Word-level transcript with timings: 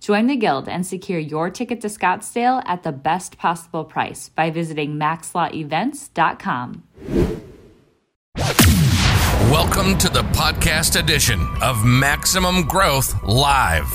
Join 0.00 0.26
the 0.26 0.36
Guild 0.36 0.68
and 0.68 0.86
secure 0.86 1.18
your 1.18 1.50
ticket 1.50 1.80
to 1.80 1.88
Scottsdale 1.88 2.62
at 2.66 2.82
the 2.82 2.92
best 2.92 3.36
possible 3.36 3.84
price 3.84 4.28
by 4.28 4.50
visiting 4.50 4.94
maxlawevents.com. 4.94 6.84
Welcome 9.50 9.98
to 9.98 10.08
the 10.08 10.22
podcast 10.32 10.98
edition 10.98 11.40
of 11.62 11.84
Maximum 11.84 12.62
Growth 12.62 13.20
Live, 13.22 13.90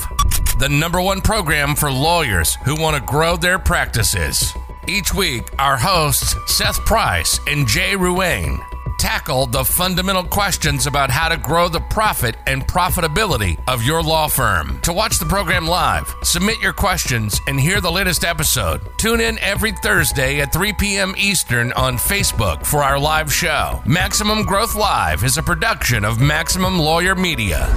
the 0.59 0.69
number 0.69 1.01
one 1.01 1.21
program 1.21 1.75
for 1.75 1.91
lawyers 1.91 2.55
who 2.65 2.75
want 2.75 2.95
to 2.97 3.01
grow 3.03 3.37
their 3.37 3.59
practices. 3.59 4.51
Each 4.87 5.13
week, 5.13 5.43
our 5.59 5.77
hosts, 5.77 6.35
Seth 6.47 6.79
Price 6.85 7.39
and 7.47 7.65
Jay 7.67 7.93
Ruane, 7.93 8.59
tackle 9.03 9.45
the 9.45 9.65
fundamental 9.65 10.23
questions 10.23 10.87
about 10.87 11.09
how 11.09 11.27
to 11.27 11.35
grow 11.35 11.67
the 11.67 11.81
profit 11.81 12.37
and 12.47 12.65
profitability 12.65 13.61
of 13.67 13.83
your 13.83 14.01
law 14.01 14.29
firm. 14.29 14.79
To 14.83 14.93
watch 14.93 15.19
the 15.19 15.25
program 15.25 15.67
live, 15.67 16.15
submit 16.23 16.61
your 16.61 16.71
questions, 16.71 17.37
and 17.47 17.59
hear 17.59 17.81
the 17.81 17.91
latest 17.91 18.23
episode, 18.23 18.79
tune 18.97 19.19
in 19.19 19.37
every 19.39 19.73
Thursday 19.73 20.39
at 20.39 20.53
3 20.53 20.71
p.m. 20.79 21.13
Eastern 21.17 21.73
on 21.73 21.97
Facebook 21.97 22.65
for 22.65 22.81
our 22.81 22.97
live 22.97 23.31
show. 23.31 23.81
Maximum 23.85 24.43
Growth 24.43 24.73
Live 24.73 25.25
is 25.25 25.37
a 25.37 25.43
production 25.43 26.05
of 26.05 26.21
Maximum 26.21 26.79
Lawyer 26.79 27.13
Media. 27.13 27.67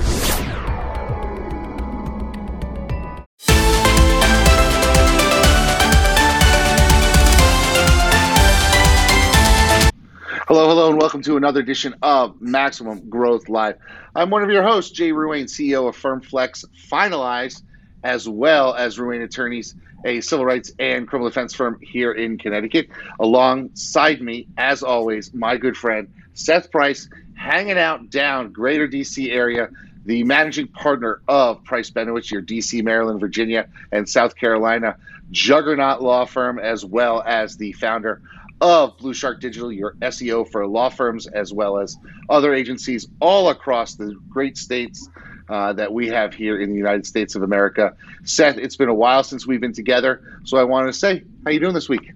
And 10.86 11.00
welcome 11.00 11.22
to 11.22 11.36
another 11.36 11.58
edition 11.58 11.96
of 12.00 12.40
Maximum 12.40 13.10
Growth 13.10 13.48
Live. 13.48 13.76
I'm 14.14 14.30
one 14.30 14.44
of 14.44 14.50
your 14.50 14.62
hosts, 14.62 14.92
Jay 14.92 15.10
Ruane, 15.10 15.46
CEO 15.46 15.88
of 15.88 15.96
Firm 15.96 16.20
Flex 16.20 16.64
Finalized, 16.88 17.62
as 18.04 18.28
well 18.28 18.72
as 18.72 18.96
Ruane 18.96 19.24
Attorneys, 19.24 19.74
a 20.04 20.20
civil 20.20 20.44
rights 20.46 20.70
and 20.78 21.08
criminal 21.08 21.28
defense 21.28 21.54
firm 21.54 21.80
here 21.82 22.12
in 22.12 22.38
Connecticut. 22.38 22.88
Alongside 23.18 24.22
me, 24.22 24.46
as 24.56 24.84
always, 24.84 25.34
my 25.34 25.56
good 25.56 25.76
friend 25.76 26.06
Seth 26.34 26.70
Price, 26.70 27.10
hanging 27.34 27.78
out 27.78 28.08
down 28.08 28.52
Greater 28.52 28.86
DC 28.86 29.32
area, 29.32 29.70
the 30.04 30.22
managing 30.22 30.68
partner 30.68 31.20
of 31.26 31.64
Price 31.64 31.90
Benowitz, 31.90 32.30
your 32.30 32.42
DC, 32.42 32.84
Maryland, 32.84 33.18
Virginia, 33.18 33.68
and 33.90 34.08
South 34.08 34.36
Carolina 34.36 34.98
juggernaut 35.32 36.00
law 36.00 36.24
firm, 36.24 36.60
as 36.60 36.84
well 36.84 37.20
as 37.26 37.56
the 37.56 37.72
founder 37.72 38.22
of 38.60 38.96
Blue 38.98 39.14
Shark 39.14 39.40
Digital, 39.40 39.72
your 39.72 39.94
SEO 39.94 40.50
for 40.50 40.66
law 40.66 40.88
firms 40.88 41.26
as 41.26 41.52
well 41.52 41.78
as 41.78 41.96
other 42.28 42.54
agencies 42.54 43.06
all 43.20 43.50
across 43.50 43.94
the 43.94 44.14
great 44.28 44.56
states 44.56 45.08
uh, 45.48 45.72
that 45.74 45.92
we 45.92 46.08
have 46.08 46.34
here 46.34 46.60
in 46.60 46.70
the 46.70 46.76
United 46.76 47.06
States 47.06 47.34
of 47.34 47.42
America. 47.42 47.94
Seth, 48.24 48.58
it's 48.58 48.76
been 48.76 48.88
a 48.88 48.94
while 48.94 49.22
since 49.22 49.46
we've 49.46 49.60
been 49.60 49.72
together, 49.72 50.40
so 50.44 50.56
I 50.56 50.64
wanted 50.64 50.86
to 50.86 50.92
say, 50.92 51.22
how 51.44 51.50
you 51.50 51.60
doing 51.60 51.74
this 51.74 51.88
week? 51.88 52.12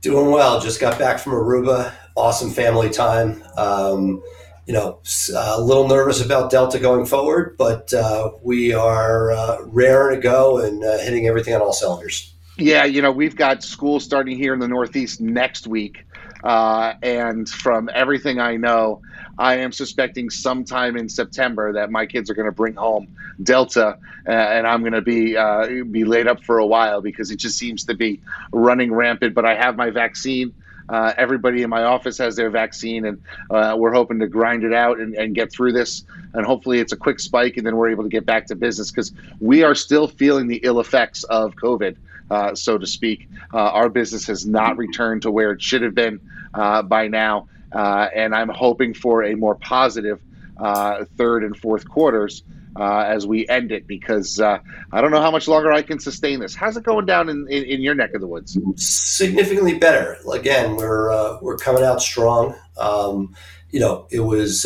Doing 0.00 0.30
well. 0.30 0.60
Just 0.60 0.80
got 0.80 0.98
back 0.98 1.18
from 1.18 1.32
Aruba. 1.32 1.92
Awesome 2.16 2.50
family 2.50 2.88
time. 2.88 3.42
Um, 3.56 4.22
you 4.66 4.72
know, 4.72 5.00
a 5.34 5.60
little 5.60 5.88
nervous 5.88 6.24
about 6.24 6.50
Delta 6.50 6.78
going 6.78 7.04
forward, 7.04 7.56
but 7.58 7.92
uh, 7.92 8.30
we 8.42 8.72
are 8.72 9.32
uh, 9.32 9.58
raring 9.64 10.16
to 10.16 10.22
go 10.22 10.58
and 10.58 10.84
uh, 10.84 10.98
hitting 10.98 11.26
everything 11.26 11.54
on 11.54 11.60
all 11.60 11.72
cylinders. 11.72 12.32
Yeah, 12.60 12.84
you 12.84 13.00
know, 13.00 13.10
we've 13.10 13.36
got 13.36 13.62
school 13.62 14.00
starting 14.00 14.36
here 14.36 14.52
in 14.52 14.60
the 14.60 14.68
Northeast 14.68 15.18
next 15.18 15.66
week. 15.66 16.04
Uh, 16.44 16.92
and 17.02 17.48
from 17.48 17.88
everything 17.92 18.38
I 18.38 18.56
know, 18.56 19.00
I 19.38 19.56
am 19.56 19.72
suspecting 19.72 20.28
sometime 20.28 20.96
in 20.96 21.08
September 21.08 21.72
that 21.72 21.90
my 21.90 22.04
kids 22.04 22.28
are 22.28 22.34
going 22.34 22.48
to 22.48 22.52
bring 22.54 22.74
home 22.74 23.16
Delta, 23.42 23.98
uh, 24.28 24.30
and 24.30 24.66
I'm 24.66 24.80
going 24.80 24.92
to 24.92 25.00
be 25.00 25.36
uh, 25.36 25.66
be 25.90 26.04
laid 26.04 26.26
up 26.26 26.44
for 26.44 26.58
a 26.58 26.66
while 26.66 27.00
because 27.00 27.30
it 27.30 27.36
just 27.36 27.56
seems 27.56 27.84
to 27.86 27.94
be 27.94 28.20
running 28.52 28.92
rampant. 28.92 29.34
But 29.34 29.46
I 29.46 29.54
have 29.54 29.76
my 29.76 29.88
vaccine. 29.88 30.52
Uh, 30.88 31.14
everybody 31.16 31.62
in 31.62 31.70
my 31.70 31.84
office 31.84 32.18
has 32.18 32.36
their 32.36 32.50
vaccine, 32.50 33.06
and 33.06 33.22
uh, 33.50 33.74
we're 33.78 33.92
hoping 33.92 34.18
to 34.18 34.26
grind 34.26 34.64
it 34.64 34.74
out 34.74 34.98
and, 34.98 35.14
and, 35.14 35.34
get 35.34 35.52
through 35.52 35.72
this. 35.72 36.04
And 36.34 36.44
hopefully, 36.44 36.80
it's 36.80 36.92
a 36.92 36.96
quick 36.96 37.20
spike, 37.20 37.56
and 37.56 37.66
then 37.66 37.76
we're 37.76 37.90
able 37.90 38.02
to 38.02 38.10
get 38.10 38.26
back 38.26 38.46
to 38.46 38.56
business 38.56 38.90
because 38.90 39.12
we 39.40 39.62
are 39.62 39.74
still 39.74 40.08
feeling 40.08 40.48
the 40.48 40.60
ill 40.62 40.80
effects 40.80 41.24
of 41.24 41.54
COVID 41.54 41.96
uh, 42.30 42.54
so 42.54 42.78
to 42.78 42.86
speak. 42.86 43.28
Uh, 43.52 43.58
our 43.58 43.88
business 43.88 44.26
has 44.26 44.46
not 44.46 44.76
returned 44.76 45.22
to 45.22 45.30
where 45.30 45.50
it 45.52 45.60
should 45.60 45.82
have 45.82 45.94
been 45.94 46.20
uh, 46.54 46.82
by 46.82 47.08
now, 47.08 47.48
uh, 47.72 48.08
and 48.14 48.34
I'm 48.34 48.48
hoping 48.48 48.94
for 48.94 49.24
a 49.24 49.34
more 49.34 49.56
positive 49.56 50.20
uh, 50.58 51.04
third 51.16 51.44
and 51.44 51.56
fourth 51.56 51.88
quarters. 51.88 52.42
as 52.78 53.26
we 53.26 53.48
end 53.48 53.72
it, 53.72 53.86
because 53.86 54.40
I 54.40 54.60
don't 54.92 55.10
know 55.10 55.20
how 55.20 55.32
much 55.32 55.48
longer 55.48 55.72
I 55.72 55.82
can 55.82 55.98
sustain 55.98 56.40
this. 56.40 56.54
How's 56.54 56.76
it 56.76 56.84
going 56.84 57.06
down 57.06 57.28
in, 57.28 57.46
in, 57.50 57.64
in 57.64 57.82
your 57.82 57.94
neck 57.94 58.14
of 58.14 58.20
the 58.20 58.28
woods? 58.28 58.56
Significantly 58.76 59.78
better. 59.78 60.16
Again, 60.32 60.76
we're 60.76 61.38
we're 61.40 61.56
coming 61.56 61.82
out 61.82 62.00
strong. 62.00 62.54
Um, 62.78 63.34
you 63.70 63.78
know, 63.78 64.06
it 64.10 64.20
was 64.20 64.62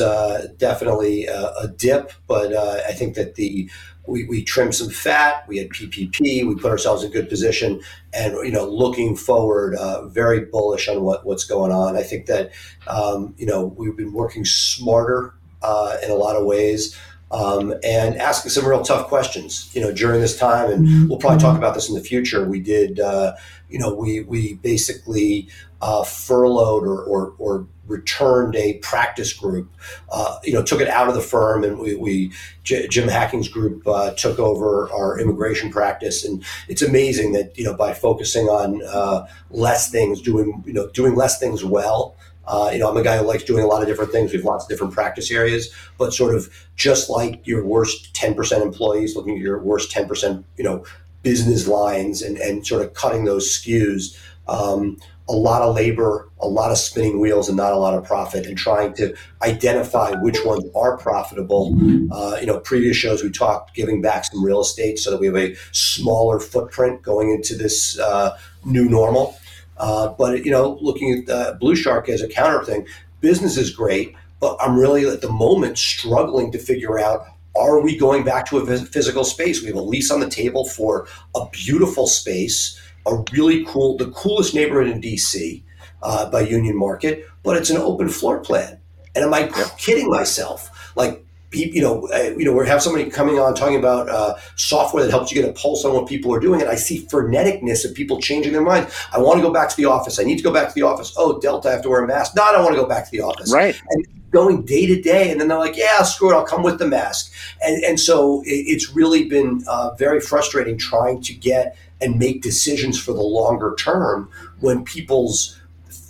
definitely 0.59 1.27
a, 1.27 1.53
a, 1.63 1.69
dip, 1.69 2.13
but 2.27 2.55
I 2.55 2.93
think 2.93 3.15
that 3.15 3.35
the 3.35 3.71
we, 4.07 4.25
we 4.25 4.45
trimmed 4.45 4.75
some 4.75 4.91
fat. 4.91 5.45
We 5.49 5.59
had 5.59 5.71
PPP. 5.71 6.47
We 6.47 6.55
put 6.57 6.71
ourselves 6.71 7.03
in 7.03 7.11
good 7.11 7.29
position, 7.29 7.81
and 8.13 8.35
you 8.45 8.51
know, 8.51 8.67
looking 8.69 9.17
forward, 9.17 9.75
uh, 9.77 10.07
very 10.09 10.45
bullish 10.45 10.89
on 10.89 11.03
what 11.03 11.25
what's 11.25 11.45
going 11.45 11.73
on. 11.73 11.97
I 11.97 12.03
think 12.03 12.27
that 12.27 12.53
um, 12.87 13.35
you 13.39 13.47
know 13.47 13.75
we've 13.77 13.97
been 13.97 14.13
working 14.13 14.45
smarter 14.45 15.35
uh, 15.63 15.97
in 16.03 16.11
a 16.11 16.15
lot 16.15 16.37
of 16.37 16.45
ways. 16.45 16.97
Um, 17.35 17.75
and 17.83 18.17
asking 18.17 18.53
some 18.53 18.65
real 18.65 18.83
tough 18.83 19.09
questions, 19.09 19.69
you 19.75 19.81
know, 19.81 19.91
during 19.91 20.21
this 20.21 20.39
time, 20.39 20.71
and 20.71 20.87
mm-hmm. 20.87 21.09
we'll 21.09 21.19
probably 21.19 21.41
talk 21.41 21.59
about 21.59 21.75
this 21.75 21.89
in 21.89 21.97
the 21.97 22.01
future. 22.01 22.45
We 22.45 22.61
did, 22.61 23.01
uh, 23.01 23.35
you 23.69 23.81
know, 23.81 23.93
we 23.93 24.21
we 24.21 24.55
basically 24.55 25.49
uh, 25.85 26.03
furloughed 26.03 26.85
or, 26.85 27.03
or, 27.03 27.35
or 27.39 27.67
returned 27.87 28.57
a 28.57 28.79
practice 28.79 29.35
group, 29.35 29.71
uh, 30.11 30.39
you 30.43 30.53
know, 30.53 30.63
took 30.63 30.81
it 30.81 30.89
out 30.89 31.09
of 31.09 31.15
the 31.15 31.21
firm, 31.21 31.63
and 31.63 31.79
we, 31.79 31.95
we 31.95 32.33
J- 32.63 32.89
Jim 32.89 33.07
Hacking's 33.07 33.49
group 33.49 33.87
uh, 33.87 34.13
took 34.15 34.39
over 34.39 34.91
our 34.91 35.21
immigration 35.21 35.71
practice, 35.71 36.25
and 36.25 36.43
it's 36.69 36.81
amazing 36.81 37.33
that 37.33 37.59
you 37.59 37.65
know 37.65 37.75
by 37.75 37.93
focusing 37.93 38.47
on 38.47 38.83
uh, 38.87 39.27
less 39.51 39.91
things, 39.91 40.23
doing 40.23 40.65
you 40.67 40.73
know 40.73 40.89
doing 40.91 41.15
less 41.15 41.39
things 41.39 41.63
well. 41.63 42.17
Uh, 42.47 42.71
you 42.73 42.79
know, 42.79 42.91
I'm 42.91 42.97
a 42.97 43.03
guy 43.03 43.19
who 43.19 43.25
likes 43.25 43.45
doing 43.45 43.65
a 43.65 43.67
lot 43.67 43.83
of 43.83 43.89
different 43.89 44.13
things. 44.13 44.33
We 44.33 44.39
have 44.39 44.45
lots 44.45 44.65
of 44.65 44.69
different 44.69 44.93
practice 44.93 45.31
areas, 45.31 45.73
but 45.99 46.13
sort 46.13 46.35
of 46.35 46.53
just 46.77 47.11
like 47.11 47.47
your 47.47 47.65
worst 47.65 48.15
10% 48.15 48.63
employees, 48.63 49.17
looking 49.17 49.37
at 49.37 49.41
your 49.41 49.59
worst 49.59 49.91
10%, 49.93 50.45
you 50.57 50.65
know, 50.65 50.85
business 51.23 51.67
lines 51.67 52.23
and, 52.23 52.37
and 52.39 52.67
sort 52.67 52.83
of 52.83 52.95
cutting 52.95 53.25
those 53.25 53.49
SKUs. 53.49 54.17
Um, 54.47 54.99
a 55.27 55.33
lot 55.33 55.63
of 55.63 55.75
labor, 55.75 56.29
a 56.39 56.47
lot 56.47 56.71
of 56.71 56.77
spinning 56.77 57.19
wheels, 57.19 57.49
and 57.49 57.57
not 57.57 57.73
a 57.73 57.79
lot 57.79 57.95
of 57.95 58.05
profit, 58.05 58.45
and 58.45 58.59
trying 58.59 58.93
to 58.95 59.15
identify 59.43 60.13
which 60.21 60.45
ones 60.45 60.65
are 60.77 60.99
profitable. 60.99 61.75
Uh, 62.13 62.37
you 62.41 62.47
know, 62.47 62.59
previous 62.61 62.97
shows 62.97 63.23
we 63.23 63.31
talked 63.31 63.75
giving 63.75 64.03
back 64.03 64.27
some 64.27 64.45
real 64.45 64.61
estate 64.61 64.99
so 64.99 65.11
that 65.11 65.19
we 65.19 65.27
have 65.27 65.37
a 65.37 65.55
smaller 65.73 66.39
footprint 66.39 67.01
going 67.01 67.31
into 67.31 67.57
this 67.57 67.99
uh, 67.99 68.37
new 68.67 68.87
normal. 68.87 69.39
Uh, 69.77 70.09
but 70.09 70.45
you 70.45 70.51
know, 70.51 70.79
looking 70.81 71.25
at 71.29 71.59
Blue 71.59 71.77
Shark 71.77 72.09
as 72.09 72.23
a 72.23 72.29
counter 72.29 72.65
thing, 72.65 72.87
business 73.21 73.57
is 73.57 73.71
great, 73.71 74.15
but 74.41 74.57
I'm 74.61 74.79
really 74.79 75.07
at 75.09 75.21
the 75.21 75.31
moment 75.33 75.79
struggling 75.79 76.53
to 76.53 76.59
figure 76.59 76.99
out 76.99 77.27
are 77.57 77.81
we 77.81 77.97
going 77.97 78.25
back 78.25 78.47
to 78.47 78.59
a 78.59 78.79
physical 78.79 79.25
space? 79.25 79.61
We 79.61 79.69
have 79.69 79.77
a 79.77 79.81
lease 79.81 80.11
on 80.11 80.21
the 80.21 80.29
table 80.29 80.65
for 80.67 81.07
a 81.37 81.47
beautiful 81.51 82.07
space 82.07 82.81
a 83.07 83.23
really 83.33 83.65
cool, 83.67 83.97
the 83.99 84.11
coolest 84.13 84.55
neighborhood 84.55 84.91
in 84.91 85.01
DC. 85.01 85.63
uh, 86.03 86.31
by 86.31 86.41
Union 86.43 86.77
Market, 86.77 87.27
but 87.43 87.57
it's 87.57 87.71
an 87.71 87.79
open 87.79 88.09
floor 88.09 88.41
plan. 88.41 88.79
And 89.15 89.25
am 89.25 89.33
I 89.35 89.49
kidding 89.79 90.11
myself? 90.11 90.93
Like 90.97 91.24
you 91.57 91.83
know, 91.83 92.09
you 92.37 92.45
know, 92.45 92.53
we 92.53 92.67
have 92.67 92.83
somebody 92.83 93.11
coming 93.11 93.39
on 93.39 93.55
talking 93.55 93.77
about 93.77 94.09
uh, 94.09 94.35
software 94.57 95.05
that 95.05 95.11
helps 95.11 95.33
you 95.33 95.41
get 95.41 95.49
a 95.49 95.53
pulse 95.53 95.85
on 95.85 95.95
what 95.95 96.09
people 96.09 96.35
are 96.35 96.41
doing, 96.41 96.61
and 96.61 96.71
I 96.71 96.75
see 96.75 97.07
freneticness 97.07 97.89
of 97.89 97.95
people 97.95 98.21
changing 98.21 98.53
their 98.53 98.63
minds. 98.63 98.95
I 99.13 99.19
want 99.19 99.39
to 99.39 99.43
go 99.43 99.53
back 99.53 99.69
to 99.71 99.77
the 99.77 99.87
office. 99.87 100.19
I 100.19 100.25
need 100.25 100.37
to 100.37 100.45
go 100.45 100.53
back 100.53 100.69
to 100.69 100.75
the 100.75 100.83
office. 100.83 101.15
Oh, 101.17 101.41
Delta, 101.41 101.69
I 101.69 101.73
have 101.73 101.83
to 101.83 101.89
wear 101.89 102.03
a 102.03 102.07
mask. 102.07 102.35
No, 102.37 102.43
I 102.43 102.53
don't 102.53 102.63
want 102.63 102.75
to 102.75 102.81
go 102.81 102.89
back 102.89 103.05
to 103.05 103.11
the 103.11 103.21
office. 103.21 103.53
Right. 103.53 103.81
And 103.91 104.07
going 104.31 104.65
day 104.65 104.85
to 104.87 105.01
day, 105.01 105.31
and 105.31 105.41
then 105.41 105.49
they're 105.49 105.59
like, 105.59 105.77
"Yeah, 105.77 106.03
screw 106.03 106.33
it, 106.33 106.35
I'll 106.35 106.45
come 106.45 106.63
with 106.63 106.79
the 106.79 106.87
mask." 106.87 107.33
And 107.63 107.83
and 107.85 108.01
so 108.01 108.43
it, 108.43 108.65
it's 108.67 108.91
really 108.91 109.25
been 109.29 109.63
uh, 109.67 109.95
very 109.95 110.21
frustrating 110.21 110.77
trying 110.77 111.23
to 111.23 111.33
get 111.33 111.77
and 112.01 112.19
make 112.19 112.43
decisions 112.43 113.01
for 113.01 113.13
the 113.13 113.23
longer 113.23 113.75
term 113.79 114.29
when 114.61 114.85
people's 114.85 115.59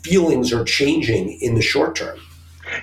feelings 0.03 0.53
are 0.53 0.65
changing 0.65 1.39
in 1.41 1.55
the 1.55 1.63
short 1.63 1.95
term. 1.95 2.19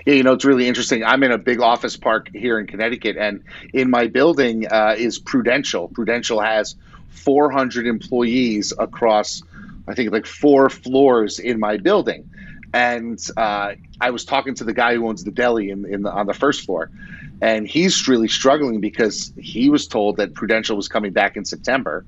Yeah, 0.06 0.14
you 0.14 0.24
know, 0.24 0.34
it's 0.34 0.46
really 0.46 0.68
interesting. 0.68 1.04
I'm 1.04 1.24
in 1.24 1.32
a 1.32 1.38
big 1.38 1.62
office 1.62 1.98
park 1.98 2.30
here 2.34 2.60
in 2.60 2.68
Connecticut, 2.68 3.18
and 3.18 3.44
in 3.74 3.90
my 3.90 4.08
building 4.08 4.68
uh, 4.68 4.96
is 4.98 5.20
Prudential. 5.20 5.88
Prudential 5.88 6.40
has 6.42 6.76
400 7.10 7.88
employees 7.88 8.74
across, 8.78 9.44
I 9.88 9.94
think, 9.94 10.12
like 10.12 10.26
four 10.26 10.70
floors 10.70 11.40
in 11.40 11.60
my 11.60 11.78
building. 11.78 12.30
And 12.74 13.20
uh, 13.36 13.74
I 14.00 14.10
was 14.12 14.24
talking 14.24 14.56
to 14.56 14.64
the 14.64 14.74
guy 14.74 14.96
who 14.96 15.08
owns 15.08 15.24
the 15.24 15.32
deli 15.32 15.70
in, 15.70 15.86
in 15.86 16.04
the, 16.04 16.12
on 16.12 16.26
the 16.26 16.34
first 16.34 16.66
floor, 16.66 16.90
and 17.42 17.68
he's 17.68 18.08
really 18.08 18.30
struggling 18.30 18.80
because 18.80 19.34
he 19.38 19.70
was 19.70 19.88
told 19.88 20.18
that 20.18 20.34
Prudential 20.34 20.78
was 20.78 20.88
coming 20.88 21.12
back 21.12 21.36
in 21.36 21.44
September, 21.44 22.06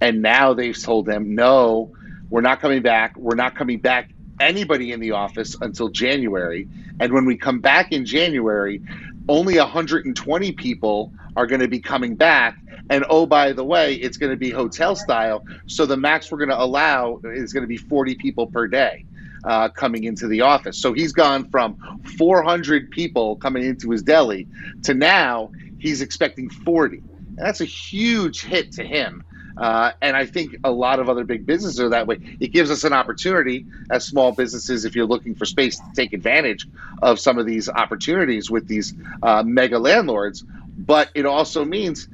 and 0.00 0.22
now 0.22 0.54
they've 0.54 0.80
told 0.80 1.08
him, 1.08 1.34
no, 1.34 1.92
we're 2.30 2.40
not 2.40 2.60
coming 2.60 2.82
back. 2.82 3.16
We're 3.16 3.34
not 3.34 3.54
coming 3.54 3.78
back 3.78 4.10
anybody 4.40 4.92
in 4.92 5.00
the 5.00 5.12
office 5.12 5.56
until 5.60 5.88
January. 5.88 6.68
And 7.00 7.12
when 7.12 7.24
we 7.24 7.36
come 7.36 7.60
back 7.60 7.92
in 7.92 8.04
January, 8.04 8.82
only 9.28 9.58
120 9.58 10.52
people 10.52 11.12
are 11.36 11.46
going 11.46 11.60
to 11.60 11.68
be 11.68 11.80
coming 11.80 12.16
back. 12.16 12.56
And 12.90 13.04
oh, 13.10 13.26
by 13.26 13.52
the 13.52 13.64
way, 13.64 13.94
it's 13.94 14.16
going 14.16 14.30
to 14.30 14.36
be 14.36 14.50
hotel 14.50 14.96
style. 14.96 15.44
So 15.66 15.86
the 15.86 15.96
max 15.96 16.32
we're 16.32 16.38
going 16.38 16.48
to 16.50 16.60
allow 16.60 17.20
is 17.24 17.52
going 17.52 17.62
to 17.62 17.68
be 17.68 17.76
40 17.76 18.14
people 18.16 18.46
per 18.46 18.66
day. 18.66 19.04
Uh, 19.44 19.68
coming 19.68 20.02
into 20.02 20.26
the 20.26 20.40
office. 20.40 20.76
So 20.76 20.92
he's 20.92 21.12
gone 21.12 21.48
from 21.48 22.02
400 22.18 22.90
people 22.90 23.36
coming 23.36 23.64
into 23.64 23.90
his 23.90 24.02
deli 24.02 24.48
to 24.82 24.94
now 24.94 25.52
he's 25.78 26.02
expecting 26.02 26.50
40. 26.50 26.98
And 26.98 27.38
that's 27.38 27.60
a 27.60 27.64
huge 27.64 28.42
hit 28.42 28.72
to 28.72 28.84
him. 28.84 29.22
Uh, 29.58 29.92
and 30.00 30.16
I 30.16 30.24
think 30.24 30.56
a 30.62 30.70
lot 30.70 31.00
of 31.00 31.08
other 31.08 31.24
big 31.24 31.44
businesses 31.44 31.80
are 31.80 31.88
that 31.88 32.06
way. 32.06 32.18
It 32.38 32.52
gives 32.52 32.70
us 32.70 32.84
an 32.84 32.92
opportunity 32.92 33.66
as 33.90 34.06
small 34.06 34.32
businesses, 34.32 34.84
if 34.84 34.94
you're 34.94 35.06
looking 35.06 35.34
for 35.34 35.44
space, 35.44 35.76
to 35.78 35.84
take 35.96 36.12
advantage 36.12 36.68
of 37.02 37.18
some 37.18 37.38
of 37.38 37.46
these 37.46 37.68
opportunities 37.68 38.50
with 38.50 38.68
these 38.68 38.94
uh, 39.22 39.42
mega 39.42 39.78
landlords. 39.78 40.44
But 40.76 41.10
it 41.14 41.26
also 41.26 41.64
means, 41.64 42.08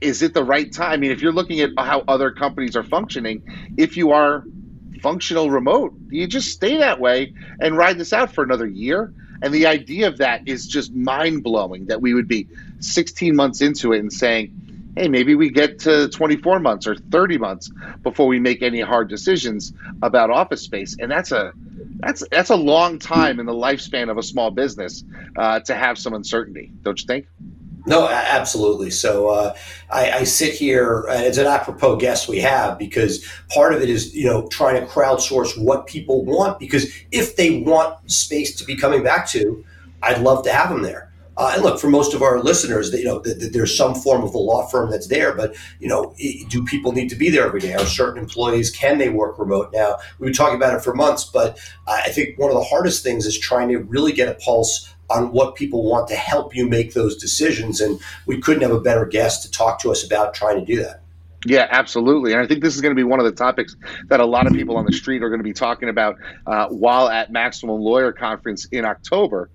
is 0.00 0.22
it 0.22 0.32
the 0.32 0.44
right 0.44 0.72
time? 0.72 0.92
I 0.92 0.96
mean, 0.96 1.10
if 1.10 1.20
you're 1.20 1.32
looking 1.32 1.60
at 1.60 1.70
how 1.76 2.04
other 2.06 2.30
companies 2.30 2.76
are 2.76 2.84
functioning, 2.84 3.42
if 3.76 3.96
you 3.96 4.12
are 4.12 4.44
functional 5.02 5.50
remote, 5.50 5.94
you 6.10 6.26
just 6.26 6.50
stay 6.50 6.78
that 6.78 7.00
way 7.00 7.32
and 7.60 7.76
ride 7.76 7.98
this 7.98 8.12
out 8.12 8.32
for 8.32 8.44
another 8.44 8.66
year. 8.66 9.12
And 9.42 9.52
the 9.52 9.66
idea 9.66 10.08
of 10.08 10.18
that 10.18 10.42
is 10.46 10.66
just 10.66 10.94
mind 10.94 11.42
blowing 11.42 11.86
that 11.86 12.00
we 12.00 12.14
would 12.14 12.28
be 12.28 12.48
16 12.80 13.36
months 13.36 13.60
into 13.60 13.92
it 13.92 13.98
and 13.98 14.12
saying, 14.12 14.65
hey, 14.96 15.08
maybe 15.08 15.34
we 15.34 15.50
get 15.50 15.78
to 15.80 16.08
24 16.08 16.58
months 16.58 16.86
or 16.86 16.96
30 16.96 17.38
months 17.38 17.70
before 18.02 18.26
we 18.26 18.40
make 18.40 18.62
any 18.62 18.80
hard 18.80 19.08
decisions 19.08 19.72
about 20.02 20.30
office 20.30 20.62
space, 20.62 20.96
and 20.98 21.10
that's 21.10 21.32
a 21.32 21.52
that's 21.98 22.26
that's 22.30 22.50
a 22.50 22.56
long 22.56 22.98
time 22.98 23.38
in 23.38 23.46
the 23.46 23.52
lifespan 23.52 24.10
of 24.10 24.18
a 24.18 24.22
small 24.22 24.50
business 24.50 25.04
uh, 25.36 25.60
to 25.60 25.74
have 25.74 25.98
some 25.98 26.14
uncertainty, 26.14 26.72
don't 26.82 27.00
you 27.00 27.06
think? 27.06 27.26
No, 27.86 28.08
absolutely. 28.08 28.90
So 28.90 29.28
uh, 29.28 29.56
I, 29.90 30.10
I, 30.10 30.24
sit 30.24 30.54
here 30.54 31.06
as 31.08 31.38
an 31.38 31.46
apropos 31.46 31.96
guest 31.96 32.26
we 32.26 32.40
have 32.40 32.80
because 32.80 33.24
part 33.48 33.72
of 33.72 33.80
it 33.80 33.88
is 33.88 34.12
you 34.12 34.26
know 34.26 34.48
trying 34.48 34.80
to 34.80 34.86
crowdsource 34.88 35.56
what 35.56 35.86
people 35.86 36.24
want 36.24 36.58
because 36.58 36.92
if 37.12 37.36
they 37.36 37.60
want 37.60 38.10
space 38.10 38.56
to 38.56 38.64
be 38.64 38.74
coming 38.74 39.04
back 39.04 39.28
to, 39.28 39.64
I'd 40.02 40.20
love 40.20 40.42
to 40.44 40.52
have 40.52 40.70
them 40.70 40.82
there. 40.82 41.12
Uh, 41.36 41.52
and 41.54 41.62
look, 41.62 41.78
for 41.78 41.88
most 41.88 42.14
of 42.14 42.22
our 42.22 42.40
listeners, 42.40 42.92
you 42.92 43.04
know, 43.04 43.20
th- 43.20 43.38
th- 43.38 43.52
there's 43.52 43.76
some 43.76 43.94
form 43.94 44.22
of 44.22 44.34
a 44.34 44.38
law 44.38 44.66
firm 44.66 44.90
that's 44.90 45.08
there, 45.08 45.34
but 45.34 45.54
you 45.80 45.88
know, 45.88 46.14
do 46.48 46.64
people 46.64 46.92
need 46.92 47.08
to 47.08 47.16
be 47.16 47.28
there 47.28 47.46
every 47.46 47.60
day? 47.60 47.74
Are 47.74 47.84
certain 47.84 48.22
employees 48.22 48.70
can 48.70 48.98
they 48.98 49.08
work 49.10 49.38
remote? 49.38 49.70
Now, 49.72 49.98
we've 50.18 50.28
been 50.28 50.34
talking 50.34 50.56
about 50.56 50.74
it 50.74 50.82
for 50.82 50.94
months, 50.94 51.24
but 51.24 51.58
I 51.86 52.10
think 52.10 52.38
one 52.38 52.50
of 52.50 52.56
the 52.56 52.64
hardest 52.64 53.02
things 53.02 53.26
is 53.26 53.38
trying 53.38 53.68
to 53.68 53.78
really 53.78 54.12
get 54.12 54.28
a 54.28 54.34
pulse 54.34 54.92
on 55.10 55.30
what 55.32 55.54
people 55.54 55.88
want 55.88 56.08
to 56.08 56.16
help 56.16 56.54
you 56.54 56.68
make 56.68 56.94
those 56.94 57.16
decisions. 57.16 57.80
And 57.80 58.00
we 58.26 58.40
couldn't 58.40 58.62
have 58.62 58.72
a 58.72 58.80
better 58.80 59.04
guest 59.04 59.42
to 59.42 59.50
talk 59.50 59.78
to 59.80 59.90
us 59.90 60.04
about 60.04 60.34
trying 60.34 60.58
to 60.58 60.64
do 60.64 60.82
that. 60.82 61.02
Yeah, 61.44 61.68
absolutely. 61.70 62.32
And 62.32 62.40
I 62.40 62.46
think 62.46 62.62
this 62.62 62.74
is 62.74 62.80
going 62.80 62.90
to 62.90 62.98
be 62.98 63.04
one 63.04 63.20
of 63.20 63.24
the 63.24 63.32
topics 63.32 63.76
that 64.08 64.18
a 64.18 64.26
lot 64.26 64.48
of 64.48 64.52
people 64.52 64.76
on 64.76 64.84
the 64.84 64.92
street 64.92 65.22
are 65.22 65.28
going 65.28 65.38
to 65.38 65.44
be 65.44 65.52
talking 65.52 65.88
about 65.88 66.16
uh, 66.46 66.66
while 66.68 67.08
at 67.08 67.30
Maximum 67.30 67.80
Lawyer 67.80 68.10
Conference 68.10 68.66
in 68.72 68.84
October 68.84 69.48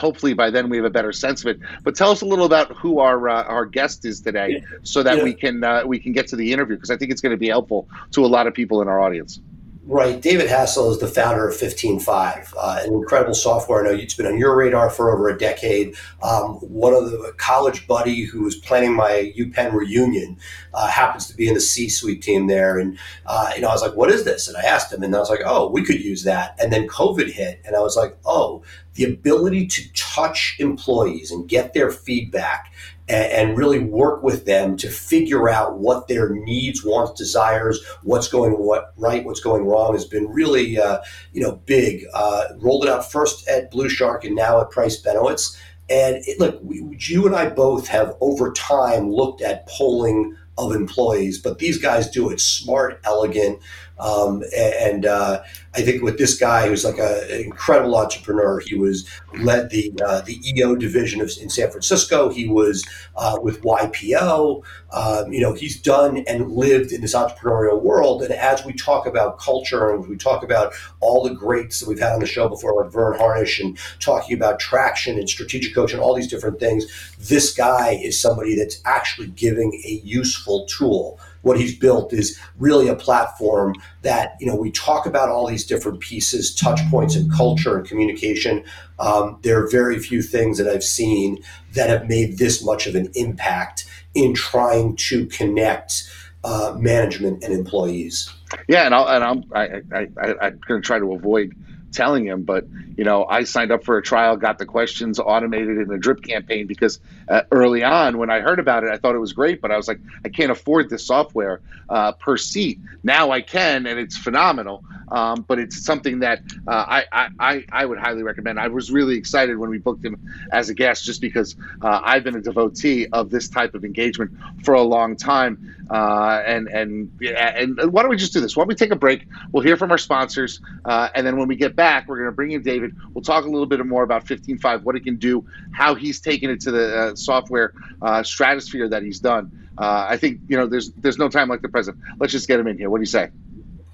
hopefully 0.00 0.34
by 0.34 0.50
then 0.50 0.68
we 0.68 0.76
have 0.78 0.86
a 0.86 0.90
better 0.90 1.12
sense 1.12 1.44
of 1.44 1.48
it. 1.48 1.60
But 1.84 1.94
tell 1.94 2.10
us 2.10 2.22
a 2.22 2.26
little 2.26 2.46
about 2.46 2.76
who 2.76 2.98
our 2.98 3.28
uh, 3.28 3.42
our 3.44 3.66
guest 3.66 4.04
is 4.04 4.20
today, 4.20 4.64
so 4.82 5.02
that 5.02 5.18
yeah. 5.18 5.24
we 5.24 5.34
can 5.34 5.62
uh, 5.62 5.82
we 5.86 5.98
can 5.98 6.12
get 6.12 6.28
to 6.28 6.36
the 6.36 6.52
interview 6.52 6.76
because 6.76 6.90
I 6.90 6.96
think 6.96 7.10
it's 7.10 7.20
going 7.20 7.34
to 7.34 7.38
be 7.38 7.48
helpful 7.48 7.88
to 8.12 8.24
a 8.24 8.28
lot 8.28 8.46
of 8.46 8.54
people 8.54 8.82
in 8.82 8.88
our 8.88 9.00
audience. 9.00 9.40
Right. 9.86 10.20
David 10.20 10.48
Hassell 10.48 10.90
is 10.90 10.98
the 10.98 11.06
founder 11.06 11.48
of 11.48 11.56
15Five, 11.56 12.52
uh, 12.56 12.82
an 12.84 12.92
incredible 12.92 13.32
software. 13.32 13.80
I 13.80 13.88
know 13.88 13.98
it's 13.98 14.12
been 14.12 14.26
on 14.26 14.36
your 14.36 14.54
radar 14.54 14.90
for 14.90 15.10
over 15.10 15.28
a 15.30 15.38
decade. 15.38 15.96
Um, 16.22 16.56
one 16.56 16.92
of 16.92 17.10
the 17.10 17.32
college 17.38 17.86
buddy 17.86 18.24
who 18.24 18.42
was 18.42 18.56
planning 18.56 18.94
my 18.94 19.32
UPenn 19.38 19.72
reunion 19.72 20.36
uh, 20.74 20.86
happens 20.88 21.28
to 21.28 21.34
be 21.34 21.48
in 21.48 21.54
the 21.54 21.60
C-suite 21.60 22.22
team 22.22 22.46
there. 22.46 22.78
And, 22.78 22.98
uh, 23.24 23.52
you 23.54 23.62
know, 23.62 23.68
I 23.68 23.72
was 23.72 23.80
like, 23.80 23.96
what 23.96 24.10
is 24.10 24.24
this? 24.24 24.48
And 24.48 24.56
I 24.58 24.62
asked 24.62 24.92
him 24.92 25.02
and 25.02 25.16
I 25.16 25.18
was 25.18 25.30
like, 25.30 25.42
oh, 25.46 25.70
we 25.70 25.82
could 25.82 26.04
use 26.04 26.24
that. 26.24 26.56
And 26.60 26.70
then 26.70 26.86
COVID 26.86 27.30
hit 27.30 27.62
and 27.64 27.74
I 27.74 27.80
was 27.80 27.96
like, 27.96 28.18
oh, 28.26 28.62
the 28.94 29.04
ability 29.04 29.66
to 29.66 29.92
touch 29.94 30.56
employees 30.58 31.30
and 31.30 31.48
get 31.48 31.72
their 31.72 31.90
feedback 31.90 32.69
and, 33.10 33.56
really 33.56 33.80
work 33.80 34.22
with 34.22 34.44
them 34.44 34.76
to 34.76 34.88
figure 34.88 35.48
out 35.48 35.78
what 35.78 36.08
their 36.08 36.30
needs, 36.30 36.84
wants, 36.84 37.18
desires, 37.18 37.84
what's 38.02 38.28
going 38.28 38.52
what 38.52 38.92
right, 38.96 39.24
what's 39.24 39.40
going 39.40 39.64
wrong 39.64 39.92
has 39.92 40.04
been 40.04 40.28
really 40.28 40.78
uh, 40.78 40.98
you 41.32 41.42
know 41.42 41.56
big. 41.66 42.04
Uh, 42.14 42.44
rolled 42.58 42.84
it 42.84 42.90
out 42.90 43.10
first 43.10 43.46
at 43.48 43.70
Blue 43.70 43.88
Shark 43.88 44.24
and 44.24 44.36
now 44.36 44.60
at 44.60 44.70
Price 44.70 45.00
Benowitz. 45.00 45.56
And 45.88 46.22
it, 46.26 46.38
look, 46.38 46.60
we, 46.62 46.96
you 47.00 47.26
and 47.26 47.34
I 47.34 47.48
both 47.48 47.88
have 47.88 48.16
over 48.20 48.52
time 48.52 49.10
looked 49.10 49.42
at 49.42 49.66
polling 49.66 50.36
of 50.56 50.72
employees, 50.72 51.38
but 51.38 51.58
these 51.58 51.78
guys 51.78 52.10
do 52.10 52.30
it 52.30 52.40
smart, 52.40 53.00
elegant, 53.04 53.60
um, 54.00 54.42
and 54.56 55.04
uh, 55.04 55.42
I 55.74 55.82
think 55.82 56.02
with 56.02 56.18
this 56.18 56.38
guy 56.38 56.68
who's 56.68 56.84
like 56.84 56.98
a, 56.98 57.32
an 57.32 57.44
incredible 57.44 57.96
entrepreneur, 57.96 58.60
he 58.60 58.74
was 58.74 59.08
led 59.38 59.70
the 59.70 59.92
uh, 60.04 60.22
the 60.22 60.40
EO 60.48 60.74
division 60.74 61.20
of, 61.20 61.30
in 61.40 61.50
San 61.50 61.70
Francisco. 61.70 62.30
He 62.30 62.48
was 62.48 62.84
uh, 63.16 63.38
with 63.42 63.62
YPO. 63.62 64.64
Um, 64.92 65.32
you 65.32 65.40
know, 65.40 65.52
he's 65.52 65.80
done 65.80 66.24
and 66.26 66.50
lived 66.50 66.92
in 66.92 67.02
this 67.02 67.14
entrepreneurial 67.14 67.80
world. 67.82 68.22
And 68.22 68.32
as 68.32 68.64
we 68.64 68.72
talk 68.72 69.06
about 69.06 69.38
culture 69.38 69.90
and 69.90 70.08
we 70.08 70.16
talk 70.16 70.42
about 70.42 70.72
all 71.00 71.22
the 71.22 71.34
greats 71.34 71.80
that 71.80 71.88
we've 71.88 72.00
had 72.00 72.12
on 72.12 72.20
the 72.20 72.26
show 72.26 72.48
before, 72.48 72.82
like 72.82 72.92
Verne 72.92 73.18
Harnish, 73.18 73.60
and 73.60 73.78
talking 74.00 74.36
about 74.36 74.58
traction 74.58 75.18
and 75.18 75.28
strategic 75.28 75.74
coaching, 75.74 75.98
and 75.98 76.02
all 76.02 76.14
these 76.14 76.28
different 76.28 76.58
things, 76.58 76.86
this 77.18 77.52
guy 77.52 78.00
is 78.02 78.18
somebody 78.18 78.56
that's 78.56 78.80
actually 78.86 79.28
giving 79.28 79.74
a 79.84 80.00
useful 80.02 80.66
tool 80.66 81.20
what 81.42 81.58
he's 81.58 81.76
built 81.76 82.12
is 82.12 82.38
really 82.58 82.88
a 82.88 82.94
platform 82.94 83.74
that 84.02 84.36
you 84.40 84.46
know 84.46 84.54
we 84.54 84.70
talk 84.70 85.06
about 85.06 85.28
all 85.28 85.46
these 85.46 85.64
different 85.64 86.00
pieces 86.00 86.54
touch 86.54 86.80
points 86.90 87.16
and 87.16 87.32
culture 87.32 87.76
and 87.76 87.86
communication. 87.86 88.64
Um, 88.98 89.38
there 89.42 89.62
are 89.62 89.68
very 89.68 89.98
few 89.98 90.22
things 90.22 90.58
that 90.58 90.68
i've 90.68 90.84
seen 90.84 91.42
that 91.74 91.88
have 91.88 92.08
made 92.08 92.38
this 92.38 92.62
much 92.64 92.86
of 92.86 92.94
an 92.94 93.10
impact 93.14 93.86
in 94.14 94.34
trying 94.34 94.96
to 94.96 95.26
connect 95.26 96.10
uh, 96.44 96.74
management 96.78 97.42
and 97.44 97.52
employees. 97.52 98.30
Yeah 98.68 98.84
and, 98.84 98.94
and 98.94 99.24
I'm, 99.24 99.44
I, 99.54 99.82
I, 99.94 100.08
I, 100.20 100.46
I'm 100.46 100.60
going 100.66 100.80
to 100.82 100.86
try 100.86 100.98
to 100.98 101.12
avoid 101.12 101.54
telling 101.92 102.26
him. 102.26 102.42
But 102.42 102.66
you 102.96 103.04
know, 103.04 103.24
I 103.24 103.44
signed 103.44 103.72
up 103.72 103.84
for 103.84 103.96
a 103.98 104.02
trial, 104.02 104.36
got 104.36 104.58
the 104.58 104.66
questions 104.66 105.18
automated 105.18 105.78
in 105.78 105.88
the 105.88 105.98
drip 105.98 106.22
campaign 106.22 106.66
because 106.66 107.00
uh, 107.28 107.42
early 107.50 107.82
on 107.82 108.18
when 108.18 108.30
I 108.30 108.40
heard 108.40 108.58
about 108.58 108.84
it, 108.84 108.90
I 108.90 108.96
thought 108.98 109.14
it 109.14 109.18
was 109.20 109.32
great, 109.32 109.60
but 109.60 109.70
I 109.70 109.76
was 109.76 109.88
like, 109.88 110.00
I 110.24 110.28
can't 110.28 110.50
afford 110.50 110.90
this 110.90 111.06
software 111.06 111.60
uh, 111.88 112.12
per 112.12 112.36
seat. 112.36 112.80
Now 113.02 113.30
I 113.30 113.40
can, 113.40 113.86
and 113.86 113.98
it's 113.98 114.16
phenomenal. 114.16 114.84
Um, 115.08 115.44
but 115.46 115.58
it's 115.58 115.82
something 115.84 116.20
that 116.20 116.40
uh, 116.68 117.02
I, 117.12 117.28
I 117.38 117.64
I 117.72 117.84
would 117.84 117.98
highly 117.98 118.22
recommend. 118.22 118.60
I 118.60 118.68
was 118.68 118.92
really 118.92 119.16
excited 119.16 119.58
when 119.58 119.68
we 119.70 119.78
booked 119.78 120.04
him 120.04 120.16
as 120.52 120.68
a 120.68 120.74
guest, 120.74 121.04
just 121.04 121.20
because 121.20 121.56
uh, 121.82 122.00
I've 122.04 122.22
been 122.22 122.36
a 122.36 122.40
devotee 122.40 123.08
of 123.12 123.30
this 123.30 123.48
type 123.48 123.74
of 123.74 123.84
engagement 123.84 124.32
for 124.64 124.74
a 124.74 124.82
long 124.82 125.16
time. 125.16 125.79
Uh, 125.90 126.40
and 126.46 126.68
and 126.68 127.10
and 127.20 127.92
why 127.92 128.02
don't 128.02 128.10
we 128.10 128.16
just 128.16 128.32
do 128.32 128.40
this? 128.40 128.56
Why 128.56 128.62
don't 128.62 128.68
we 128.68 128.76
take 128.76 128.92
a 128.92 128.96
break? 128.96 129.26
We'll 129.50 129.64
hear 129.64 129.76
from 129.76 129.90
our 129.90 129.98
sponsors, 129.98 130.60
uh, 130.84 131.08
and 131.14 131.26
then 131.26 131.36
when 131.36 131.48
we 131.48 131.56
get 131.56 131.74
back, 131.74 132.06
we're 132.06 132.18
going 132.18 132.28
to 132.28 132.32
bring 132.32 132.52
in 132.52 132.62
David. 132.62 132.94
We'll 133.12 133.24
talk 133.24 133.44
a 133.44 133.48
little 133.48 133.66
bit 133.66 133.84
more 133.84 134.04
about 134.04 134.24
15Five, 134.24 134.84
what 134.84 134.94
it 134.94 135.02
can 135.02 135.16
do, 135.16 135.44
how 135.72 135.96
he's 135.96 136.20
taken 136.20 136.48
it 136.48 136.60
to 136.60 136.70
the 136.70 136.96
uh, 136.96 137.14
software 137.16 137.74
uh, 138.00 138.22
stratosphere 138.22 138.88
that 138.88 139.02
he's 139.02 139.18
done. 139.18 139.70
Uh, 139.76 140.06
I 140.08 140.16
think 140.16 140.42
you 140.46 140.56
know 140.56 140.66
there's 140.66 140.92
there's 140.92 141.18
no 141.18 141.28
time 141.28 141.48
like 141.48 141.62
the 141.62 141.68
present. 141.68 141.98
Let's 142.18 142.32
just 142.32 142.46
get 142.46 142.60
him 142.60 142.68
in 142.68 142.78
here. 142.78 142.88
What 142.88 142.98
do 142.98 143.02
you 143.02 143.06
say? 143.06 143.30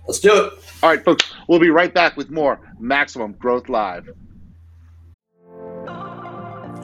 Let's 0.06 0.20
do 0.20 0.44
it. 0.44 0.52
All 0.82 0.90
right, 0.90 1.02
folks. 1.02 1.32
We'll 1.48 1.60
be 1.60 1.70
right 1.70 1.92
back 1.92 2.16
with 2.16 2.30
more 2.30 2.60
Maximum 2.78 3.32
Growth 3.32 3.68
Live. 3.70 4.10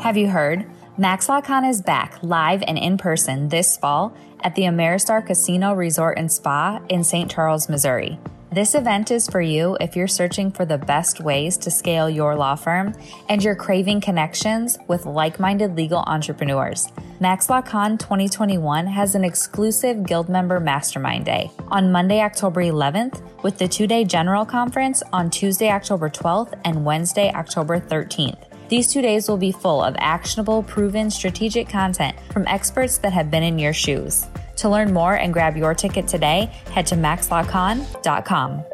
Have 0.00 0.16
you 0.16 0.28
heard? 0.28 0.66
MaxLawCon 0.98 1.66
is 1.66 1.80
back 1.80 2.18
live 2.22 2.62
and 2.68 2.76
in 2.76 2.98
person 2.98 3.48
this 3.48 3.78
fall 3.78 4.14
at 4.40 4.54
the 4.56 4.64
Ameristar 4.64 5.26
Casino 5.26 5.72
Resort 5.72 6.18
and 6.18 6.30
Spa 6.30 6.82
in 6.90 7.02
St. 7.02 7.30
Charles, 7.30 7.70
Missouri. 7.70 8.18
This 8.50 8.74
event 8.74 9.10
is 9.10 9.26
for 9.26 9.40
you 9.40 9.78
if 9.80 9.96
you're 9.96 10.06
searching 10.06 10.52
for 10.52 10.66
the 10.66 10.76
best 10.76 11.18
ways 11.18 11.56
to 11.56 11.70
scale 11.70 12.10
your 12.10 12.36
law 12.36 12.56
firm 12.56 12.92
and 13.30 13.42
you're 13.42 13.56
craving 13.56 14.02
connections 14.02 14.76
with 14.86 15.06
like 15.06 15.40
minded 15.40 15.76
legal 15.76 16.04
entrepreneurs. 16.06 16.92
Max 17.20 17.46
MaxLawCon 17.46 17.98
2021 17.98 18.86
has 18.88 19.14
an 19.14 19.24
exclusive 19.24 20.04
Guild 20.04 20.28
member 20.28 20.60
mastermind 20.60 21.24
day 21.24 21.50
on 21.68 21.90
Monday, 21.90 22.20
October 22.20 22.60
11th, 22.60 23.22
with 23.42 23.56
the 23.56 23.66
two 23.66 23.86
day 23.86 24.04
general 24.04 24.44
conference 24.44 25.02
on 25.10 25.30
Tuesday, 25.30 25.70
October 25.70 26.10
12th 26.10 26.60
and 26.66 26.84
Wednesday, 26.84 27.32
October 27.32 27.80
13th. 27.80 28.51
These 28.72 28.88
two 28.88 29.02
days 29.02 29.28
will 29.28 29.36
be 29.36 29.52
full 29.52 29.82
of 29.82 29.94
actionable, 29.98 30.62
proven, 30.62 31.10
strategic 31.10 31.68
content 31.68 32.16
from 32.32 32.46
experts 32.46 32.96
that 32.96 33.12
have 33.12 33.30
been 33.30 33.42
in 33.42 33.58
your 33.58 33.74
shoes. 33.74 34.26
To 34.56 34.70
learn 34.70 34.94
more 34.94 35.12
and 35.12 35.30
grab 35.30 35.58
your 35.58 35.74
ticket 35.74 36.08
today, 36.08 36.50
head 36.70 36.86
to 36.86 36.94
maxlawcon.com. 36.94 38.64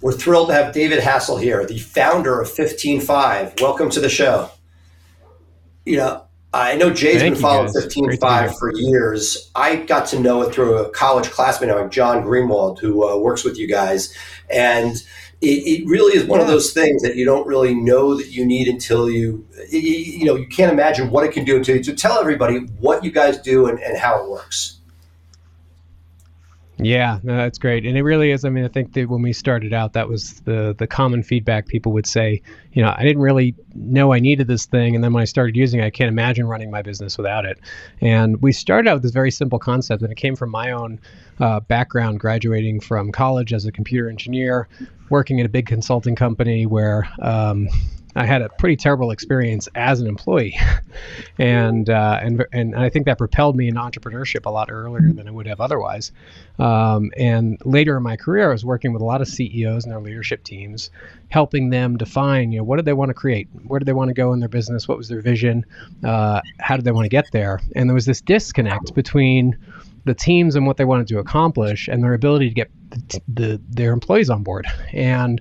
We're 0.00 0.10
thrilled 0.10 0.48
to 0.48 0.54
have 0.54 0.74
David 0.74 0.98
Hassell 0.98 1.40
here, 1.40 1.64
the 1.64 1.78
founder 1.78 2.40
of 2.40 2.48
15Five. 2.48 3.60
Welcome 3.60 3.88
to 3.90 4.00
the 4.00 4.08
show. 4.08 4.50
You 5.86 5.98
know, 5.98 6.24
I 6.52 6.74
know 6.74 6.92
Jay's 6.92 7.20
Thank 7.20 7.34
been 7.34 7.40
following 7.40 7.72
15Five 7.72 8.58
for 8.58 8.72
years. 8.74 9.48
I 9.54 9.76
got 9.76 10.06
to 10.06 10.18
know 10.18 10.42
it 10.42 10.52
through 10.52 10.78
a 10.78 10.90
college 10.90 11.30
classmate 11.30 11.70
of 11.70 11.88
John 11.90 12.24
Greenwald, 12.24 12.80
who 12.80 13.08
uh, 13.08 13.16
works 13.16 13.44
with 13.44 13.56
you 13.56 13.68
guys. 13.68 14.12
And 14.50 14.96
it, 15.42 15.80
it 15.82 15.88
really 15.88 16.16
is 16.16 16.24
one 16.24 16.38
yeah. 16.38 16.44
of 16.46 16.50
those 16.50 16.72
things 16.72 17.02
that 17.02 17.16
you 17.16 17.24
don't 17.24 17.46
really 17.46 17.74
know 17.74 18.14
that 18.14 18.28
you 18.28 18.46
need 18.46 18.68
until 18.68 19.10
you, 19.10 19.46
you, 19.68 19.80
you 19.80 20.24
know, 20.24 20.36
you 20.36 20.46
can't 20.46 20.72
imagine 20.72 21.10
what 21.10 21.24
it 21.24 21.32
can 21.32 21.44
do 21.44 21.56
until 21.56 21.76
you 21.76 21.82
to 21.82 21.94
tell 21.94 22.18
everybody 22.20 22.58
what 22.78 23.04
you 23.04 23.10
guys 23.10 23.38
do 23.38 23.66
and, 23.66 23.80
and 23.80 23.98
how 23.98 24.22
it 24.22 24.30
works. 24.30 24.78
Yeah, 26.84 27.18
no, 27.22 27.36
that's 27.36 27.58
great, 27.58 27.86
and 27.86 27.96
it 27.96 28.02
really 28.02 28.30
is. 28.30 28.44
I 28.44 28.50
mean, 28.50 28.64
I 28.64 28.68
think 28.68 28.92
that 28.94 29.08
when 29.08 29.22
we 29.22 29.32
started 29.32 29.72
out, 29.72 29.92
that 29.92 30.08
was 30.08 30.40
the 30.40 30.74
the 30.76 30.86
common 30.86 31.22
feedback 31.22 31.66
people 31.66 31.92
would 31.92 32.06
say. 32.06 32.42
You 32.72 32.82
know, 32.82 32.94
I 32.96 33.02
didn't 33.02 33.22
really 33.22 33.54
know 33.74 34.12
I 34.12 34.18
needed 34.18 34.46
this 34.46 34.66
thing, 34.66 34.94
and 34.94 35.04
then 35.04 35.12
when 35.12 35.22
I 35.22 35.26
started 35.26 35.56
using 35.56 35.80
it, 35.80 35.84
I 35.84 35.90
can't 35.90 36.08
imagine 36.08 36.46
running 36.46 36.70
my 36.70 36.82
business 36.82 37.16
without 37.16 37.44
it. 37.44 37.58
And 38.00 38.40
we 38.42 38.52
started 38.52 38.88
out 38.88 38.94
with 38.94 39.02
this 39.02 39.12
very 39.12 39.30
simple 39.30 39.58
concept, 39.58 40.02
and 40.02 40.10
it 40.10 40.16
came 40.16 40.36
from 40.36 40.50
my 40.50 40.72
own 40.72 41.00
uh, 41.40 41.60
background, 41.60 42.20
graduating 42.20 42.80
from 42.80 43.12
college 43.12 43.52
as 43.52 43.64
a 43.66 43.72
computer 43.72 44.08
engineer, 44.08 44.68
working 45.10 45.40
at 45.40 45.46
a 45.46 45.50
big 45.50 45.66
consulting 45.66 46.16
company 46.16 46.66
where 46.66 47.08
um, 47.20 47.68
I 48.14 48.26
had 48.26 48.42
a 48.42 48.48
pretty 48.50 48.76
terrible 48.76 49.10
experience 49.10 49.68
as 49.74 50.00
an 50.00 50.06
employee, 50.06 50.58
and 51.38 51.88
uh, 51.88 52.18
and 52.22 52.44
and 52.52 52.76
I 52.76 52.90
think 52.90 53.06
that 53.06 53.18
propelled 53.18 53.56
me 53.56 53.68
in 53.68 53.74
entrepreneurship 53.76 54.46
a 54.46 54.50
lot 54.50 54.70
earlier 54.70 55.12
than 55.12 55.26
I 55.26 55.30
would 55.30 55.46
have 55.46 55.60
otherwise. 55.60 56.12
Um, 56.58 57.10
and 57.16 57.58
later 57.64 57.96
in 57.96 58.02
my 58.02 58.16
career, 58.16 58.50
I 58.50 58.52
was 58.52 58.64
working 58.64 58.92
with 58.92 59.00
a 59.00 59.04
lot 59.04 59.22
of 59.22 59.28
CEOs 59.28 59.84
and 59.84 59.92
their 59.92 60.00
leadership 60.00 60.44
teams, 60.44 60.90
helping 61.28 61.70
them 61.70 61.96
define, 61.96 62.52
you 62.52 62.58
know, 62.58 62.64
what 62.64 62.76
did 62.76 62.84
they 62.84 62.92
want 62.92 63.08
to 63.08 63.14
create, 63.14 63.48
where 63.66 63.78
did 63.78 63.86
they 63.86 63.94
want 63.94 64.08
to 64.08 64.14
go 64.14 64.32
in 64.32 64.40
their 64.40 64.48
business, 64.48 64.86
what 64.86 64.98
was 64.98 65.08
their 65.08 65.22
vision, 65.22 65.64
uh, 66.04 66.40
how 66.58 66.76
did 66.76 66.84
they 66.84 66.92
want 66.92 67.06
to 67.06 67.08
get 67.08 67.30
there, 67.32 67.60
and 67.74 67.88
there 67.88 67.94
was 67.94 68.06
this 68.06 68.20
disconnect 68.20 68.94
between 68.94 69.56
the 70.04 70.14
teams 70.14 70.56
and 70.56 70.66
what 70.66 70.76
they 70.76 70.84
wanted 70.84 71.06
to 71.08 71.18
accomplish 71.18 71.88
and 71.88 72.02
their 72.02 72.14
ability 72.14 72.48
to 72.48 72.54
get 72.54 72.70
the, 72.90 73.22
the 73.28 73.60
their 73.68 73.92
employees 73.92 74.30
on 74.30 74.42
board. 74.42 74.66
And 74.92 75.40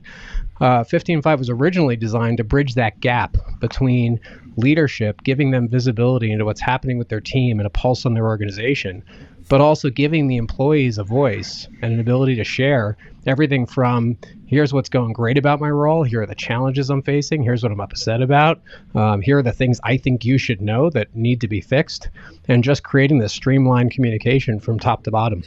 uh, 0.62 0.84
15Five 0.84 1.40
was 1.40 1.50
originally 1.50 1.96
designed 1.96 2.38
to 2.38 2.44
bridge 2.44 2.76
that 2.76 3.00
gap 3.00 3.36
between 3.60 4.20
leadership, 4.58 5.24
giving 5.24 5.50
them 5.52 5.68
visibility 5.68 6.32
into 6.32 6.46
what's 6.46 6.62
happening 6.62 7.00
with 7.00 7.10
their 7.10 7.22
team 7.22 7.60
and 7.60 7.66
a 7.66 7.70
pulse 7.70 8.06
on 8.06 8.14
their 8.14 8.28
organization, 8.28 9.04
but 9.52 9.60
also 9.60 9.90
giving 9.90 10.30
the 10.30 10.38
employees 10.38 10.98
a 10.98 11.04
voice 11.04 11.68
and 11.82 11.92
an 11.92 12.00
ability 12.00 12.38
to 12.38 12.44
share 12.44 12.96
everything 13.28 13.66
from 13.66 14.18
here's 14.48 14.72
what's 14.72 14.88
going 14.88 15.12
great 15.12 15.38
about 15.38 15.60
my 15.60 15.70
role, 15.70 16.04
here 16.04 16.22
are 16.22 16.26
the 16.26 16.34
challenges 16.34 16.90
I'm 16.90 17.02
facing, 17.02 17.44
here's 17.44 17.62
what 17.62 17.70
I'm 17.70 17.82
upset 17.82 18.22
about, 18.22 18.62
um, 18.96 19.20
here 19.20 19.40
are 19.40 19.44
the 19.44 19.52
things 19.52 19.78
I 19.84 19.98
think 19.98 20.24
you 20.24 20.38
should 20.38 20.62
know 20.62 20.90
that 20.92 21.14
need 21.18 21.42
to 21.42 21.50
be 21.50 21.60
fixed, 21.60 22.10
and 22.48 22.64
just 22.64 22.84
creating 22.84 23.20
this 23.20 23.34
streamlined 23.34 23.92
communication 23.92 24.58
from 24.58 24.80
top 24.80 25.04
to 25.04 25.12
bottom 25.12 25.44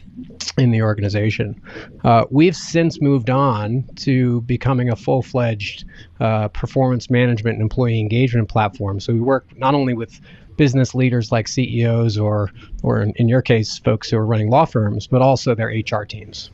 in 0.59 0.71
the 0.71 0.83
organization. 0.83 1.59
Uh, 2.05 2.27
we've 2.31 2.57
since 2.57 3.01
moved 3.01 3.31
on 3.31 3.85
to 3.97 4.43
becoming 4.43 4.91
a 4.91 4.97
full 4.97 5.23
fledged 5.23 5.87
uh, 6.21 6.49
performance 6.49 7.09
management 7.09 7.55
and 7.55 7.63
employee 7.63 8.01
engagement 8.01 8.51
platform. 8.51 9.01
So 9.01 9.15
we 9.15 9.21
work 9.21 9.47
not 9.57 9.75
only 9.75 9.95
with 9.95 10.21
business 10.57 10.95
leaders 10.95 11.33
like 11.33 11.49
CEOs 11.49 12.19
or, 12.19 12.51
or 12.83 13.03
in, 13.03 13.29
your 13.29 13.43
case, 13.43 13.79
folks 13.79 14.11
who 14.11 14.17
are 14.17 14.27
running 14.27 14.51
law 14.51 14.65
firms, 14.65 15.07
but 15.07 15.23
also 15.23 15.55
their 15.55 15.69
HR 15.69 16.05
teams. 16.05 16.51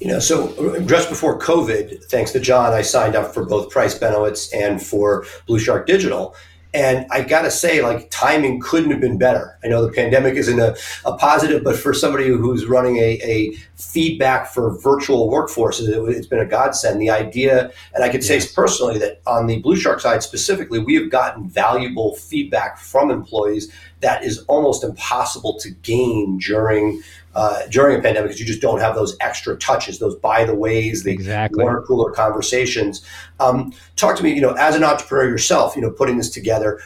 You 0.00 0.08
know, 0.08 0.18
so 0.18 0.80
just 0.86 1.08
before 1.08 1.38
COVID, 1.38 2.04
thanks 2.04 2.32
to 2.32 2.40
John, 2.40 2.72
I 2.72 2.82
signed 2.82 3.14
up 3.14 3.32
for 3.32 3.44
both 3.44 3.70
Price 3.70 3.98
Benowitz 3.98 4.52
and 4.52 4.82
for 4.82 5.24
Blue 5.46 5.58
Shark 5.58 5.86
Digital. 5.86 6.34
And 6.74 7.06
I 7.12 7.22
got 7.22 7.42
to 7.42 7.52
say, 7.52 7.82
like, 7.82 8.10
timing 8.10 8.60
couldn't 8.60 8.90
have 8.90 9.00
been 9.00 9.16
better. 9.16 9.56
I 9.62 9.68
know 9.68 9.86
the 9.86 9.92
pandemic 9.92 10.34
isn't 10.34 10.58
a, 10.58 10.76
a 11.04 11.16
positive, 11.16 11.62
but 11.62 11.76
for 11.76 11.94
somebody 11.94 12.26
who's 12.26 12.66
running 12.66 12.96
a, 12.96 13.20
a 13.22 13.52
feedback 13.76 14.48
for 14.48 14.76
virtual 14.80 15.30
workforces, 15.30 15.88
it, 15.88 16.16
has 16.16 16.26
been 16.26 16.40
a 16.40 16.44
godsend. 16.44 17.00
The 17.00 17.10
idea, 17.10 17.70
and 17.94 18.02
I 18.02 18.08
could 18.08 18.24
say 18.24 18.34
yes. 18.34 18.52
personally 18.52 18.98
that 18.98 19.22
on 19.24 19.46
the 19.46 19.60
Blue 19.60 19.76
Shark 19.76 20.00
side 20.00 20.24
specifically, 20.24 20.80
we 20.80 20.96
have 20.96 21.10
gotten 21.10 21.48
valuable 21.48 22.16
feedback 22.16 22.78
from 22.78 23.08
employees 23.08 23.72
that 24.00 24.24
is 24.24 24.40
almost 24.48 24.84
impossible 24.84 25.58
to 25.60 25.70
gain 25.70 26.38
during 26.38 27.02
uh, 27.34 27.62
during 27.70 27.98
a 27.98 28.02
pandemic 28.02 28.28
because 28.28 28.40
you 28.40 28.46
just 28.46 28.60
don't 28.60 28.80
have 28.80 28.94
those 28.94 29.16
extra 29.20 29.56
touches, 29.56 29.98
those 29.98 30.16
by 30.16 30.44
the 30.44 30.54
ways, 30.54 31.02
the 31.02 31.12
exactly. 31.12 31.64
water 31.64 31.82
cooler 31.82 32.12
conversations. 32.12 33.04
Um, 33.40 33.72
talk 33.96 34.16
to 34.16 34.22
me, 34.22 34.32
you 34.32 34.40
know, 34.40 34.52
as 34.52 34.76
an 34.76 34.84
entrepreneur 34.84 35.28
yourself, 35.28 35.74
you 35.76 35.82
know, 35.82 35.90
putting 35.90 36.16
this 36.16 36.30
together. 36.30 36.80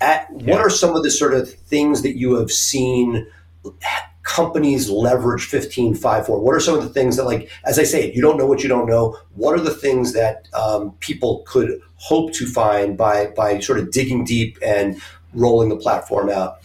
At, 0.00 0.28
yeah. 0.36 0.52
What 0.52 0.60
are 0.60 0.70
some 0.70 0.94
of 0.96 1.02
the 1.02 1.10
sort 1.10 1.34
of 1.34 1.50
things 1.50 2.02
that 2.02 2.16
you 2.16 2.34
have 2.34 2.50
seen 2.50 3.26
companies 4.22 4.88
leverage 4.90 5.42
15Five 5.50 6.26
for? 6.26 6.40
What 6.40 6.54
are 6.54 6.60
some 6.60 6.76
of 6.76 6.82
the 6.82 6.90
things 6.90 7.16
that, 7.16 7.24
like, 7.24 7.50
as 7.64 7.78
I 7.78 7.84
say, 7.84 8.12
you 8.12 8.22
don't 8.22 8.36
know 8.36 8.46
what 8.46 8.62
you 8.62 8.68
don't 8.68 8.88
know. 8.88 9.18
What 9.34 9.54
are 9.54 9.62
the 9.62 9.74
things 9.74 10.12
that 10.12 10.48
um, 10.54 10.92
people 11.00 11.44
could 11.46 11.80
hope 11.96 12.32
to 12.34 12.46
find 12.46 12.96
by 12.96 13.26
by 13.28 13.60
sort 13.60 13.78
of 13.78 13.92
digging 13.92 14.24
deep 14.24 14.58
and 14.62 15.00
rolling 15.34 15.68
the 15.68 15.76
platform 15.76 16.28
out? 16.28 16.58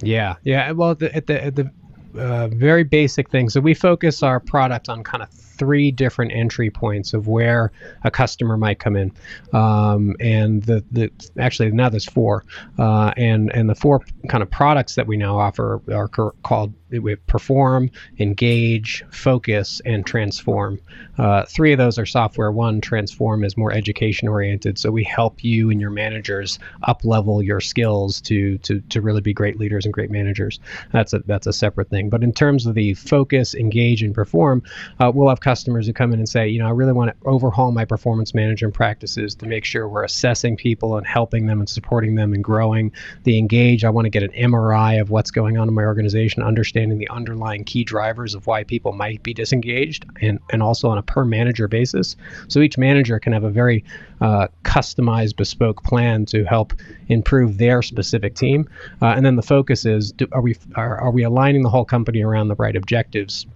Yeah, 0.00 0.36
yeah. 0.44 0.70
Well, 0.72 0.92
at 0.92 0.98
the, 1.00 1.14
at 1.14 1.26
the, 1.26 1.44
at 1.44 1.56
the 1.56 1.70
uh, 2.18 2.48
very 2.48 2.84
basic 2.84 3.30
things. 3.30 3.52
So 3.52 3.60
we 3.60 3.74
focus 3.74 4.22
our 4.22 4.40
product 4.40 4.88
on 4.88 5.04
kind 5.04 5.22
of 5.22 5.28
three 5.58 5.90
different 5.90 6.32
entry 6.32 6.70
points 6.70 7.14
of 7.14 7.28
where 7.28 7.72
a 8.04 8.10
customer 8.10 8.56
might 8.56 8.78
come 8.78 8.96
in, 8.96 9.12
um, 9.52 10.16
and 10.20 10.62
the 10.62 10.84
the 10.90 11.10
actually 11.38 11.70
now 11.70 11.88
there's 11.88 12.04
four, 12.04 12.44
uh, 12.78 13.12
and 13.16 13.52
and 13.54 13.68
the 13.68 13.74
four 13.74 14.00
kind 14.28 14.42
of 14.42 14.50
products 14.50 14.94
that 14.94 15.06
we 15.06 15.16
now 15.16 15.38
offer 15.38 15.80
are 15.92 16.08
called 16.08 16.74
we 16.90 17.16
perform, 17.16 17.90
engage, 18.18 19.04
focus, 19.10 19.80
and 19.84 20.06
transform. 20.06 20.80
Uh, 21.18 21.44
three 21.44 21.72
of 21.72 21.78
those 21.78 21.98
are 21.98 22.06
software. 22.06 22.50
One, 22.50 22.80
transform, 22.80 23.44
is 23.44 23.56
more 23.56 23.72
education 23.72 24.28
oriented, 24.28 24.78
so 24.78 24.90
we 24.90 25.04
help 25.04 25.44
you 25.44 25.70
and 25.70 25.80
your 25.80 25.90
managers 25.90 26.58
up 26.84 27.04
level 27.04 27.42
your 27.42 27.60
skills 27.60 28.20
to 28.22 28.58
to 28.58 28.80
to 28.80 29.00
really 29.00 29.20
be 29.20 29.34
great 29.34 29.58
leaders 29.58 29.84
and 29.84 29.92
great 29.92 30.10
managers. 30.10 30.60
That's 30.92 31.12
a 31.12 31.18
that's 31.20 31.46
a 31.46 31.52
separate 31.52 31.90
thing. 31.90 32.08
But 32.08 32.22
in 32.22 32.32
terms 32.32 32.66
of 32.66 32.74
the 32.74 32.94
focus, 32.94 33.54
engage, 33.54 34.02
and 34.02 34.14
perform, 34.14 34.62
uh, 35.00 35.12
we'll 35.14 35.28
have 35.28 35.40
customers 35.48 35.86
who 35.86 35.94
come 35.94 36.12
in 36.12 36.18
and 36.18 36.28
say, 36.28 36.46
you 36.46 36.58
know, 36.58 36.66
I 36.66 36.72
really 36.72 36.92
want 36.92 37.10
to 37.10 37.26
overhaul 37.26 37.72
my 37.72 37.86
performance 37.86 38.34
management 38.34 38.74
practices 38.74 39.34
to 39.36 39.46
make 39.46 39.64
sure 39.64 39.88
we're 39.88 40.04
assessing 40.04 40.58
people 40.58 40.98
and 40.98 41.06
helping 41.06 41.46
them 41.46 41.58
and 41.58 41.66
supporting 41.66 42.16
them 42.16 42.34
and 42.34 42.44
growing. 42.44 42.92
The 43.24 43.38
engage, 43.38 43.82
I 43.82 43.88
want 43.88 44.04
to 44.04 44.10
get 44.10 44.22
an 44.22 44.32
MRI 44.32 45.00
of 45.00 45.08
what's 45.08 45.30
going 45.30 45.56
on 45.56 45.66
in 45.66 45.72
my 45.72 45.84
organization, 45.84 46.42
understanding 46.42 46.98
the 46.98 47.08
underlying 47.08 47.64
key 47.64 47.82
drivers 47.82 48.34
of 48.34 48.46
why 48.46 48.62
people 48.62 48.92
might 48.92 49.22
be 49.22 49.32
disengaged 49.32 50.04
and, 50.20 50.38
and 50.52 50.62
also 50.62 50.90
on 50.90 50.98
a 50.98 51.02
per 51.02 51.24
manager 51.24 51.66
basis. 51.66 52.14
So 52.48 52.60
each 52.60 52.76
manager 52.76 53.18
can 53.18 53.32
have 53.32 53.44
a 53.44 53.50
very 53.50 53.86
uh, 54.20 54.48
customized, 54.64 55.36
bespoke 55.36 55.82
plan 55.82 56.26
to 56.26 56.44
help 56.44 56.74
improve 57.08 57.56
their 57.56 57.80
specific 57.80 58.34
team. 58.34 58.68
Uh, 59.00 59.14
and 59.16 59.24
then 59.24 59.36
the 59.36 59.42
focus 59.42 59.86
is 59.86 60.12
do, 60.12 60.28
are, 60.32 60.42
we, 60.42 60.56
are, 60.74 61.00
are 61.00 61.10
we 61.10 61.22
aligning 61.22 61.62
the 61.62 61.70
whole 61.70 61.86
company 61.86 62.22
around 62.22 62.48
the 62.48 62.56
right 62.56 62.76
objectives? 62.76 63.46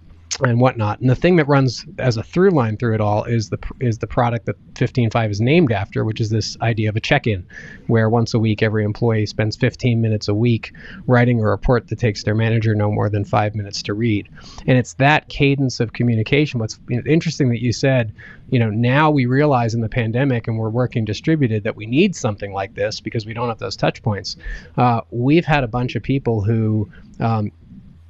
And 0.41 0.59
whatnot. 0.59 0.99
And 0.99 1.09
the 1.09 1.15
thing 1.15 1.35
that 1.37 1.47
runs 1.47 1.85
as 1.99 2.17
a 2.17 2.23
through 2.23 2.51
line 2.51 2.77
through 2.77 2.95
it 2.95 3.01
all 3.01 3.23
is 3.23 3.49
the 3.49 3.59
is 3.79 3.97
the 3.97 4.07
product 4.07 4.45
that 4.45 4.55
15Five 4.73 5.29
is 5.29 5.41
named 5.41 5.71
after, 5.71 6.03
which 6.03 6.19
is 6.19 6.29
this 6.29 6.57
idea 6.61 6.89
of 6.89 6.95
a 6.95 6.99
check-in, 6.99 7.45
where 7.87 8.09
once 8.09 8.33
a 8.33 8.39
week 8.39 8.63
every 8.63 8.83
employee 8.83 9.25
spends 9.25 9.55
15 9.55 10.01
minutes 10.01 10.27
a 10.27 10.33
week 10.33 10.73
writing 11.07 11.39
a 11.39 11.47
report 11.47 11.87
that 11.87 11.99
takes 11.99 12.23
their 12.23 12.35
manager 12.35 12.75
no 12.75 12.91
more 12.91 13.09
than 13.09 13.25
five 13.25 13.55
minutes 13.55 13.81
to 13.83 13.93
read. 13.93 14.27
And 14.65 14.77
it's 14.77 14.93
that 14.95 15.29
cadence 15.29 15.79
of 15.79 15.93
communication. 15.93 16.59
What's 16.59 16.79
interesting 17.05 17.49
that 17.49 17.61
you 17.61 17.73
said, 17.73 18.13
you 18.49 18.59
know, 18.59 18.69
now 18.69 19.09
we 19.11 19.25
realize 19.25 19.73
in 19.73 19.81
the 19.81 19.89
pandemic 19.89 20.47
and 20.47 20.57
we're 20.57 20.69
working 20.69 21.05
distributed 21.05 21.63
that 21.63 21.75
we 21.75 21.85
need 21.85 22.15
something 22.15 22.53
like 22.53 22.75
this 22.75 22.99
because 22.99 23.25
we 23.25 23.33
don't 23.33 23.49
have 23.49 23.59
those 23.59 23.75
touch 23.75 24.01
points. 24.01 24.35
Uh, 24.77 25.01
we've 25.11 25.45
had 25.45 25.63
a 25.63 25.67
bunch 25.67 25.95
of 25.95 26.03
people 26.03 26.41
who 26.41 26.89
um, 27.19 27.51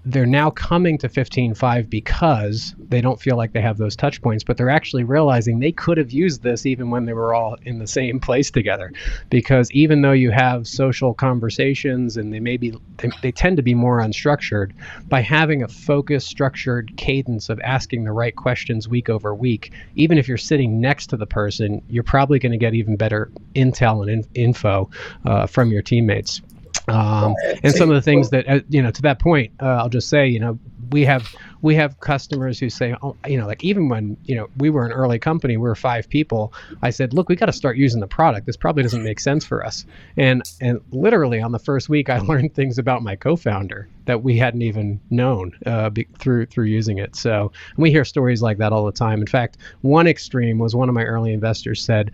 they're 0.05 0.25
now 0.25 0.49
coming 0.49 0.97
to 0.97 1.07
15Five 1.07 1.89
because 1.89 2.75
they 2.89 2.99
don't 2.99 3.21
feel 3.21 3.37
like 3.37 3.53
they 3.53 3.61
have 3.61 3.77
those 3.77 3.95
touch 3.95 4.21
points, 4.21 4.43
but 4.43 4.57
they're 4.57 4.69
actually 4.69 5.03
realizing 5.03 5.59
they 5.59 5.71
could 5.71 5.97
have 5.97 6.11
used 6.11 6.43
this 6.43 6.65
even 6.65 6.89
when 6.89 7.05
they 7.05 7.13
were 7.13 7.33
all 7.33 7.55
in 7.63 7.79
the 7.79 7.87
same 7.87 8.19
place 8.19 8.51
together. 8.51 8.91
Because 9.29 9.71
even 9.71 10.01
though 10.01 10.11
you 10.11 10.31
have 10.31 10.67
social 10.67 11.13
conversations 11.13 12.17
and 12.17 12.33
they 12.33 12.41
may 12.41 12.57
be, 12.57 12.77
they, 12.97 13.09
they 13.21 13.31
tend 13.31 13.57
to 13.57 13.63
be 13.63 13.73
more 13.73 13.99
unstructured, 13.99 14.71
by 15.07 15.21
having 15.21 15.63
a 15.63 15.67
focused, 15.67 16.27
structured 16.27 16.95
cadence 16.97 17.49
of 17.49 17.59
asking 17.61 18.03
the 18.03 18.11
right 18.11 18.35
questions 18.35 18.89
week 18.89 19.09
over 19.09 19.33
week, 19.33 19.71
even 19.95 20.17
if 20.17 20.27
you're 20.27 20.37
sitting 20.37 20.81
next 20.81 21.07
to 21.07 21.17
the 21.17 21.27
person, 21.27 21.81
you're 21.89 22.03
probably 22.03 22.39
going 22.39 22.51
to 22.51 22.57
get 22.57 22.73
even 22.73 22.97
better 22.97 23.31
intel 23.55 24.01
and 24.01 24.25
in, 24.35 24.43
info 24.43 24.89
uh, 25.25 25.47
from 25.47 25.71
your 25.71 25.81
teammates. 25.81 26.41
Um, 26.87 27.35
and 27.63 27.73
some 27.73 27.89
of 27.89 27.95
the 27.95 28.01
things 28.01 28.29
that 28.31 28.47
uh, 28.47 28.59
you 28.69 28.81
know 28.81 28.91
to 28.91 29.01
that 29.03 29.19
point 29.19 29.53
uh, 29.61 29.67
i'll 29.67 29.89
just 29.89 30.09
say 30.09 30.27
you 30.27 30.39
know 30.39 30.59
we 30.91 31.05
have 31.05 31.33
we 31.61 31.75
have 31.75 31.97
customers 32.01 32.59
who 32.59 32.69
say 32.69 32.93
oh, 33.01 33.15
you 33.25 33.37
know 33.37 33.47
like 33.47 33.63
even 33.63 33.87
when 33.87 34.17
you 34.25 34.35
know 34.35 34.49
we 34.57 34.69
were 34.69 34.85
an 34.85 34.91
early 34.91 35.17
company 35.17 35.55
we 35.55 35.63
were 35.63 35.75
five 35.75 36.09
people 36.09 36.53
i 36.81 36.89
said 36.89 37.13
look 37.13 37.29
we 37.29 37.37
got 37.37 37.45
to 37.45 37.53
start 37.53 37.77
using 37.77 37.99
the 37.99 38.07
product. 38.07 38.45
This 38.45 38.57
probably 38.57 38.83
doesn't 38.83 39.03
make 39.03 39.19
sense 39.19 39.45
for 39.45 39.65
us. 39.65 39.85
And 40.17 40.43
and 40.61 40.79
literally 40.91 41.41
on 41.41 41.51
the 41.51 41.59
first 41.59 41.89
week 41.89 42.09
i 42.09 42.19
learned 42.31 42.53
things 42.53 42.77
about 42.77 43.01
my 43.01 43.15
co-founder 43.15 43.87
that 44.05 44.21
we 44.21 44.37
hadn't 44.37 44.61
even 44.61 44.99
known 45.09 45.53
uh, 45.65 45.89
be, 45.89 46.05
through 46.19 46.47
through 46.47 46.65
using 46.65 46.97
it. 46.97 47.15
So 47.15 47.51
we 47.77 47.89
hear 47.89 48.05
stories 48.05 48.41
like 48.41 48.57
that 48.57 48.73
all 48.73 48.85
the 48.85 48.91
time. 48.91 49.21
In 49.21 49.27
fact 49.27 49.57
one 49.81 50.07
extreme 50.07 50.59
was 50.59 50.75
one 50.75 50.89
of 50.89 50.95
my 50.95 51.03
early 51.03 51.33
investors 51.33 51.81
said 51.81 52.11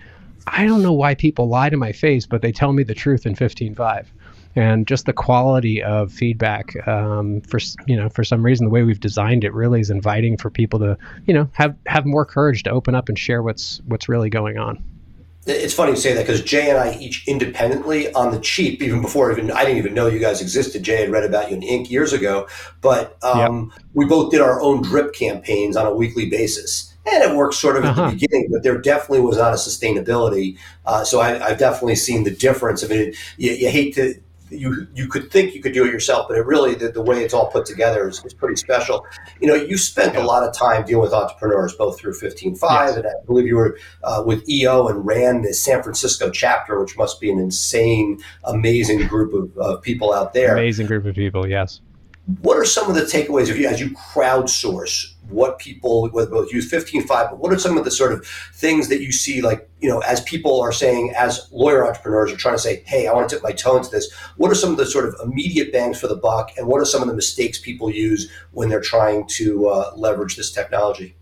I 0.48 0.66
don't 0.66 0.82
know 0.82 0.94
why 0.94 1.16
people 1.16 1.48
lie 1.48 1.70
to 1.70 1.78
my 1.78 1.92
face, 1.92 2.26
but 2.26 2.42
they 2.42 2.52
tell 2.52 2.72
me 2.72 2.84
the 2.84 2.96
truth 2.96 3.26
in 3.26 3.36
15Five 3.36 4.06
and 4.60 4.88
just 4.88 5.06
the 5.06 5.14
quality 5.14 5.82
of 5.82 6.12
feedback 6.12 6.86
um, 6.88 7.42
for 7.42 7.60
you 7.88 7.96
know 7.96 8.10
for 8.10 8.24
some 8.24 8.44
reason 8.44 8.66
the 8.66 8.72
way 8.72 8.84
we've 8.84 9.00
designed 9.00 9.44
it 9.44 9.54
really 9.54 9.80
is 9.80 9.90
inviting 9.90 10.38
for 10.38 10.50
people 10.50 10.78
to 10.80 10.98
you 11.26 11.34
know 11.34 11.50
have 11.54 11.76
have 11.86 12.06
more 12.06 12.26
courage 12.26 12.64
to 12.64 12.70
open 12.70 12.94
up 12.94 13.08
and 13.08 13.18
share 13.18 13.42
what's 13.42 13.82
what's 13.86 14.10
really 14.10 14.30
going 14.30 14.58
on 14.58 14.84
it's 15.46 15.74
funny 15.74 15.92
you 15.92 15.98
say 15.98 16.14
that 16.14 16.28
because 16.28 16.44
Jay 16.44 16.70
and 16.70 16.78
I 16.78 16.96
each 17.00 17.28
independently 17.28 18.12
on 18.14 18.32
the 18.32 18.40
cheap, 18.40 18.84
even 18.84 19.02
before 19.02 19.32
even 19.32 19.50
I 19.50 19.64
didn't 19.64 19.78
even 19.78 19.94
know 19.96 20.06
you 20.06 20.20
guys 20.20 20.42
existed. 20.42 20.84
Jay 20.84 20.98
had 20.98 21.10
read 21.10 21.24
about 21.24 21.50
you 21.50 21.56
in 21.56 21.62
Inc. 21.62 21.90
years 21.90 22.14
ago, 22.14 22.48
but 22.82 23.18
um, 23.24 23.72
yep. 23.74 23.84
we 23.94 24.06
both 24.06 24.32
did 24.32 24.42
our 24.42 24.62
own 24.62 24.84
drip 24.84 25.14
campaigns 25.14 25.76
on 25.76 25.88
a 25.88 25.94
weekly 25.96 26.30
basis, 26.30 26.94
and 27.12 27.24
it 27.24 27.36
worked 27.36 27.56
sort 27.56 27.78
of 27.78 27.86
at 27.86 27.92
uh-huh. 27.92 28.10
the 28.10 28.18
beginning. 28.18 28.50
But 28.52 28.62
there 28.62 28.78
definitely 28.78 29.22
was 29.22 29.38
not 29.38 29.54
a 29.54 29.56
sustainability. 29.56 30.58
Uh, 30.86 31.04
so 31.04 31.20
I, 31.20 31.38
have 31.50 31.58
definitely 31.58 31.96
seen 31.96 32.26
the 32.26 32.32
difference. 32.32 32.84
I 32.84 32.88
mean, 32.88 33.14
you, 33.38 33.52
you 33.54 33.70
hate 33.70 33.96
to 33.96 34.22
you 34.50 34.88
you 34.94 35.08
could 35.08 35.32
think 35.32 35.54
you 35.54 35.62
could 35.62 35.74
do 35.74 35.86
it 35.86 35.92
yourself, 35.92 36.28
but 36.28 36.38
it 36.38 36.46
really 36.46 36.76
the, 36.76 36.90
the 36.90 37.02
way 37.02 37.24
it's 37.24 37.34
all 37.34 37.48
put 37.48 37.66
together 37.66 38.08
is, 38.08 38.24
is 38.26 38.34
pretty 38.34 38.56
special. 38.56 39.06
You 39.40 39.48
know, 39.48 39.56
you 39.56 39.78
spent 39.78 40.14
yeah. 40.14 40.24
a 40.24 40.26
lot 40.26 40.44
of 40.44 40.54
time 40.54 40.86
dealing 40.86 41.04
with 41.04 41.14
entrepreneurs, 41.14 41.74
both 41.74 42.00
through 42.00 42.14
15Five, 42.14 42.62
yes. 42.62 42.96
and 42.98 43.08
I 43.08 43.12
believe 43.26 43.46
you 43.46 43.56
were 43.56 43.78
uh, 44.04 44.24
with 44.26 44.48
EO 44.50 44.88
and 44.88 45.06
ran 45.06 45.42
the 45.42 45.54
San 45.54 45.84
Francisco 45.84 46.30
chapter, 46.30 46.80
which 46.80 46.98
must 46.98 47.20
be 47.20 47.32
an 47.32 47.40
insane, 47.40 48.20
amazing 48.44 49.08
group 49.08 49.34
of, 49.34 49.58
of 49.58 49.82
people 49.82 50.14
out 50.14 50.34
there. 50.34 50.54
Amazing 50.54 50.88
group 50.88 51.06
of 51.06 51.16
people, 51.16 51.48
yes. 51.48 51.82
What 52.42 52.58
are 52.58 52.66
some 52.66 52.90
of 52.90 52.96
the 52.96 53.02
takeaways 53.02 53.50
of 53.50 53.58
you 53.58 53.68
as 53.68 53.80
you 53.80 53.90
crowdsource 53.92 55.14
what 55.30 55.60
people 55.60 56.10
with 56.12 56.30
both 56.30 56.52
use 56.52 56.70
15Five, 56.72 57.30
but 57.30 57.38
what 57.38 57.54
are 57.54 57.60
some 57.60 57.78
of 57.78 57.86
the 57.86 57.92
sort 57.92 58.12
of 58.12 58.26
things 58.54 58.90
that 58.90 59.02
you 59.02 59.12
see 59.12 59.42
like, 59.42 59.70
you 59.80 59.90
know, 59.90 60.00
as 60.00 60.22
people 60.22 60.60
are 60.62 60.72
saying, 60.72 61.14
as 61.18 61.48
lawyer 61.52 61.88
entrepreneurs 61.88 62.32
are 62.32 62.38
trying 62.38 62.56
to 62.56 62.62
say, 62.62 62.84
hey, 62.86 63.08
I 63.08 63.14
want 63.14 63.30
to 63.30 63.36
tip 63.36 63.44
my 63.44 63.52
toe 63.52 63.78
into 63.78 63.90
this. 63.90 64.12
What 64.38 64.52
are 64.52 64.56
some 64.56 64.72
of 64.72 64.78
the 64.78 64.86
sort 64.86 65.06
of 65.06 65.16
immediate 65.24 65.72
bangs 65.72 66.00
for 66.00 66.08
the 66.08 66.16
buck? 66.16 66.52
And 66.58 66.68
what 66.68 66.82
are 66.82 66.86
some 66.86 67.02
of 67.02 67.08
the 67.08 67.14
mistakes 67.14 67.60
people 67.60 67.90
use 67.90 68.30
when 68.52 68.70
they're 68.70 68.82
trying 68.82 69.28
to 69.28 69.68
uh, 69.70 69.92
leverage 69.96 70.36
this 70.36 70.52
technology? 70.52 71.16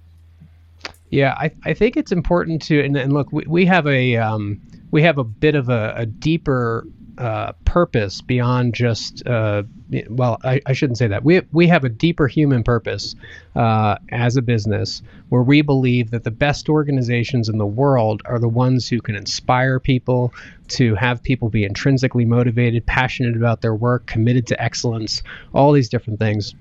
Yeah, 1.09 1.35
I, 1.37 1.51
I 1.63 1.73
think 1.73 1.95
it's 1.95 2.11
important 2.11 2.61
to, 2.63 2.83
and, 2.83 2.97
and 2.97 3.13
look, 3.13 3.31
we, 3.31 3.45
we 3.47 3.65
have 3.65 3.87
a, 3.87 4.17
um, 4.17 4.61
we 4.91 5.01
have 5.03 5.17
a 5.17 5.23
bit 5.23 5.55
of 5.55 5.69
a, 5.69 5.93
a 5.95 6.05
deeper 6.05 6.85
uh, 7.17 7.53
purpose 7.65 8.21
beyond 8.21 8.73
just 8.75 9.25
uh, 9.25 9.63
well 10.09 10.37
I, 10.43 10.61
I, 10.65 10.73
shouldn't 10.73 10.99
say 10.99 11.07
that 11.07 11.23
we 11.23 11.41
we 11.51 11.67
have 11.67 11.83
a 11.83 11.89
deeper 11.89 12.27
human 12.27 12.63
purpose 12.63 13.15
uh, 13.55 13.95
as 14.11 14.37
a 14.37 14.41
business 14.41 15.01
where 15.29 15.41
we 15.41 15.61
believe 15.61 16.11
that 16.11 16.23
the 16.23 16.31
best 16.31 16.69
organizations 16.69 17.49
in 17.49 17.57
the 17.57 17.65
world 17.65 18.21
are 18.25 18.39
the 18.39 18.47
ones 18.47 18.87
who 18.87 19.01
can 19.01 19.15
inspire 19.15 19.79
people 19.79 20.31
to 20.67 20.93
have 20.95 21.23
people 21.23 21.49
be 21.49 21.63
intrinsically 21.63 22.25
motivated 22.25 22.85
passionate 22.85 23.35
about 23.35 23.61
their 23.61 23.75
work 23.75 24.05
committed 24.05 24.45
to 24.47 24.61
excellence 24.61 25.23
all 25.53 25.71
these 25.71 25.89
different 25.89 26.19
things 26.19 26.53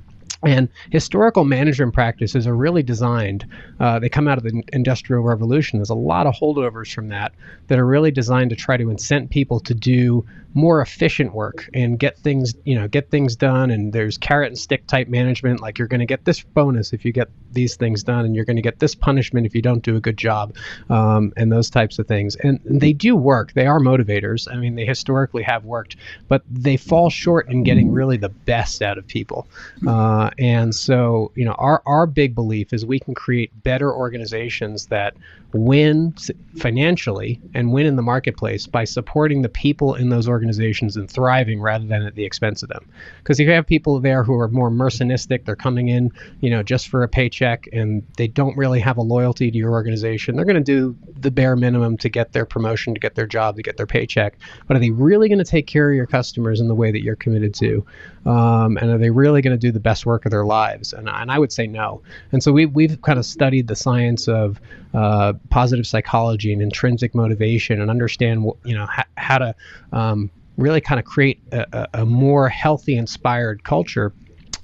and 0.42 0.68
historical 0.90 1.44
management 1.44 1.94
practices 1.94 2.46
are 2.46 2.54
really 2.54 2.82
designed, 2.82 3.46
uh, 3.80 3.98
they 3.98 4.08
come 4.08 4.28
out 4.28 4.38
of 4.38 4.44
the 4.44 4.62
Industrial 4.72 5.22
Revolution. 5.22 5.78
There's 5.78 5.90
a 5.90 5.94
lot 5.94 6.26
of 6.26 6.34
holdovers 6.34 6.92
from 6.92 7.08
that 7.08 7.32
that 7.68 7.78
are 7.78 7.86
really 7.86 8.10
designed 8.10 8.50
to 8.50 8.56
try 8.56 8.76
to 8.76 8.84
incent 8.84 9.30
people 9.30 9.60
to 9.60 9.74
do 9.74 10.24
more 10.56 10.80
efficient 10.80 11.34
work 11.34 11.68
and 11.74 11.98
get 11.98 12.18
things, 12.18 12.54
you 12.64 12.74
know, 12.74 12.88
get 12.88 13.10
things 13.10 13.36
done. 13.36 13.70
And 13.70 13.92
there's 13.92 14.16
carrot 14.16 14.48
and 14.48 14.58
stick 14.58 14.86
type 14.86 15.06
management, 15.06 15.60
like 15.60 15.78
you're 15.78 15.86
going 15.86 16.00
to 16.00 16.06
get 16.06 16.24
this 16.24 16.42
bonus 16.42 16.94
if 16.94 17.04
you 17.04 17.12
get 17.12 17.28
these 17.52 17.76
things 17.76 18.02
done, 18.02 18.24
and 18.24 18.34
you're 18.34 18.46
going 18.46 18.56
to 18.56 18.62
get 18.62 18.78
this 18.78 18.94
punishment 18.94 19.46
if 19.46 19.54
you 19.54 19.62
don't 19.62 19.82
do 19.82 19.96
a 19.96 20.00
good 20.00 20.16
job, 20.16 20.54
um, 20.88 21.32
and 21.36 21.52
those 21.52 21.70
types 21.70 21.98
of 21.98 22.08
things. 22.08 22.36
And 22.36 22.58
they 22.64 22.92
do 22.94 23.14
work. 23.14 23.52
They 23.52 23.66
are 23.66 23.78
motivators. 23.78 24.50
I 24.50 24.56
mean, 24.56 24.74
they 24.74 24.86
historically 24.86 25.42
have 25.42 25.64
worked, 25.64 25.96
but 26.28 26.42
they 26.50 26.76
fall 26.76 27.10
short 27.10 27.50
in 27.50 27.62
getting 27.62 27.92
really 27.92 28.16
the 28.16 28.30
best 28.30 28.80
out 28.80 28.96
of 28.96 29.06
people. 29.06 29.46
Uh, 29.86 30.30
and 30.38 30.74
so, 30.74 31.32
you 31.34 31.44
know, 31.44 31.54
our 31.58 31.82
our 31.84 32.06
big 32.06 32.34
belief 32.34 32.72
is 32.72 32.86
we 32.86 32.98
can 32.98 33.14
create 33.14 33.50
better 33.62 33.92
organizations 33.92 34.86
that 34.86 35.14
win 35.56 36.14
financially 36.56 37.40
and 37.54 37.72
win 37.72 37.86
in 37.86 37.96
the 37.96 38.02
marketplace 38.02 38.66
by 38.66 38.84
supporting 38.84 39.42
the 39.42 39.48
people 39.48 39.94
in 39.94 40.08
those 40.08 40.28
organizations 40.28 40.96
and 40.96 41.10
thriving 41.10 41.60
rather 41.60 41.86
than 41.86 42.02
at 42.02 42.14
the 42.14 42.24
expense 42.24 42.62
of 42.62 42.68
them. 42.68 42.88
Because 43.18 43.40
if 43.40 43.46
you 43.46 43.52
have 43.52 43.66
people 43.66 44.00
there 44.00 44.22
who 44.22 44.38
are 44.38 44.48
more 44.48 44.70
mercenistic, 44.70 45.44
they're 45.44 45.56
coming 45.56 45.88
in, 45.88 46.12
you 46.40 46.50
know, 46.50 46.62
just 46.62 46.88
for 46.88 47.02
a 47.02 47.08
paycheck 47.08 47.68
and 47.72 48.02
they 48.16 48.28
don't 48.28 48.56
really 48.56 48.80
have 48.80 48.96
a 48.96 49.02
loyalty 49.02 49.50
to 49.50 49.56
your 49.56 49.72
organization, 49.72 50.36
they're 50.36 50.44
going 50.44 50.56
to 50.56 50.60
do 50.60 50.96
the 51.18 51.30
bare 51.30 51.56
minimum 51.56 51.96
to 51.98 52.08
get 52.08 52.32
their 52.32 52.46
promotion, 52.46 52.94
to 52.94 53.00
get 53.00 53.14
their 53.14 53.26
job, 53.26 53.56
to 53.56 53.62
get 53.62 53.76
their 53.76 53.86
paycheck, 53.86 54.38
but 54.66 54.76
are 54.76 54.80
they 54.80 54.90
really 54.90 55.28
going 55.28 55.38
to 55.38 55.44
take 55.44 55.66
care 55.66 55.90
of 55.90 55.96
your 55.96 56.06
customers 56.06 56.60
in 56.60 56.68
the 56.68 56.74
way 56.74 56.90
that 56.90 57.02
you're 57.02 57.16
committed 57.16 57.54
to? 57.54 57.84
Um, 58.26 58.76
and 58.78 58.90
are 58.90 58.98
they 58.98 59.10
really 59.10 59.40
going 59.40 59.54
to 59.54 59.60
do 59.60 59.70
the 59.70 59.80
best 59.80 60.04
work 60.04 60.26
of 60.26 60.32
their 60.32 60.44
lives? 60.44 60.92
And, 60.92 61.08
and 61.08 61.30
I 61.30 61.38
would 61.38 61.52
say 61.52 61.66
no. 61.66 62.02
And 62.32 62.42
so 62.42 62.50
we, 62.52 62.66
we've 62.66 63.00
kind 63.02 63.18
of 63.18 63.24
studied 63.24 63.68
the 63.68 63.76
science 63.76 64.26
of 64.26 64.60
uh, 64.94 65.34
positive 65.50 65.86
psychology 65.86 66.52
and 66.52 66.60
intrinsic 66.60 67.14
motivation 67.14 67.80
and 67.80 67.90
understand, 67.90 68.50
you 68.64 68.74
know, 68.74 68.86
ha- 68.86 69.06
how 69.16 69.38
to 69.38 69.54
um, 69.92 70.30
really 70.56 70.80
kind 70.80 70.98
of 70.98 71.04
create 71.04 71.40
a, 71.52 71.88
a 71.94 72.04
more 72.04 72.48
healthy, 72.48 72.96
inspired 72.96 73.62
culture 73.62 74.12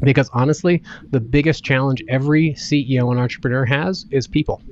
because 0.02 0.28
honestly, 0.32 0.82
the 1.10 1.20
biggest 1.20 1.64
challenge 1.64 2.02
every 2.08 2.52
CEO 2.54 3.10
and 3.10 3.20
entrepreneur 3.20 3.64
has 3.64 4.06
is 4.10 4.26
people. 4.26 4.62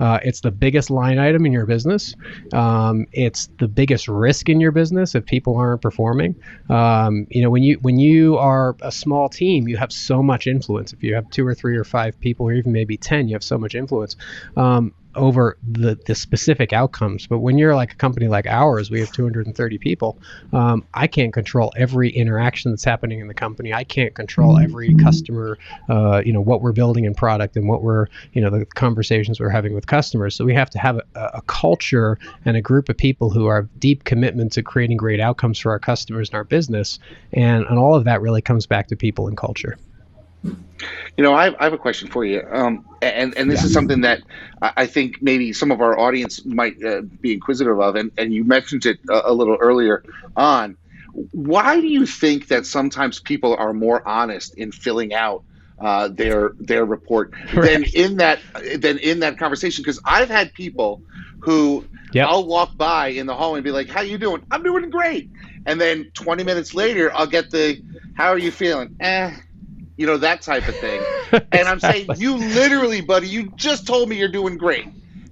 Uh, 0.00 0.18
it's 0.22 0.40
the 0.40 0.50
biggest 0.50 0.90
line 0.90 1.18
item 1.18 1.46
in 1.46 1.52
your 1.52 1.66
business. 1.66 2.14
Um, 2.52 3.06
it's 3.12 3.48
the 3.58 3.68
biggest 3.68 4.08
risk 4.08 4.48
in 4.48 4.60
your 4.60 4.72
business 4.72 5.14
if 5.14 5.24
people 5.24 5.56
aren't 5.56 5.82
performing. 5.82 6.34
Um, 6.68 7.26
you 7.30 7.42
know, 7.42 7.50
when 7.50 7.62
you 7.62 7.78
when 7.82 7.98
you 7.98 8.36
are 8.36 8.76
a 8.82 8.92
small 8.92 9.28
team, 9.28 9.68
you 9.68 9.76
have 9.76 9.92
so 9.92 10.22
much 10.22 10.46
influence. 10.46 10.92
If 10.92 11.02
you 11.02 11.14
have 11.14 11.30
two 11.30 11.46
or 11.46 11.54
three 11.54 11.76
or 11.76 11.84
five 11.84 12.18
people, 12.20 12.46
or 12.46 12.52
even 12.52 12.72
maybe 12.72 12.96
ten, 12.96 13.28
you 13.28 13.34
have 13.34 13.44
so 13.44 13.58
much 13.58 13.74
influence. 13.74 14.16
Um, 14.56 14.92
over 15.14 15.58
the, 15.62 15.98
the 16.06 16.14
specific 16.14 16.72
outcomes. 16.72 17.26
But 17.26 17.38
when 17.38 17.58
you're 17.58 17.74
like 17.74 17.92
a 17.92 17.96
company 17.96 18.28
like 18.28 18.46
ours, 18.46 18.90
we 18.90 19.00
have 19.00 19.12
230 19.12 19.78
people. 19.78 20.18
Um, 20.52 20.84
I 20.94 21.06
can't 21.06 21.32
control 21.32 21.72
every 21.76 22.10
interaction 22.10 22.72
that's 22.72 22.84
happening 22.84 23.20
in 23.20 23.28
the 23.28 23.34
company. 23.34 23.72
I 23.72 23.84
can't 23.84 24.14
control 24.14 24.58
every 24.58 24.94
customer, 24.94 25.58
uh, 25.88 26.22
you 26.24 26.32
know, 26.32 26.40
what 26.40 26.62
we're 26.62 26.72
building 26.72 27.04
in 27.04 27.14
product 27.14 27.56
and 27.56 27.68
what 27.68 27.82
we're, 27.82 28.06
you 28.32 28.40
know, 28.40 28.50
the 28.50 28.64
conversations 28.64 29.40
we're 29.40 29.50
having 29.50 29.74
with 29.74 29.86
customers. 29.86 30.34
So 30.34 30.44
we 30.44 30.54
have 30.54 30.70
to 30.70 30.78
have 30.78 30.96
a, 30.96 31.04
a 31.34 31.42
culture 31.42 32.18
and 32.44 32.56
a 32.56 32.62
group 32.62 32.88
of 32.88 32.96
people 32.96 33.30
who 33.30 33.46
are 33.46 33.68
deep 33.78 34.04
commitment 34.04 34.52
to 34.52 34.62
creating 34.62 34.96
great 34.96 35.20
outcomes 35.20 35.58
for 35.58 35.70
our 35.70 35.78
customers 35.78 36.28
and 36.30 36.36
our 36.36 36.44
business. 36.44 36.98
And, 37.32 37.64
and 37.66 37.78
all 37.78 37.94
of 37.94 38.04
that 38.04 38.20
really 38.20 38.42
comes 38.42 38.66
back 38.66 38.88
to 38.88 38.96
people 38.96 39.28
and 39.28 39.36
culture. 39.36 39.78
You 40.44 41.24
know, 41.24 41.34
I 41.34 41.44
have, 41.44 41.54
I 41.60 41.64
have 41.64 41.72
a 41.72 41.78
question 41.78 42.08
for 42.08 42.24
you, 42.24 42.42
um, 42.50 42.84
and 43.00 43.36
and 43.36 43.50
this 43.50 43.60
yeah. 43.60 43.66
is 43.66 43.72
something 43.72 44.00
that 44.00 44.22
I 44.60 44.86
think 44.86 45.22
maybe 45.22 45.52
some 45.52 45.70
of 45.70 45.80
our 45.80 45.98
audience 45.98 46.44
might 46.44 46.82
uh, 46.82 47.02
be 47.02 47.34
inquisitive 47.34 47.78
of, 47.78 47.96
and, 47.96 48.10
and 48.16 48.32
you 48.32 48.44
mentioned 48.44 48.86
it 48.86 48.98
a, 49.08 49.30
a, 49.30 49.32
little 49.32 49.56
earlier 49.60 50.02
on. 50.36 50.76
Why 51.32 51.80
do 51.80 51.86
you 51.86 52.06
think 52.06 52.48
that 52.48 52.64
sometimes 52.64 53.20
people 53.20 53.54
are 53.56 53.72
more 53.74 54.06
honest 54.08 54.54
in 54.54 54.72
filling 54.72 55.12
out 55.12 55.44
uh, 55.78 56.08
their 56.08 56.52
their 56.58 56.84
report 56.84 57.34
than 57.54 57.84
in 57.94 58.16
that 58.16 58.40
than 58.78 58.98
in 58.98 59.20
that 59.20 59.38
conversation? 59.38 59.82
Because 59.82 60.00
I've 60.04 60.30
had 60.30 60.54
people 60.54 61.02
who 61.40 61.84
yep. 62.12 62.28
I'll 62.28 62.46
walk 62.46 62.76
by 62.76 63.08
in 63.08 63.26
the 63.26 63.34
hallway 63.34 63.58
and 63.58 63.64
be 63.64 63.70
like, 63.70 63.88
"How 63.88 64.00
you 64.00 64.16
doing? 64.16 64.44
I'm 64.50 64.62
doing 64.62 64.88
great," 64.90 65.30
and 65.66 65.80
then 65.80 66.10
20 66.14 66.42
minutes 66.42 66.74
later, 66.74 67.12
I'll 67.14 67.26
get 67.26 67.50
the, 67.50 67.80
"How 68.16 68.30
are 68.30 68.38
you 68.38 68.50
feeling?" 68.50 68.96
Eh 68.98 69.36
you 69.96 70.06
know 70.06 70.16
that 70.18 70.42
type 70.42 70.66
of 70.68 70.76
thing. 70.76 71.02
and 71.52 71.68
I'm 71.68 71.80
saying 71.80 72.08
you 72.16 72.36
literally, 72.36 73.00
buddy, 73.00 73.28
you 73.28 73.50
just 73.56 73.86
told 73.86 74.08
me 74.08 74.16
you're 74.16 74.28
doing 74.28 74.56
great, 74.56 74.86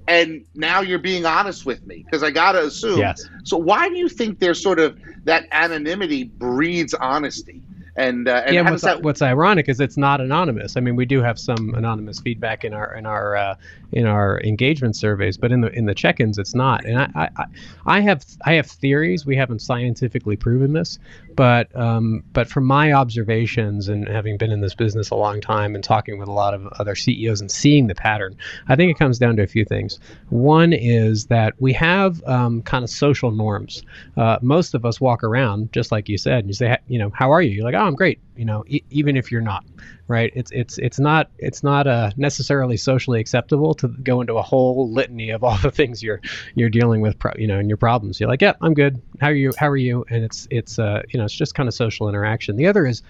and 0.08 0.44
now 0.54 0.80
you're 0.80 0.98
being 0.98 1.26
honest 1.26 1.66
with 1.66 1.86
me 1.86 2.02
because 2.04 2.22
I 2.22 2.30
gotta 2.30 2.64
assume. 2.64 2.98
Yes. 2.98 3.28
So 3.44 3.56
why 3.56 3.88
do 3.88 3.96
you 3.96 4.08
think 4.08 4.38
there's 4.38 4.62
sort 4.62 4.78
of 4.78 4.98
that 5.24 5.46
anonymity 5.52 6.24
breeds 6.24 6.94
honesty? 6.94 7.62
And, 7.96 8.28
uh, 8.28 8.42
and 8.46 8.54
yeah, 8.54 8.70
what's, 8.70 8.82
that... 8.82 9.02
what's 9.02 9.20
ironic 9.20 9.68
is 9.68 9.80
it's 9.80 9.96
not 9.96 10.20
anonymous. 10.20 10.76
I 10.76 10.80
mean, 10.80 10.96
we 10.96 11.04
do 11.04 11.20
have 11.20 11.38
some 11.38 11.74
anonymous 11.74 12.20
feedback 12.20 12.64
in 12.64 12.72
our 12.72 12.94
in 12.94 13.04
our 13.04 13.36
uh, 13.36 13.54
in 13.92 14.06
our 14.06 14.40
engagement 14.42 14.96
surveys, 14.96 15.36
but 15.36 15.52
in 15.52 15.60
the 15.60 15.68
in 15.76 15.86
the 15.86 15.94
check-ins, 15.94 16.38
it's 16.38 16.54
not. 16.54 16.84
And 16.84 16.98
I, 16.98 17.30
I 17.36 17.44
I 17.86 18.00
have 18.00 18.24
I 18.44 18.54
have 18.54 18.66
theories. 18.66 19.26
We 19.26 19.36
haven't 19.36 19.60
scientifically 19.60 20.36
proven 20.36 20.72
this, 20.72 20.98
but 21.34 21.74
um, 21.76 22.22
but 22.32 22.48
from 22.48 22.64
my 22.64 22.92
observations 22.92 23.88
and 23.88 24.08
having 24.08 24.36
been 24.36 24.50
in 24.50 24.60
this 24.60 24.74
business 24.74 25.10
a 25.10 25.16
long 25.16 25.40
time 25.40 25.74
and 25.74 25.82
talking 25.82 26.18
with 26.18 26.28
a 26.28 26.32
lot 26.32 26.54
of 26.54 26.66
other 26.78 26.94
CEOs 26.94 27.40
and 27.40 27.50
seeing 27.50 27.86
the 27.86 27.94
pattern, 27.94 28.36
I 28.68 28.76
think 28.76 28.90
it 28.90 28.98
comes 28.98 29.18
down 29.18 29.36
to 29.36 29.42
a 29.42 29.46
few 29.46 29.64
things. 29.64 29.98
One 30.28 30.72
is 30.72 31.26
that 31.26 31.54
we 31.60 31.72
have 31.74 32.22
um, 32.24 32.62
kind 32.62 32.84
of 32.84 32.90
social 32.90 33.30
norms. 33.30 33.82
Uh, 34.16 34.38
most 34.42 34.74
of 34.74 34.84
us 34.84 35.00
walk 35.00 35.24
around 35.24 35.72
just 35.72 35.92
like 35.92 36.08
you 36.08 36.18
said, 36.18 36.40
and 36.40 36.48
you 36.48 36.54
say, 36.54 36.76
you 36.88 36.98
know, 36.98 37.10
how 37.14 37.30
are 37.32 37.42
you? 37.42 37.50
You're 37.50 37.64
like, 37.64 37.74
oh, 37.74 37.84
I'm 37.84 37.94
great. 37.94 38.20
You 38.36 38.44
know, 38.44 38.64
e- 38.66 38.82
even 38.90 39.16
if 39.16 39.30
you're 39.30 39.40
not, 39.40 39.64
right? 40.10 40.32
It's 40.34 40.50
it's 40.50 40.76
it's 40.78 40.98
not 40.98 41.30
it's 41.38 41.62
not 41.62 41.86
uh, 41.86 42.10
necessarily 42.16 42.76
socially 42.76 43.20
acceptable 43.20 43.74
to 43.74 43.86
go 43.86 44.20
into 44.20 44.34
a 44.34 44.42
whole 44.42 44.90
litany 44.90 45.30
of 45.30 45.44
all 45.44 45.56
the 45.62 45.70
things 45.70 46.02
you're 46.02 46.20
you're 46.56 46.68
dealing 46.68 47.00
with, 47.00 47.16
you 47.36 47.46
know, 47.46 47.58
and 47.58 47.70
your 47.70 47.76
problems. 47.76 48.18
You're 48.18 48.28
like, 48.28 48.42
yeah, 48.42 48.54
I'm 48.60 48.74
good. 48.74 49.00
How 49.20 49.28
are 49.28 49.34
you? 49.34 49.52
How 49.56 49.68
are 49.68 49.76
you? 49.76 50.04
And 50.10 50.24
it's 50.24 50.48
it's 50.50 50.80
uh, 50.80 51.02
you 51.08 51.18
know, 51.18 51.24
it's 51.24 51.34
just 51.34 51.54
kind 51.54 51.68
of 51.68 51.74
social 51.74 52.08
interaction. 52.08 52.56
The 52.56 52.66
other 52.66 52.84
is 52.86 53.02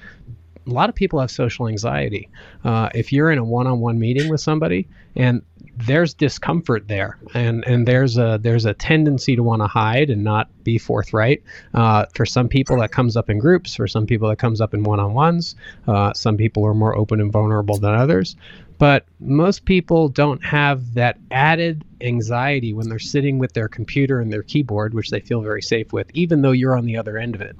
a 0.67 0.71
lot 0.71 0.91
of 0.91 0.95
people 0.95 1.19
have 1.21 1.31
social 1.31 1.67
anxiety. 1.69 2.29
Uh, 2.63 2.91
if 2.95 3.13
you're 3.15 3.31
in 3.31 3.39
a 3.39 3.45
one-on-one 3.45 3.99
meeting 3.99 4.29
with 4.29 4.43
somebody 4.43 4.87
and 5.17 5.43
there's 5.87 6.14
discomfort 6.14 6.88
there, 6.88 7.19
and 7.35 7.64
and 7.66 7.87
there's 7.87 8.19
a 8.19 8.38
there's 8.40 8.64
a 8.64 8.75
tendency 8.75 9.37
to 9.37 9.43
want 9.43 9.62
to 9.62 9.66
hide 9.66 10.11
and 10.11 10.25
not 10.25 10.49
be 10.64 10.79
forthright. 10.79 11.43
Uh, 11.75 12.07
for 12.14 12.27
some 12.27 12.49
people, 12.49 12.79
that 12.79 12.93
comes 12.93 13.16
up 13.16 13.31
in 13.31 13.38
groups. 13.38 13.75
For 13.75 13.87
some 13.87 14.07
people, 14.07 14.29
that 14.29 14.38
comes 14.38 14.61
up 14.61 14.75
in 14.75 14.83
one-on-ones. 14.83 15.57
Uh, 15.87 16.12
some 16.12 16.37
people 16.37 16.64
are 16.66 16.75
more 16.75 16.97
open 16.97 17.21
and 17.21 17.33
vulnerable 17.33 17.79
than 17.79 17.95
others. 17.95 18.37
But 18.81 19.05
most 19.21 19.66
people 19.66 20.09
don't 20.09 20.43
have 20.43 20.95
that 20.95 21.19
added 21.31 21.85
anxiety 22.01 22.73
when 22.73 22.88
they're 22.88 22.99
sitting 22.99 23.38
with 23.38 23.53
their 23.53 23.69
computer 23.69 24.21
and 24.21 24.33
their 24.33 24.43
keyboard, 24.43 24.95
which 24.95 25.11
they 25.11 25.21
feel 25.21 25.43
very 25.43 25.61
safe 25.61 25.93
with, 25.93 26.11
even 26.14 26.40
though 26.40 26.53
you're 26.53 26.75
on 26.75 26.87
the 26.87 26.97
other 26.97 27.19
end 27.19 27.35
of 27.35 27.43
it. 27.43 27.55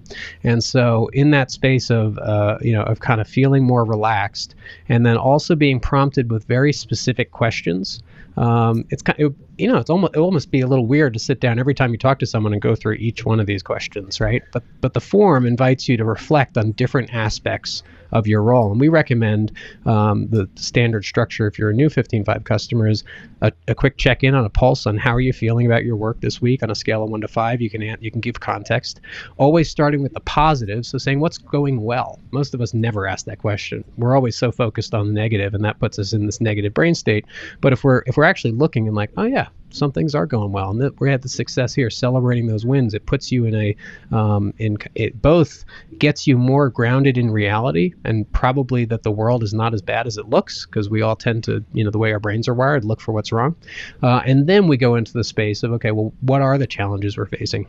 And 0.45 0.65
so, 0.65 1.09
in 1.13 1.31
that 1.33 1.51
space 1.51 1.91
of 1.91 2.17
uh, 2.17 2.57
you 2.63 2.73
know 2.73 2.85
of 2.85 3.01
kind 3.01 3.21
of 3.21 3.29
feeling 3.29 3.65
more 3.65 3.85
relaxed, 3.85 4.55
and 4.89 5.05
then 5.05 5.19
also 5.19 5.55
being 5.55 5.79
prompted 5.79 6.31
with 6.31 6.45
very 6.45 6.73
specific 6.73 7.33
questions, 7.33 8.03
um, 8.37 8.85
it's 8.91 9.03
kind 9.03 9.21
of, 9.21 9.35
you 9.61 9.69
know 9.69 9.77
it's 9.77 9.91
almost 9.91 10.15
it 10.15 10.19
almost 10.19 10.51
be 10.51 10.61
a 10.63 10.67
little 10.67 10.87
weird 10.87 11.13
to 11.13 11.19
sit 11.19 11.41
down 11.41 11.59
every 11.59 11.75
time 11.75 11.93
you 11.93 11.99
talk 11.99 12.19
to 12.21 12.27
someone 12.27 12.53
and 12.53 12.63
go 12.63 12.75
through 12.75 12.95
each 12.95 13.25
one 13.25 13.41
of 13.41 13.47
these 13.47 13.63
questions, 13.63 14.21
right? 14.21 14.43
But 14.53 14.63
but 14.81 14.95
the 14.95 15.01
form 15.01 15.47
invites 15.47 15.89
you 15.89 15.97
to 15.99 16.05
reflect 16.05 16.57
on 16.57 16.73
different 16.73 17.13
aspects 17.13 17.83
of 18.13 18.27
your 18.27 18.43
role. 18.43 18.71
And 18.71 18.81
we 18.81 18.89
recommend 18.89 19.53
um, 19.87 20.29
the 20.29 20.49
standard 20.57 21.05
structure 21.05 21.47
if 21.47 21.59
you're 21.59 21.71
a 21.71 21.75
new 21.75 21.89
15Five 21.89 22.45
customer 22.45 22.89
is 22.89 23.05
a, 23.41 23.53
a 23.69 23.75
quick 23.75 23.97
check 23.97 24.25
in 24.25 24.35
on 24.35 24.45
a 24.45 24.51
pulse 24.51 24.87
on 24.87 24.97
how 24.97 25.15
are 25.15 25.21
you 25.21 25.33
feeling 25.33 25.67
about 25.67 25.85
your 25.85 25.97
work 25.97 26.21
this 26.21 26.41
week 26.41 26.63
on 26.63 26.71
a 26.71 26.75
scale 26.75 27.05
of 27.05 27.11
one 27.11 27.21
to 27.21 27.29
five. 27.29 27.61
You 27.61 27.71
can 27.71 27.83
you 28.01 28.11
can 28.11 28.21
give 28.21 28.41
context. 28.41 29.01
Always 29.37 29.71
starting 29.71 30.03
with 30.03 30.15
the 30.15 30.21
positive, 30.21 30.85
so 30.87 30.99
saying 30.99 31.21
what's 31.21 31.39
going 31.39 31.83
well. 31.83 32.19
Most 32.31 32.55
of 32.55 32.61
us 32.61 32.75
never 32.75 33.07
ask 33.07 33.27
that 33.27 33.39
question. 33.39 33.85
We're 33.97 34.15
always 34.15 34.37
so 34.37 34.53
focused 34.53 34.95
on 34.95 35.09
the 35.09 35.13
negative, 35.13 35.55
and 35.55 35.65
that 35.65 35.79
puts 35.79 35.99
us 35.99 36.13
in 36.13 36.27
this 36.27 36.41
negative 36.41 36.75
brain 36.75 36.95
state. 36.95 37.25
But 37.61 37.73
if 37.73 37.85
we're 37.85 38.03
if 38.07 38.17
we're 38.17 38.25
actually 38.25 38.53
looking 38.53 38.87
and 38.87 38.97
like, 38.97 39.11
oh 39.17 39.25
yeah, 39.25 39.49
some 39.71 39.93
things 39.93 40.15
are 40.15 40.27
going 40.27 40.53
well, 40.53 40.71
and 40.71 40.99
we 40.99 41.11
had 41.11 41.23
the 41.23 41.29
success 41.29 41.73
here, 41.75 41.91
celebrating 41.91 42.47
those 42.47 42.67
wins. 42.67 42.93
It 42.93 43.07
puts 43.07 43.31
you 43.31 43.45
in 43.45 43.55
a, 43.55 43.77
um, 44.11 44.53
in 44.59 44.77
it 44.95 45.23
both 45.23 45.65
gets 45.99 46.27
you 46.27 46.37
more 46.37 46.69
grounded 46.69 47.17
in 47.17 47.31
reality, 47.31 47.95
and 48.05 48.31
probably 48.33 48.85
that 48.87 49.03
the 49.03 49.11
world 49.11 49.43
is 49.43 49.55
not 49.55 49.73
as 49.73 49.83
bad 49.83 50.07
as 50.07 50.19
it 50.19 50.29
looks, 50.29 50.67
because 50.67 50.91
we 50.91 51.03
all 51.03 51.17
tend 51.17 51.45
to, 51.45 51.65
you 51.73 51.85
know, 51.85 51.91
the 51.91 51.99
way 51.99 52.13
our 52.13 52.21
brains 52.21 52.49
are 52.49 52.55
wired, 52.55 52.85
look 52.85 53.01
for 53.01 53.13
what's 53.13 53.33
wrong, 53.33 53.55
uh, 54.03 54.21
and 54.27 54.47
then 54.47 54.67
we 54.67 54.77
go 54.77 54.97
into 54.97 55.13
the 55.13 55.25
space 55.25 55.63
of 55.63 55.73
okay, 55.73 55.93
well, 55.93 56.13
what 56.21 56.43
are 56.43 56.59
the 56.59 56.67
challenges 56.67 57.17
we're 57.17 57.27
facing? 57.27 57.67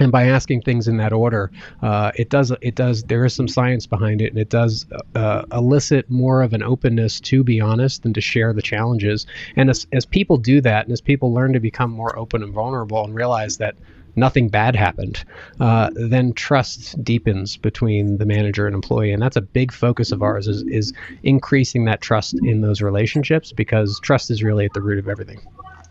And 0.00 0.10
by 0.10 0.26
asking 0.26 0.62
things 0.62 0.88
in 0.88 0.96
that 0.98 1.12
order, 1.12 1.50
uh, 1.82 2.12
it 2.16 2.30
does 2.30 2.52
it 2.60 2.74
does 2.74 3.02
there 3.04 3.24
is 3.24 3.34
some 3.34 3.48
science 3.48 3.86
behind 3.86 4.20
it, 4.22 4.32
and 4.32 4.38
it 4.38 4.48
does 4.48 4.86
uh, 5.14 5.44
elicit 5.52 6.10
more 6.10 6.42
of 6.42 6.52
an 6.52 6.62
openness 6.62 7.20
to 7.20 7.44
be 7.44 7.60
honest 7.60 8.04
and 8.04 8.14
to 8.14 8.20
share 8.20 8.52
the 8.52 8.62
challenges. 8.62 9.26
And 9.56 9.70
as 9.70 9.86
as 9.92 10.06
people 10.06 10.36
do 10.36 10.60
that, 10.62 10.86
and 10.86 10.92
as 10.92 11.00
people 11.00 11.32
learn 11.32 11.52
to 11.52 11.60
become 11.60 11.90
more 11.90 12.18
open 12.18 12.42
and 12.42 12.52
vulnerable, 12.52 13.04
and 13.04 13.14
realize 13.14 13.58
that 13.58 13.76
nothing 14.16 14.48
bad 14.48 14.76
happened, 14.76 15.24
uh, 15.60 15.90
then 15.94 16.32
trust 16.32 17.02
deepens 17.02 17.56
between 17.56 18.18
the 18.18 18.26
manager 18.26 18.66
and 18.66 18.74
employee, 18.74 19.12
and 19.12 19.22
that's 19.22 19.36
a 19.36 19.42
big 19.42 19.72
focus 19.72 20.12
of 20.12 20.22
ours 20.22 20.48
is 20.48 20.62
is 20.64 20.92
increasing 21.22 21.84
that 21.84 22.00
trust 22.00 22.34
in 22.42 22.60
those 22.60 22.80
relationships 22.80 23.52
because 23.52 24.00
trust 24.00 24.30
is 24.30 24.42
really 24.42 24.64
at 24.64 24.72
the 24.72 24.82
root 24.82 24.98
of 24.98 25.08
everything. 25.08 25.40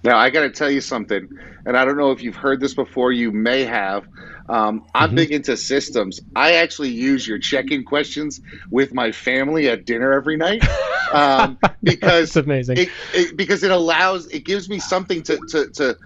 Now, 0.04 0.18
I 0.18 0.30
got 0.30 0.42
to 0.42 0.50
tell 0.50 0.70
you 0.70 0.82
something, 0.82 1.30
and 1.66 1.78
I 1.78 1.86
don't 1.86 1.98
know 1.98 2.12
if 2.12 2.24
you've 2.24 2.36
heard 2.36 2.60
this 2.60 2.74
before. 2.74 3.12
You 3.12 3.32
may 3.32 3.66
have. 3.66 4.08
Um, 4.50 4.86
I'm 4.94 5.10
mm-hmm. 5.10 5.16
big 5.16 5.32
into 5.32 5.56
systems. 5.56 6.20
I 6.36 6.56
actually 6.56 6.90
use 6.90 7.26
your 7.26 7.40
check-in 7.40 7.84
questions 7.84 8.42
with 8.70 8.94
my 8.94 9.12
family 9.12 9.70
at 9.70 9.86
dinner 9.86 10.12
every 10.12 10.38
night 10.38 10.64
um, 11.14 11.58
because 11.84 12.36
it's 12.36 12.36
amazing. 12.36 12.78
It, 12.78 12.90
it, 13.14 13.38
because 13.38 13.64
it 13.64 13.72
allows, 13.72 14.28
it 14.28 14.44
gives 14.44 14.68
me 14.68 14.80
something 14.80 15.24
to, 15.24 15.38
to, 15.50 15.70
to, 15.70 15.98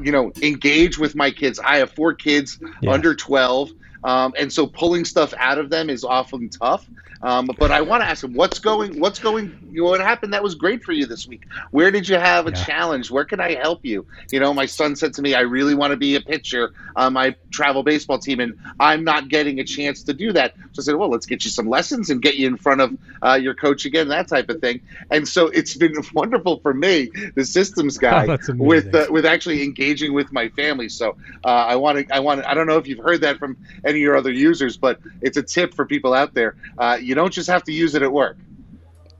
you 0.00 0.12
know, 0.12 0.32
engage 0.42 0.98
with 0.98 1.14
my 1.14 1.30
kids. 1.30 1.60
I 1.60 1.78
have 1.78 1.92
four 1.92 2.14
kids 2.14 2.58
yeah. 2.80 2.90
under 2.90 3.14
12. 3.14 3.70
Um, 4.02 4.34
and 4.36 4.52
so 4.52 4.66
pulling 4.66 5.04
stuff 5.04 5.32
out 5.38 5.58
of 5.58 5.70
them 5.70 5.88
is 5.88 6.04
often 6.04 6.48
tough. 6.48 6.84
Um, 7.22 7.48
but 7.58 7.70
I 7.70 7.82
want 7.82 8.02
to 8.02 8.08
ask 8.08 8.24
him 8.24 8.34
what's 8.34 8.58
going, 8.58 8.98
what's 8.98 9.18
going, 9.18 9.70
you 9.70 9.82
know, 9.82 9.90
what 9.90 10.00
happened 10.00 10.34
that 10.34 10.42
was 10.42 10.54
great 10.54 10.82
for 10.82 10.92
you 10.92 11.06
this 11.06 11.26
week? 11.26 11.44
Where 11.70 11.90
did 11.90 12.08
you 12.08 12.16
have 12.16 12.46
a 12.46 12.50
yeah. 12.50 12.64
challenge? 12.64 13.10
Where 13.10 13.24
can 13.24 13.40
I 13.40 13.54
help 13.54 13.84
you? 13.84 14.06
You 14.30 14.40
know, 14.40 14.52
my 14.52 14.66
son 14.66 14.96
said 14.96 15.14
to 15.14 15.22
me, 15.22 15.34
I 15.34 15.40
really 15.40 15.74
want 15.74 15.92
to 15.92 15.96
be 15.96 16.16
a 16.16 16.20
pitcher 16.20 16.72
on 16.96 17.12
my 17.12 17.36
travel 17.50 17.82
baseball 17.82 18.18
team, 18.18 18.40
and 18.40 18.58
I'm 18.80 19.04
not 19.04 19.28
getting 19.28 19.60
a 19.60 19.64
chance 19.64 20.02
to 20.04 20.14
do 20.14 20.32
that. 20.32 20.54
So 20.72 20.80
I 20.80 20.82
said, 20.82 20.96
well, 20.96 21.10
let's 21.10 21.26
get 21.26 21.44
you 21.44 21.50
some 21.50 21.68
lessons 21.68 22.10
and 22.10 22.20
get 22.20 22.36
you 22.36 22.46
in 22.46 22.56
front 22.56 22.80
of 22.80 22.98
uh, 23.22 23.34
your 23.34 23.54
coach 23.54 23.84
again, 23.84 24.08
that 24.08 24.28
type 24.28 24.48
of 24.48 24.60
thing. 24.60 24.80
And 25.10 25.28
so 25.28 25.46
it's 25.46 25.76
been 25.76 25.94
wonderful 26.14 26.58
for 26.60 26.74
me, 26.74 27.10
the 27.34 27.44
systems 27.44 27.98
guy, 28.02 28.26
oh, 28.26 28.54
with 28.54 28.94
uh, 28.94 29.06
with 29.10 29.26
actually 29.26 29.62
engaging 29.62 30.12
with 30.12 30.32
my 30.32 30.48
family. 30.50 30.88
So 30.88 31.16
uh, 31.44 31.48
I 31.48 31.76
want 31.76 32.08
to, 32.08 32.14
I 32.14 32.20
want 32.20 32.42
to, 32.42 32.50
I 32.50 32.54
don't 32.54 32.66
know 32.66 32.78
if 32.78 32.88
you've 32.88 33.04
heard 33.04 33.20
that 33.20 33.38
from 33.38 33.56
any 33.84 33.98
of 33.98 34.02
your 34.02 34.16
other 34.16 34.32
users, 34.32 34.76
but 34.76 34.98
it's 35.20 35.36
a 35.36 35.42
tip 35.42 35.74
for 35.74 35.86
people 35.86 36.14
out 36.14 36.34
there. 36.34 36.56
Uh, 36.76 36.98
you 37.12 37.14
don't 37.14 37.30
just 37.30 37.50
have 37.50 37.62
to 37.64 37.72
use 37.72 37.94
it 37.94 38.00
at 38.00 38.10
work. 38.10 38.38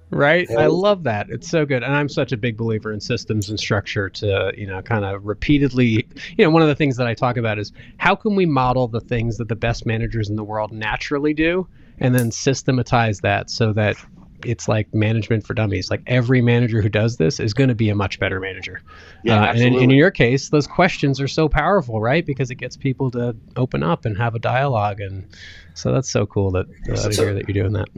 Right. 0.09 0.51
I 0.51 0.67
love 0.67 1.03
that. 1.03 1.29
It's 1.29 1.49
so 1.49 1.67
good. 1.67 1.83
And 1.83 1.95
I'm 1.95 2.09
such 2.09 2.33
a 2.33 2.39
big 2.39 2.57
believer 2.57 2.91
in 2.91 3.01
systems 3.01 3.51
and 3.51 3.61
structure 3.61 4.09
to, 4.09 4.51
you 4.57 4.67
know, 4.67 4.81
kind 4.81 5.05
of 5.05 5.27
repeatedly, 5.27 6.07
you 6.39 6.45
know, 6.45 6.49
one 6.49 6.63
of 6.63 6.69
the 6.69 6.75
things 6.75 6.97
that 6.97 7.07
I 7.07 7.13
talk 7.13 7.37
about 7.37 7.59
is 7.59 7.71
how 7.99 8.15
can 8.15 8.35
we 8.35 8.47
model 8.47 8.89
the 8.89 9.01
things 9.01 9.37
that 9.37 9.49
the 9.49 9.57
best 9.57 9.85
managers 9.85 10.31
in 10.31 10.37
the 10.37 10.45
world 10.45 10.73
naturally 10.73 11.35
do 11.35 11.67
and 11.99 12.15
then 12.15 12.31
systematize 12.31 13.21
that 13.21 13.51
so 13.51 13.75
that 13.75 13.97
it's 14.45 14.69
like 14.69 14.93
management 14.95 15.47
for 15.47 15.55
dummies. 15.55 15.91
Like 15.91 16.03
every 16.07 16.41
manager 16.41 16.83
who 16.83 16.89
does 16.89 17.17
this 17.17 17.41
is 17.41 17.55
going 17.55 17.69
to 17.69 17.75
be 17.75 17.89
a 17.89 17.95
much 17.95 18.19
better 18.19 18.41
manager. 18.41 18.81
Yeah, 19.25 19.43
uh, 19.43 19.53
and 19.53 19.61
in, 19.61 19.75
in, 19.75 19.91
your 19.91 20.11
case, 20.11 20.51
those 20.51 20.67
questions 20.67 21.21
are 21.21 21.29
so 21.29 21.49
powerful, 21.49 22.01
right? 22.01 22.25
Because 22.25 22.51
it 22.51 22.57
gets 22.57 22.77
people 22.77 23.11
to 23.13 23.37
open 23.57 23.83
up 23.83 24.05
and 24.05 24.17
have 24.17 24.35
a 24.35 24.39
dialogue, 24.39 25.01
and 25.01 25.27
so 25.75 25.93
that's 25.93 26.11
so 26.11 26.27
cool 26.27 26.51
that 26.53 26.67
uh, 26.91 26.97
so, 26.97 27.11
to 27.11 27.17
hear 27.17 27.35
that 27.35 27.49
you're 27.49 27.63
doing 27.63 27.73
that. 27.73 27.89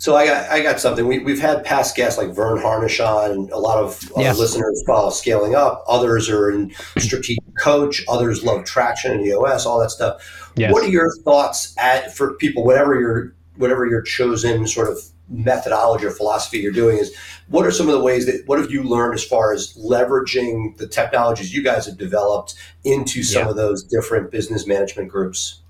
So 0.00 0.16
I 0.16 0.26
got 0.26 0.50
I 0.50 0.62
got 0.62 0.80
something. 0.80 1.06
We, 1.06 1.18
we've 1.18 1.40
had 1.40 1.62
past 1.62 1.94
guests 1.94 2.16
like 2.16 2.30
Verne 2.30 2.58
Harnish 2.58 3.00
on, 3.00 3.30
and 3.30 3.50
a 3.50 3.58
lot 3.58 3.78
of 3.78 4.10
yes. 4.16 4.38
listeners 4.38 4.82
follow 4.86 5.10
scaling 5.10 5.54
up. 5.54 5.84
Others 5.86 6.30
are 6.30 6.50
in 6.50 6.72
strategic 6.96 7.44
coach. 7.58 8.02
Others 8.08 8.42
love 8.42 8.64
traction 8.64 9.12
and 9.12 9.26
EOS, 9.26 9.66
all 9.66 9.78
that 9.78 9.90
stuff. 9.90 10.52
Yes. 10.56 10.72
What 10.72 10.84
are 10.84 10.88
your 10.88 11.14
thoughts 11.22 11.74
at 11.76 12.16
for 12.16 12.32
people, 12.34 12.64
whatever 12.64 12.98
your 12.98 13.34
whatever 13.56 13.86
your 13.86 14.00
chosen 14.00 14.66
sort 14.66 14.88
of 14.88 14.98
methodology 15.30 16.04
or 16.04 16.10
philosophy 16.10 16.58
you're 16.58 16.72
doing 16.72 16.98
is 16.98 17.14
what 17.48 17.64
are 17.64 17.70
some 17.70 17.88
of 17.88 17.94
the 17.94 18.02
ways 18.02 18.26
that 18.26 18.42
what 18.46 18.58
have 18.58 18.70
you 18.70 18.82
learned 18.82 19.14
as 19.14 19.24
far 19.24 19.52
as 19.52 19.72
leveraging 19.74 20.76
the 20.76 20.86
technologies 20.86 21.54
you 21.54 21.62
guys 21.62 21.86
have 21.86 21.96
developed 21.96 22.54
into 22.84 23.22
some 23.22 23.44
yeah. 23.44 23.50
of 23.50 23.56
those 23.56 23.84
different 23.84 24.30
business 24.30 24.66
management 24.66 25.08
groups 25.08 25.62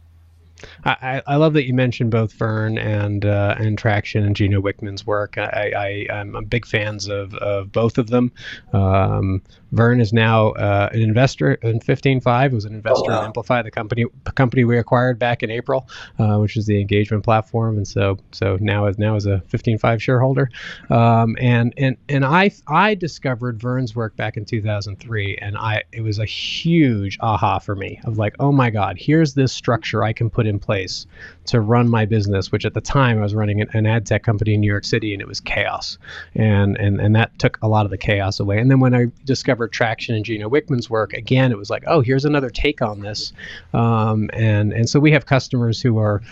I, 0.85 1.23
I 1.27 1.37
love 1.37 1.53
that 1.55 1.67
you 1.67 1.75
mentioned 1.75 2.11
both 2.11 2.33
Verne 2.33 2.79
and 2.79 3.25
uh, 3.25 3.55
and 3.59 3.79
Traction 3.79 4.25
and 4.25 4.35
Gino 4.35 4.61
Wickman's 4.61 5.07
work. 5.07 5.39
I, 5.39 6.07
I 6.11 6.21
am 6.21 6.45
big 6.49 6.67
fans 6.67 7.09
of, 7.09 7.35
of 7.35 7.73
both 7.73 7.99
of 7.99 8.09
them. 8.09 8.33
Um, 8.73 9.43
Verne 9.73 10.01
is 10.01 10.13
now 10.13 10.51
uh, 10.51 10.89
an 10.93 11.01
investor 11.01 11.55
in 11.55 11.81
15Five. 11.81 12.53
Was 12.53 12.65
an 12.65 12.75
investor 12.75 13.13
oh, 13.13 13.15
wow. 13.15 13.21
in 13.21 13.27
Emplify, 13.27 13.63
the 13.63 13.71
company 13.71 14.05
company 14.35 14.65
we 14.65 14.79
acquired 14.79 15.19
back 15.19 15.43
in 15.43 15.51
April, 15.51 15.89
uh, 16.19 16.39
which 16.39 16.57
is 16.57 16.67
the 16.67 16.81
engagement 16.81 17.25
platform, 17.25 17.77
and 17.77 17.87
so 17.87 18.19
so 18.33 18.59
now 18.61 18.87
is 18.87 18.99
now 18.99 19.15
is 19.17 19.27
a 19.27 19.43
15Five 19.49 20.01
shareholder. 20.01 20.51
Um, 20.89 21.37
and 21.41 21.73
and 21.77 21.97
and 22.09 22.25
I 22.25 22.51
I 22.67 22.95
discovered 22.95 23.61
Verne's 23.61 23.95
work 23.95 24.17
back 24.17 24.37
in 24.37 24.45
2003, 24.45 25.37
and 25.37 25.57
I 25.57 25.85
it 25.93 26.03
was 26.03 26.19
a 26.19 26.25
huge 26.25 27.17
aha 27.21 27.59
for 27.59 27.77
me 27.77 28.01
of 28.05 28.19
like, 28.19 28.35
oh 28.41 28.53
my 28.53 28.71
God, 28.71 28.97
here's 28.99 29.35
this 29.35 29.53
structure 29.53 30.03
I 30.03 30.13
can 30.13 30.31
put 30.31 30.47
in 30.51 30.59
place 30.59 31.07
to 31.47 31.61
run 31.61 31.89
my 31.89 32.07
business. 32.07 32.53
Which 32.53 32.65
at 32.65 32.75
the 32.75 32.81
time 32.81 33.19
I 33.19 33.23
was 33.23 33.35
running 33.35 33.61
an, 33.61 33.69
an 33.73 33.87
ad 33.87 34.07
tech 34.07 34.23
company 34.23 34.55
in 34.55 34.61
New 34.61 34.71
York 34.71 34.85
City, 34.85 35.13
and 35.13 35.21
it 35.21 35.29
was 35.29 35.41
chaos, 35.41 35.99
and 36.35 36.77
and 36.79 37.01
and 37.01 37.15
that 37.17 37.39
took 37.39 37.59
a 37.63 37.69
lot 37.69 37.85
of 37.85 37.91
the 37.91 37.99
chaos 37.99 38.41
away. 38.41 38.59
And 38.59 38.71
then 38.71 38.81
when 38.81 38.95
I 38.95 39.07
discovered 39.25 39.73
traction 39.73 40.15
in 40.15 40.25
Gino 40.25 40.49
Wickman's 40.49 40.91
work, 40.91 41.13
again, 41.13 41.53
it 41.53 41.59
was 41.59 41.71
like, 41.71 41.85
oh, 41.87 42.01
here's 42.01 42.25
another 42.25 42.51
take 42.51 42.83
on 42.83 43.01
this. 43.01 43.33
Um, 43.73 44.31
and 44.33 44.73
and 44.73 44.89
so 44.89 45.01
we 45.01 45.13
have 45.13 45.27
customers 45.27 45.81
who 45.81 45.99
are, 45.99 46.23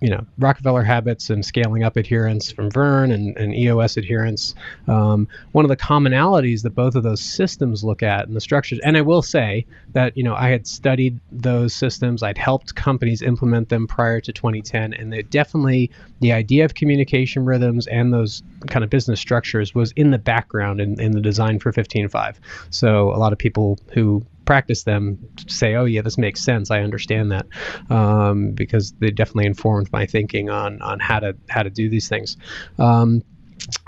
you 0.00 0.10
know, 0.10 0.24
Rockefeller 0.38 0.82
habits 0.82 1.30
and 1.30 1.44
scaling 1.44 1.84
up 1.84 1.96
adherence 1.96 2.50
from 2.50 2.70
Verne 2.70 3.10
and, 3.12 3.36
and 3.36 3.54
EOS 3.54 3.96
adherence. 3.96 4.54
Um, 4.86 5.28
one 5.52 5.64
of 5.64 5.68
the 5.68 5.76
commonalities 5.76 6.62
that 6.62 6.74
both 6.74 6.94
of 6.94 7.02
those 7.02 7.20
systems 7.20 7.84
look 7.84 8.02
at 8.02 8.26
and 8.26 8.36
the 8.36 8.40
structures, 8.40 8.78
and 8.84 8.96
I 8.96 9.00
will 9.00 9.22
say 9.22 9.66
that, 9.92 10.16
you 10.16 10.22
know, 10.22 10.34
I 10.34 10.48
had 10.48 10.66
studied 10.66 11.18
those 11.32 11.74
systems, 11.74 12.22
I'd 12.22 12.38
helped 12.38 12.74
companies 12.74 13.22
implement 13.22 13.68
them 13.68 13.86
prior 13.86 14.20
to 14.20 14.32
2010, 14.32 14.67
and 14.74 15.12
they 15.12 15.22
definitely, 15.22 15.90
the 16.20 16.32
idea 16.32 16.64
of 16.64 16.74
communication 16.74 17.44
rhythms 17.44 17.86
and 17.86 18.12
those 18.12 18.42
kind 18.68 18.84
of 18.84 18.90
business 18.90 19.20
structures 19.20 19.74
was 19.74 19.92
in 19.92 20.10
the 20.10 20.18
background 20.18 20.80
in, 20.80 21.00
in 21.00 21.12
the 21.12 21.20
design 21.20 21.58
for 21.58 21.72
15Five. 21.72 22.36
So 22.70 23.10
a 23.10 23.18
lot 23.18 23.32
of 23.32 23.38
people 23.38 23.78
who 23.92 24.24
practice 24.44 24.84
them 24.84 25.18
say, 25.46 25.74
"Oh 25.74 25.84
yeah, 25.84 26.00
this 26.00 26.16
makes 26.16 26.42
sense. 26.42 26.70
I 26.70 26.80
understand 26.80 27.30
that," 27.32 27.46
um, 27.90 28.52
because 28.52 28.92
they 28.92 29.10
definitely 29.10 29.46
informed 29.46 29.92
my 29.92 30.06
thinking 30.06 30.48
on 30.48 30.80
on 30.80 31.00
how 31.00 31.20
to 31.20 31.36
how 31.50 31.62
to 31.62 31.70
do 31.70 31.90
these 31.90 32.08
things. 32.08 32.36
Um, 32.78 33.22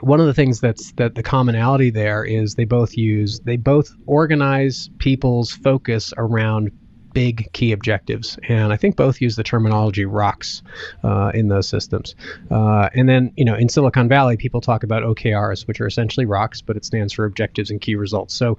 one 0.00 0.20
of 0.20 0.26
the 0.26 0.34
things 0.34 0.60
that's 0.60 0.92
that 0.92 1.14
the 1.14 1.22
commonality 1.22 1.90
there 1.90 2.24
is 2.24 2.54
they 2.54 2.64
both 2.64 2.96
use 2.96 3.40
they 3.40 3.56
both 3.56 3.94
organize 4.06 4.90
people's 4.98 5.50
focus 5.52 6.12
around 6.16 6.70
big 7.12 7.52
key 7.52 7.72
objectives. 7.72 8.38
And 8.48 8.72
I 8.72 8.76
think 8.76 8.96
both 8.96 9.20
use 9.20 9.36
the 9.36 9.42
terminology 9.42 10.04
rocks 10.04 10.62
uh, 11.02 11.32
in 11.34 11.48
those 11.48 11.68
systems. 11.68 12.14
Uh, 12.50 12.88
and 12.94 13.08
then, 13.08 13.32
you 13.36 13.44
know, 13.44 13.54
in 13.54 13.68
Silicon 13.68 14.08
Valley, 14.08 14.36
people 14.36 14.60
talk 14.60 14.82
about 14.82 15.02
OKRs, 15.02 15.66
which 15.66 15.80
are 15.80 15.86
essentially 15.86 16.26
rocks, 16.26 16.60
but 16.60 16.76
it 16.76 16.84
stands 16.84 17.12
for 17.12 17.24
objectives 17.24 17.70
and 17.70 17.80
key 17.80 17.94
results. 17.94 18.34
So 18.34 18.58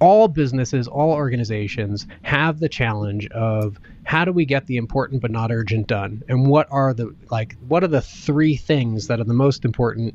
all 0.00 0.28
businesses, 0.28 0.88
all 0.88 1.12
organizations 1.12 2.06
have 2.22 2.60
the 2.60 2.68
challenge 2.68 3.26
of 3.28 3.78
how 4.04 4.24
do 4.24 4.32
we 4.32 4.44
get 4.44 4.66
the 4.66 4.76
important 4.76 5.22
but 5.22 5.30
not 5.30 5.50
urgent 5.50 5.86
done? 5.86 6.22
And 6.28 6.46
what 6.46 6.68
are 6.70 6.92
the 6.94 7.14
like 7.30 7.56
what 7.66 7.82
are 7.82 7.88
the 7.88 8.02
three 8.02 8.56
things 8.56 9.08
that 9.08 9.20
are 9.20 9.24
the 9.24 9.34
most 9.34 9.64
important 9.64 10.14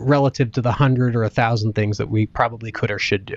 relative 0.00 0.52
to 0.52 0.62
the 0.62 0.72
hundred 0.72 1.14
or 1.14 1.22
a 1.22 1.30
thousand 1.30 1.74
things 1.74 1.98
that 1.98 2.08
we 2.08 2.26
probably 2.26 2.72
could 2.72 2.90
or 2.90 2.98
should 2.98 3.24
do. 3.24 3.36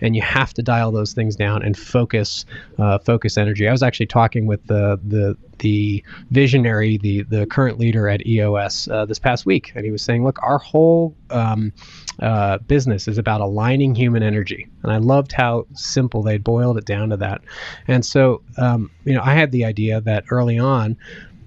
And 0.00 0.14
you 0.14 0.22
have 0.22 0.54
to 0.54 0.62
dial 0.62 0.92
those 0.92 1.12
things 1.12 1.36
down 1.36 1.62
and 1.62 1.76
focus 1.76 2.44
uh, 2.78 2.98
focus 2.98 3.36
energy. 3.36 3.68
I 3.68 3.72
was 3.72 3.82
actually 3.82 4.06
talking 4.06 4.46
with 4.46 4.66
the 4.66 5.00
the 5.04 5.36
the 5.58 6.04
visionary, 6.30 6.98
the 6.98 7.22
the 7.22 7.46
current 7.46 7.78
leader 7.78 8.08
at 8.08 8.26
EOS 8.26 8.88
uh, 8.88 9.04
this 9.04 9.18
past 9.18 9.46
week, 9.46 9.72
and 9.74 9.84
he 9.84 9.90
was 9.90 10.02
saying, 10.02 10.24
"Look, 10.24 10.42
our 10.42 10.58
whole 10.58 11.16
um, 11.30 11.72
uh, 12.20 12.58
business 12.58 13.08
is 13.08 13.18
about 13.18 13.40
aligning 13.40 13.94
human 13.94 14.22
energy." 14.22 14.66
And 14.82 14.92
I 14.92 14.98
loved 14.98 15.32
how 15.32 15.66
simple 15.74 16.22
they 16.22 16.38
boiled 16.38 16.78
it 16.78 16.84
down 16.84 17.10
to 17.10 17.16
that. 17.18 17.42
And 17.88 18.04
so, 18.04 18.42
um, 18.58 18.90
you 19.04 19.14
know, 19.14 19.22
I 19.22 19.34
had 19.34 19.52
the 19.52 19.64
idea 19.64 20.00
that 20.02 20.24
early 20.30 20.58
on 20.58 20.96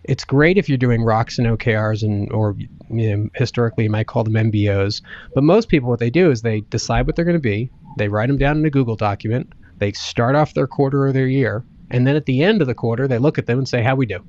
it's 0.07 0.23
great 0.23 0.57
if 0.57 0.69
you're 0.69 0.77
doing 0.77 1.03
rocks 1.03 1.37
and 1.37 1.47
OKRs 1.47 2.03
and 2.03 2.31
or 2.31 2.55
you 2.89 3.15
know, 3.15 3.29
historically 3.35 3.83
you 3.85 3.89
might 3.89 4.07
call 4.07 4.23
them 4.23 4.33
MBOs. 4.33 5.01
But 5.33 5.43
most 5.43 5.69
people, 5.69 5.89
what 5.89 5.99
they 5.99 6.09
do 6.09 6.31
is 6.31 6.41
they 6.41 6.61
decide 6.61 7.05
what 7.05 7.15
they're 7.15 7.25
going 7.25 7.37
to 7.37 7.41
be, 7.41 7.69
they 7.97 8.07
write 8.07 8.27
them 8.27 8.37
down 8.37 8.57
in 8.57 8.65
a 8.65 8.69
Google 8.69 8.95
document, 8.95 9.51
they 9.77 9.91
start 9.91 10.35
off 10.35 10.53
their 10.53 10.67
quarter 10.67 11.05
or 11.05 11.11
their 11.11 11.27
year, 11.27 11.63
and 11.91 12.07
then 12.07 12.15
at 12.15 12.25
the 12.25 12.41
end 12.41 12.61
of 12.61 12.67
the 12.67 12.73
quarter, 12.73 13.07
they 13.07 13.17
look 13.17 13.37
at 13.37 13.45
them 13.45 13.57
and 13.59 13.67
say, 13.67 13.83
"How 13.83 13.95
we 13.95 14.05
do?" 14.05 14.23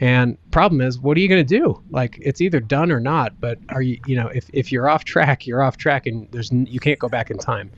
And 0.00 0.38
problem 0.50 0.80
is, 0.80 0.98
what 0.98 1.16
are 1.16 1.20
you 1.20 1.28
going 1.28 1.44
to 1.44 1.58
do? 1.58 1.82
Like 1.90 2.18
it's 2.20 2.40
either 2.40 2.60
done 2.60 2.92
or 2.92 3.00
not. 3.00 3.40
But 3.40 3.58
are 3.70 3.82
you, 3.82 3.98
you 4.06 4.16
know, 4.16 4.28
if, 4.28 4.48
if 4.52 4.70
you're 4.72 4.88
off 4.88 5.04
track, 5.04 5.46
you're 5.46 5.62
off 5.62 5.76
track, 5.76 6.06
and 6.06 6.28
there's 6.30 6.50
you 6.52 6.80
can't 6.80 6.98
go 6.98 7.08
back 7.08 7.30
in 7.30 7.38
time. 7.38 7.70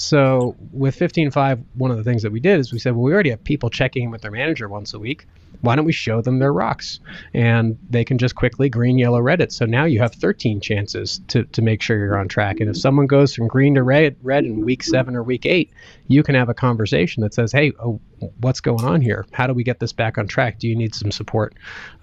So 0.00 0.56
with 0.72 0.98
15Five, 0.98 1.62
one 1.74 1.90
of 1.90 1.98
the 1.98 2.04
things 2.04 2.22
that 2.22 2.32
we 2.32 2.40
did 2.40 2.58
is 2.58 2.72
we 2.72 2.78
said, 2.78 2.94
well, 2.94 3.02
we 3.02 3.12
already 3.12 3.30
have 3.30 3.44
people 3.44 3.68
checking 3.68 4.04
in 4.04 4.10
with 4.10 4.22
their 4.22 4.30
manager 4.30 4.68
once 4.68 4.94
a 4.94 4.98
week 4.98 5.26
why 5.62 5.76
don't 5.76 5.84
we 5.84 5.92
show 5.92 6.22
them 6.22 6.38
their 6.38 6.52
rocks? 6.52 7.00
And 7.34 7.78
they 7.88 8.04
can 8.04 8.18
just 8.18 8.34
quickly 8.34 8.68
green, 8.68 8.98
yellow, 8.98 9.20
red 9.20 9.40
it. 9.40 9.52
So 9.52 9.66
now 9.66 9.84
you 9.84 10.00
have 10.00 10.14
13 10.14 10.60
chances 10.60 11.20
to, 11.28 11.44
to 11.44 11.62
make 11.62 11.82
sure 11.82 11.98
you're 11.98 12.18
on 12.18 12.28
track. 12.28 12.60
And 12.60 12.70
if 12.70 12.76
someone 12.76 13.06
goes 13.06 13.34
from 13.34 13.48
green 13.48 13.74
to 13.74 13.82
red, 13.82 14.16
red 14.22 14.44
in 14.44 14.64
week 14.64 14.82
seven 14.82 15.14
or 15.14 15.22
week 15.22 15.44
eight, 15.46 15.70
you 16.08 16.22
can 16.22 16.34
have 16.34 16.48
a 16.48 16.54
conversation 16.54 17.22
that 17.22 17.34
says, 17.34 17.52
hey, 17.52 17.72
oh, 17.78 18.00
what's 18.40 18.60
going 18.60 18.84
on 18.84 19.00
here? 19.00 19.26
How 19.32 19.46
do 19.46 19.54
we 19.54 19.62
get 19.62 19.80
this 19.80 19.92
back 19.92 20.18
on 20.18 20.26
track? 20.26 20.58
Do 20.58 20.68
you 20.68 20.76
need 20.76 20.94
some 20.94 21.10
support? 21.10 21.54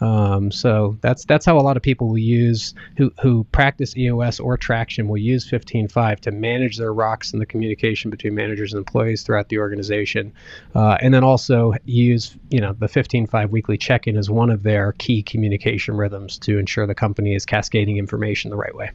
Um, 0.02 0.52
so 0.52 0.98
that's 1.02 1.26
that's 1.26 1.46
how 1.46 1.58
a 1.58 1.62
lot 1.62 1.78
of 1.78 1.84
people 1.84 2.08
will 2.08 2.18
use 2.18 2.74
who, 2.96 3.12
who 3.22 3.44
practice 3.46 3.98
EOS 3.98 4.40
or 4.40 4.58
traction 4.58 5.08
will 5.08 5.18
use 5.18 5.50
15Five 5.50 6.20
to 6.22 6.32
manage 6.32 6.78
their 6.78 6.94
rocks 6.94 7.34
and 7.34 7.42
the 7.42 7.46
communication 7.46 7.87
between 8.10 8.36
managers 8.36 8.73
and 8.73 8.80
employees 8.80 9.23
throughout 9.23 9.50
the 9.50 9.60
organization. 9.60 10.34
Uh, 10.76 10.97
and 11.02 11.13
then 11.13 11.23
also 11.23 11.73
use, 11.86 12.36
you 12.50 12.60
know, 12.60 12.73
the 12.73 12.88
15Five 12.88 13.50
weekly 13.50 13.78
check-in 13.78 14.17
as 14.17 14.30
one 14.30 14.50
of 14.50 14.63
their 14.63 14.93
key 14.93 15.23
communication 15.23 15.95
rhythms 15.95 16.38
to 16.39 16.58
ensure 16.58 16.86
the 16.88 16.95
company 16.95 17.36
is 17.36 17.45
cascading 17.45 17.97
information 17.97 18.50
the 18.50 18.58
right 18.58 18.76
way. 18.76 18.91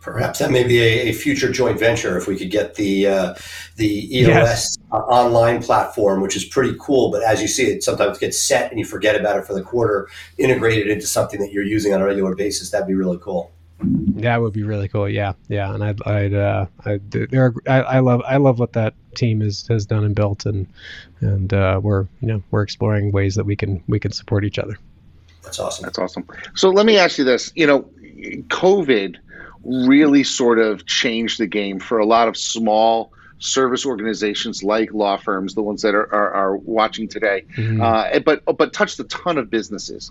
Perhaps 0.00 0.38
that 0.38 0.50
may 0.52 0.62
be 0.62 0.78
a, 0.78 1.08
a, 1.08 1.12
future 1.12 1.50
joint 1.50 1.78
venture 1.78 2.16
if 2.16 2.28
we 2.28 2.38
could 2.38 2.52
get 2.52 2.76
the 2.76 3.08
uh, 3.08 3.34
the 3.76 4.16
EOS 4.16 4.28
yes. 4.28 4.78
online 4.92 5.60
platform, 5.60 6.20
which 6.20 6.36
is 6.36 6.44
pretty 6.44 6.76
cool. 6.80 7.10
But 7.10 7.24
as 7.24 7.42
you 7.42 7.48
see, 7.48 7.64
it 7.64 7.82
sometimes 7.82 8.16
gets 8.16 8.40
set 8.40 8.70
and 8.70 8.78
you 8.78 8.86
forget 8.86 9.16
about 9.20 9.38
it 9.38 9.44
for 9.44 9.54
the 9.54 9.62
quarter, 9.62 10.08
integrated 10.38 10.88
into 10.88 11.06
something 11.06 11.40
that 11.40 11.52
you're 11.52 11.64
using 11.64 11.92
on 11.92 12.00
a 12.00 12.04
regular 12.04 12.36
basis. 12.36 12.70
That'd 12.70 12.86
be 12.86 12.94
really 12.94 13.18
cool. 13.20 13.52
That 13.80 14.40
would 14.40 14.52
be 14.52 14.64
really 14.64 14.88
cool. 14.88 15.08
Yeah, 15.08 15.34
yeah, 15.48 15.72
and 15.72 15.84
I'd, 15.84 16.02
I'd, 16.04 16.34
uh, 16.34 16.66
I, 16.84 16.98
there, 17.10 17.54
I, 17.68 17.80
I 17.82 17.98
love, 18.00 18.22
I 18.26 18.36
love 18.38 18.58
what 18.58 18.72
that 18.72 18.94
team 19.14 19.40
has 19.40 19.66
has 19.68 19.86
done 19.86 20.04
and 20.04 20.14
built, 20.14 20.46
and 20.46 20.66
and 21.20 21.52
uh, 21.52 21.80
we're, 21.82 22.06
you 22.20 22.28
know, 22.28 22.42
we're 22.50 22.62
exploring 22.62 23.12
ways 23.12 23.36
that 23.36 23.44
we 23.44 23.54
can 23.54 23.82
we 23.86 24.00
can 24.00 24.10
support 24.10 24.44
each 24.44 24.58
other. 24.58 24.78
That's 25.44 25.60
awesome. 25.60 25.84
That's 25.84 25.98
awesome. 25.98 26.26
So 26.54 26.70
let 26.70 26.86
me 26.86 26.98
ask 26.98 27.18
you 27.18 27.24
this. 27.24 27.52
You 27.54 27.66
know, 27.66 27.82
COVID 28.48 29.16
really 29.64 30.24
sort 30.24 30.58
of 30.58 30.86
changed 30.86 31.38
the 31.38 31.46
game 31.46 31.78
for 31.78 31.98
a 31.98 32.06
lot 32.06 32.26
of 32.26 32.36
small 32.36 33.12
service 33.38 33.86
organizations 33.86 34.62
like 34.62 34.92
law 34.92 35.16
firms, 35.16 35.54
the 35.54 35.62
ones 35.62 35.82
that 35.82 35.94
are, 35.94 36.12
are, 36.12 36.32
are 36.32 36.56
watching 36.56 37.08
today, 37.08 37.44
mm-hmm. 37.56 37.80
uh, 37.80 38.18
but 38.20 38.42
but 38.56 38.72
touched 38.72 38.98
a 38.98 39.04
ton 39.04 39.38
of 39.38 39.48
businesses. 39.50 40.10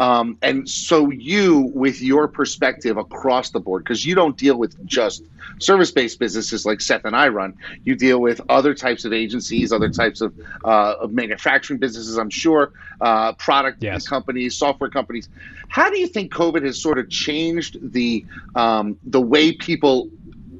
Um, 0.00 0.38
and 0.42 0.68
so 0.68 1.10
you, 1.10 1.70
with 1.74 2.00
your 2.00 2.28
perspective 2.28 2.96
across 2.96 3.50
the 3.50 3.60
board, 3.60 3.84
because 3.84 4.06
you 4.06 4.14
don't 4.14 4.36
deal 4.36 4.56
with 4.56 4.86
just 4.86 5.24
service-based 5.58 6.18
businesses 6.18 6.64
like 6.64 6.80
Seth 6.80 7.04
and 7.04 7.16
I 7.16 7.28
run, 7.28 7.54
you 7.84 7.96
deal 7.96 8.20
with 8.20 8.40
other 8.48 8.74
types 8.74 9.04
of 9.04 9.12
agencies, 9.12 9.72
other 9.72 9.88
types 9.88 10.20
of, 10.20 10.34
uh, 10.64 10.94
of 11.00 11.12
manufacturing 11.12 11.80
businesses, 11.80 12.16
I'm 12.16 12.30
sure, 12.30 12.72
uh, 13.00 13.32
product 13.32 13.82
yes. 13.82 14.06
companies, 14.06 14.56
software 14.56 14.90
companies. 14.90 15.28
How 15.68 15.90
do 15.90 15.98
you 15.98 16.06
think 16.06 16.32
COVID 16.32 16.64
has 16.64 16.80
sort 16.80 16.98
of 16.98 17.10
changed 17.10 17.92
the 17.92 18.24
um, 18.54 18.98
the 19.04 19.20
way 19.20 19.52
people 19.52 20.10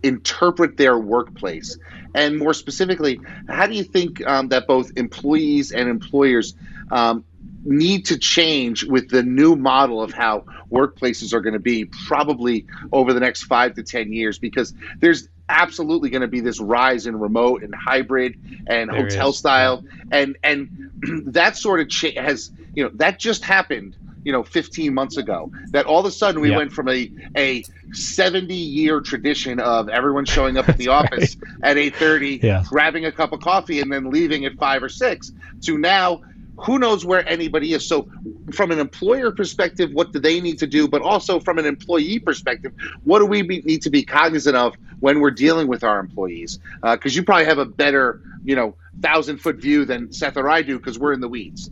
interpret 0.03 0.77
their 0.77 0.99
workplace? 0.99 1.79
And 2.15 2.39
more 2.39 2.55
specifically, 2.55 3.21
how 3.49 3.67
do 3.67 3.75
you 3.75 3.85
think 3.85 4.27
um, 4.27 4.49
that 4.49 4.67
both 4.67 4.93
employees 4.97 5.73
and 5.73 5.89
employers 5.89 6.55
um, 6.91 7.25
need 7.65 8.07
to 8.07 8.19
change 8.19 8.85
with 8.85 9.09
the 9.09 9.23
new 9.23 9.57
model 9.57 10.03
of 10.03 10.13
how 10.13 10.45
workplaces 10.71 11.33
are 11.33 11.41
going 11.41 11.53
to 11.55 11.59
be 11.59 11.85
probably 11.85 12.67
over 12.93 13.13
the 13.13 13.21
next 13.21 13.45
five 13.45 13.75
to 13.75 13.83
10 13.83 14.13
years? 14.13 14.39
Because 14.39 14.75
there's 15.01 15.29
absolutely 15.49 16.11
going 16.11 16.23
to 16.23 16.29
be 16.29 16.41
this 16.41 16.61
rise 16.61 17.07
in 17.07 17.19
remote 17.19 17.63
and 17.63 17.75
hybrid 17.75 18.37
and 18.67 18.91
there 18.91 19.03
hotel 19.03 19.31
is. 19.31 19.39
style. 19.39 19.85
And, 20.11 20.37
and 20.43 20.91
that 21.35 21.57
sort 21.57 21.81
of 21.81 21.89
cha- 21.89 22.21
has, 22.21 22.51
you 22.75 22.85
know, 22.85 22.91
that 22.95 23.19
just 23.19 23.45
happened 23.45 23.97
you 24.29 24.33
know 24.33 24.43
15 24.43 24.93
months 24.93 25.17
ago 25.17 25.51
that 25.71 25.87
all 25.87 26.01
of 26.01 26.05
a 26.05 26.11
sudden 26.11 26.43
we 26.43 26.51
went 26.51 26.71
from 26.71 26.87
a 26.91 27.11
a 27.35 27.65
70 27.95 28.55
year 28.55 29.01
tradition 29.01 29.59
of 29.59 29.89
everyone 29.89 30.27
showing 30.27 30.59
up 30.59 30.69
at 30.69 30.77
the 30.77 30.89
office 31.01 31.39
right. 31.63 31.71
at 31.71 31.77
8:30 31.79 32.43
yeah. 32.43 32.63
grabbing 32.69 33.07
a 33.07 33.11
cup 33.11 33.33
of 33.33 33.41
coffee 33.41 33.81
and 33.81 33.91
then 33.91 34.11
leaving 34.11 34.45
at 34.45 34.53
5 34.59 34.83
or 34.83 34.91
6 34.91 35.33
to 35.63 35.79
now 35.79 36.21
who 36.61 36.79
knows 36.79 37.05
where 37.07 37.27
anybody 37.27 37.73
is. 37.73 37.87
So 37.87 38.11
from 38.53 38.71
an 38.71 38.79
employer 38.81 39.31
perspective 39.31 39.93
what 39.95 40.13
do 40.13 40.19
they 40.19 40.43
need 40.43 40.59
to 40.59 40.67
do? 40.67 40.89
But 40.89 41.01
also 41.01 41.41
from 41.41 41.59
an 41.59 41.65
employee 41.65 42.19
perspective 42.19 42.75
what 43.05 43.21
do 43.21 43.25
we 43.25 43.41
be, 43.41 43.63
need 43.63 43.81
to 43.81 43.91
be 43.91 44.03
cognizant 44.05 44.57
of 44.57 44.75
when 45.01 45.21
we're 45.21 45.31
dealing 45.31 45.69
with 45.69 45.85
our 45.85 45.99
employees? 46.01 46.59
Because 46.83 47.15
uh, 47.15 47.17
you 47.17 47.23
probably 47.23 47.47
have 47.47 47.57
a 47.57 47.65
better 47.65 48.21
you 48.45 48.55
know 48.55 48.75
thousand 49.01 49.39
foot 49.39 49.57
view 49.57 49.85
than 49.85 50.13
seth 50.13 50.37
or 50.37 50.49
i 50.49 50.63
do 50.63 50.79
because 50.79 50.99
we're 50.99 51.13
in 51.13 51.21
the 51.21 51.29
weeds 51.29 51.71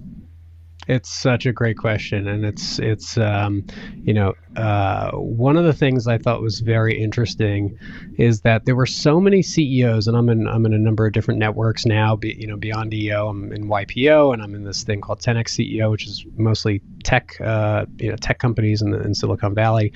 it's 0.86 1.12
such 1.12 1.46
a 1.46 1.52
great 1.52 1.76
question, 1.76 2.28
and 2.28 2.44
it's 2.44 2.78
it's 2.78 3.18
um, 3.18 3.64
you 4.02 4.14
know 4.14 4.34
uh, 4.56 5.10
one 5.12 5.56
of 5.56 5.64
the 5.64 5.72
things 5.72 6.06
I 6.06 6.18
thought 6.18 6.40
was 6.40 6.60
very 6.60 7.00
interesting 7.00 7.78
is 8.18 8.42
that 8.42 8.64
there 8.64 8.76
were 8.76 8.86
so 8.86 9.20
many 9.20 9.42
CEOs, 9.42 10.06
and 10.06 10.16
I'm 10.16 10.28
in 10.28 10.46
I'm 10.46 10.64
in 10.64 10.74
a 10.74 10.78
number 10.78 11.06
of 11.06 11.12
different 11.12 11.40
networks 11.40 11.86
now. 11.86 12.16
Be, 12.16 12.36
you 12.38 12.46
know, 12.46 12.56
beyond 12.56 12.94
EO, 12.94 13.28
I'm 13.28 13.52
in 13.52 13.68
YPO, 13.68 14.32
and 14.32 14.42
I'm 14.42 14.54
in 14.54 14.64
this 14.64 14.84
thing 14.84 15.00
called 15.00 15.20
10x 15.20 15.48
CEO, 15.48 15.90
which 15.90 16.06
is 16.06 16.24
mostly 16.36 16.82
tech 17.02 17.40
uh, 17.40 17.86
you 17.98 18.10
know 18.10 18.16
tech 18.16 18.38
companies 18.38 18.82
in, 18.82 18.90
the, 18.90 19.00
in 19.00 19.14
Silicon 19.14 19.54
Valley, 19.54 19.92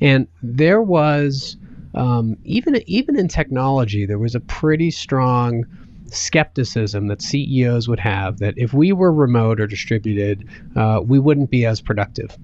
and 0.00 0.28
there 0.42 0.82
was 0.82 1.56
um, 1.94 2.36
even 2.44 2.82
even 2.86 3.18
in 3.18 3.28
technology, 3.28 4.04
there 4.04 4.18
was 4.18 4.34
a 4.34 4.40
pretty 4.40 4.90
strong 4.90 5.64
skepticism 6.14 7.08
that 7.08 7.22
CEOs 7.22 7.88
would 7.88 8.00
have 8.00 8.38
that 8.38 8.54
if 8.56 8.72
we 8.72 8.92
were 8.92 9.12
remote 9.12 9.60
or 9.60 9.66
distributed, 9.66 10.48
uh, 10.76 11.00
we 11.04 11.18
wouldn't 11.18 11.50
be 11.50 11.66
as 11.66 11.80
productive. 11.80 12.36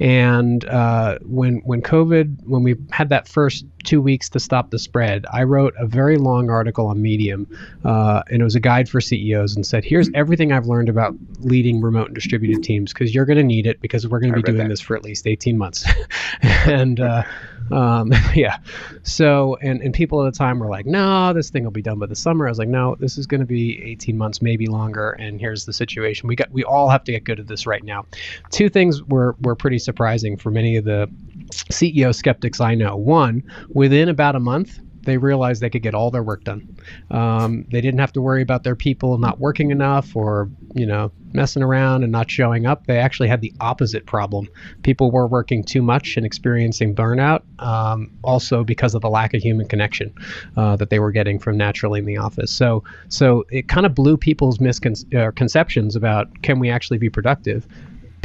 And 0.00 0.64
uh, 0.66 1.18
when 1.22 1.58
when 1.64 1.82
COVID, 1.82 2.46
when 2.46 2.62
we 2.62 2.76
had 2.90 3.08
that 3.10 3.28
first 3.28 3.64
two 3.88 4.02
weeks 4.02 4.28
to 4.28 4.38
stop 4.38 4.70
the 4.70 4.78
spread, 4.78 5.24
I 5.32 5.44
wrote 5.44 5.72
a 5.78 5.86
very 5.86 6.18
long 6.18 6.50
article 6.50 6.88
on 6.88 7.00
Medium, 7.00 7.48
uh, 7.86 8.22
and 8.30 8.42
it 8.42 8.44
was 8.44 8.54
a 8.54 8.60
guide 8.60 8.86
for 8.86 9.00
CEOs, 9.00 9.56
and 9.56 9.64
said, 9.64 9.82
"Here's 9.82 10.10
everything 10.12 10.52
I've 10.52 10.66
learned 10.66 10.90
about 10.90 11.16
leading 11.40 11.80
remote 11.80 12.08
and 12.08 12.14
distributed 12.14 12.62
teams 12.62 12.92
because 12.92 13.14
you're 13.14 13.24
going 13.24 13.38
to 13.38 13.42
need 13.42 13.66
it 13.66 13.80
because 13.80 14.06
we're 14.06 14.20
going 14.20 14.34
to 14.34 14.36
be 14.36 14.42
doing 14.42 14.58
that. 14.58 14.68
this 14.68 14.82
for 14.82 14.94
at 14.94 15.04
least 15.04 15.26
18 15.26 15.56
months." 15.56 15.86
and 16.42 17.00
uh, 17.00 17.22
um, 17.70 18.12
yeah, 18.34 18.58
so 19.04 19.56
and 19.62 19.80
and 19.80 19.94
people 19.94 20.22
at 20.26 20.30
the 20.30 20.38
time 20.38 20.58
were 20.58 20.68
like, 20.68 20.84
"No, 20.84 21.32
this 21.32 21.48
thing 21.48 21.64
will 21.64 21.70
be 21.70 21.80
done 21.80 21.98
by 21.98 22.06
the 22.06 22.16
summer." 22.16 22.46
I 22.46 22.50
was 22.50 22.58
like, 22.58 22.68
"No, 22.68 22.94
this 22.96 23.16
is 23.16 23.26
going 23.26 23.40
to 23.40 23.46
be 23.46 23.82
18 23.82 24.18
months, 24.18 24.42
maybe 24.42 24.66
longer." 24.66 25.12
And 25.12 25.40
here's 25.40 25.64
the 25.64 25.72
situation: 25.72 26.28
we 26.28 26.36
got 26.36 26.50
we 26.50 26.62
all 26.62 26.90
have 26.90 27.04
to 27.04 27.12
get 27.12 27.24
good 27.24 27.40
at 27.40 27.46
this 27.46 27.66
right 27.66 27.82
now. 27.82 28.04
Two 28.50 28.68
things 28.68 29.02
were 29.04 29.34
were 29.40 29.56
pretty 29.56 29.78
surprising 29.78 30.36
for 30.36 30.50
many 30.50 30.76
of 30.76 30.84
the 30.84 31.10
CEO 31.52 32.14
skeptics 32.14 32.60
I 32.60 32.74
know. 32.74 32.96
One, 32.96 33.42
within 33.70 34.08
about 34.08 34.36
a 34.36 34.40
month, 34.40 34.80
they 35.08 35.16
realized 35.16 35.62
they 35.62 35.70
could 35.70 35.82
get 35.82 35.94
all 35.94 36.10
their 36.10 36.22
work 36.22 36.44
done. 36.44 36.76
Um, 37.10 37.64
they 37.70 37.80
didn't 37.80 38.00
have 38.00 38.12
to 38.12 38.20
worry 38.20 38.42
about 38.42 38.62
their 38.62 38.76
people 38.76 39.16
not 39.16 39.40
working 39.40 39.70
enough 39.70 40.14
or, 40.14 40.50
you 40.74 40.84
know, 40.84 41.10
messing 41.32 41.62
around 41.62 42.02
and 42.02 42.12
not 42.12 42.30
showing 42.30 42.66
up. 42.66 42.86
They 42.86 42.98
actually 42.98 43.28
had 43.28 43.40
the 43.40 43.52
opposite 43.58 44.04
problem. 44.04 44.48
People 44.82 45.10
were 45.10 45.26
working 45.26 45.64
too 45.64 45.80
much 45.80 46.18
and 46.18 46.26
experiencing 46.26 46.94
burnout, 46.94 47.42
um, 47.58 48.10
also 48.22 48.64
because 48.64 48.94
of 48.94 49.00
the 49.00 49.08
lack 49.08 49.32
of 49.32 49.42
human 49.42 49.66
connection 49.66 50.12
uh, 50.58 50.76
that 50.76 50.90
they 50.90 50.98
were 50.98 51.12
getting 51.12 51.38
from 51.38 51.56
naturally 51.56 52.00
in 52.00 52.04
the 52.04 52.18
office. 52.18 52.52
So, 52.52 52.84
so 53.08 53.44
it 53.50 53.66
kind 53.68 53.86
of 53.86 53.94
blew 53.94 54.18
people's 54.18 54.60
misconceptions 54.60 55.96
uh, 55.96 55.98
about 55.98 56.42
can 56.42 56.58
we 56.58 56.68
actually 56.68 56.98
be 56.98 57.08
productive 57.08 57.66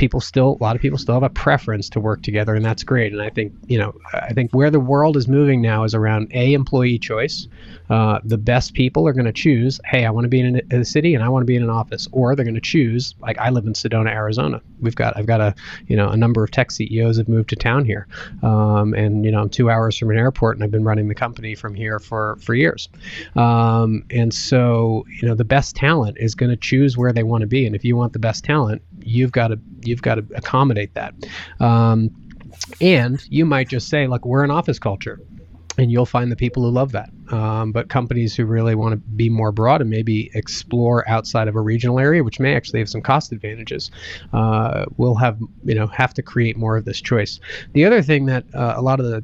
people 0.03 0.19
still 0.19 0.57
a 0.59 0.61
lot 0.61 0.75
of 0.75 0.81
people 0.81 0.97
still 0.97 1.13
have 1.13 1.23
a 1.23 1.29
preference 1.29 1.87
to 1.87 1.97
work 1.97 2.21
together 2.23 2.53
and 2.55 2.65
that's 2.65 2.83
great. 2.83 3.13
And 3.13 3.21
i 3.21 3.29
think 3.29 3.53
you 3.67 3.77
know 3.77 3.93
i 4.13 4.33
think 4.33 4.51
where 4.51 4.69
the 4.69 4.81
world 4.81 5.15
is 5.15 5.29
moving 5.29 5.61
now 5.61 5.85
is 5.85 5.95
around 5.95 6.29
a 6.33 6.51
employee 6.51 6.99
choice. 6.99 7.47
Uh, 7.89 8.19
the 8.25 8.37
best 8.37 8.73
people 8.73 9.07
are 9.07 9.13
going 9.13 9.25
to 9.25 9.31
choose 9.31 9.79
hey 9.85 10.05
i 10.05 10.09
want 10.09 10.25
to 10.25 10.29
be 10.29 10.41
in 10.41 10.61
a, 10.71 10.83
city 10.83 11.15
and 11.15 11.23
i 11.23 11.29
want 11.29 11.41
to 11.41 11.45
be 11.45 11.55
in 11.55 11.63
an 11.63 11.69
office. 11.69 12.09
Or 12.11 12.35
they're 12.35 12.43
going 12.43 12.53
to 12.55 12.69
choose 12.75 13.15
like 13.21 13.37
i 13.37 13.49
live 13.49 13.65
in 13.65 13.71
sedona 13.71 14.09
arizona. 14.09 14.61
We've 14.81 14.95
got 14.95 15.15
i've 15.15 15.25
got 15.25 15.39
a 15.39 15.55
you 15.87 15.95
know 15.95 16.09
a 16.09 16.17
number 16.17 16.43
of 16.43 16.51
tech 16.51 16.69
ceos 16.71 17.15
have 17.17 17.29
moved 17.29 17.47
to 17.51 17.55
town 17.55 17.85
here. 17.85 18.05
Um, 18.41 18.93
and 18.93 19.23
you 19.23 19.31
know 19.31 19.39
i'm 19.39 19.49
two 19.49 19.69
hours 19.69 19.97
from 19.97 20.11
an 20.11 20.17
airport 20.17 20.57
and 20.57 20.65
i've 20.65 20.71
been 20.71 20.83
running 20.83 21.07
the 21.07 21.15
company 21.15 21.55
from 21.55 21.73
here 21.75 21.97
for 21.99 22.35
for 22.41 22.55
years. 22.55 22.89
Um, 23.37 24.03
and 24.09 24.33
so 24.33 25.05
you 25.21 25.29
know 25.29 25.35
the 25.35 25.45
best 25.45 25.77
talent 25.77 26.17
is 26.19 26.35
going 26.35 26.49
to 26.49 26.57
choose 26.57 26.97
where 26.97 27.13
they 27.13 27.23
want 27.23 27.39
to 27.39 27.47
be. 27.47 27.65
And 27.65 27.73
if 27.73 27.85
you 27.85 27.95
want 27.95 28.11
the 28.11 28.19
best 28.19 28.43
talent 28.43 28.81
you've 29.05 29.31
got 29.31 29.49
to 29.49 29.59
you've 29.93 30.01
got 30.01 30.15
to 30.15 30.25
accommodate 30.35 30.95
that. 30.95 31.13
Um, 31.59 32.09
and 32.81 33.23
you 33.29 33.45
might 33.45 33.69
just 33.69 33.87
say, 33.89 34.07
like, 34.07 34.25
we're 34.25 34.43
an 34.43 34.49
office 34.51 34.79
culture 34.79 35.19
and 35.77 35.91
you'll 35.91 36.05
find 36.05 36.31
the 36.31 36.35
people 36.35 36.63
who 36.63 36.69
love 36.69 36.91
that. 36.91 37.09
Um, 37.31 37.71
but 37.71 37.89
companies 37.89 38.35
who 38.35 38.45
really 38.45 38.75
want 38.75 38.93
to 38.93 38.97
be 38.97 39.29
more 39.29 39.51
broad 39.51 39.81
and 39.81 39.89
maybe 39.89 40.29
explore 40.33 41.07
outside 41.07 41.47
of 41.47 41.55
a 41.55 41.61
regional 41.61 41.99
area, 41.99 42.23
which 42.23 42.39
may 42.39 42.55
actually 42.55 42.79
have 42.79 42.89
some 42.89 43.01
cost 43.01 43.31
advantages, 43.31 43.91
uh, 44.33 44.85
will 44.97 45.15
have 45.15 45.39
you 45.63 45.75
know 45.75 45.87
have 45.87 46.13
to 46.15 46.21
create 46.21 46.57
more 46.57 46.77
of 46.77 46.85
this 46.85 47.01
choice. 47.01 47.39
The 47.73 47.85
other 47.85 48.01
thing 48.01 48.25
that 48.27 48.45
uh, 48.53 48.73
a 48.75 48.81
lot 48.81 48.99
of 48.99 49.05
the 49.07 49.23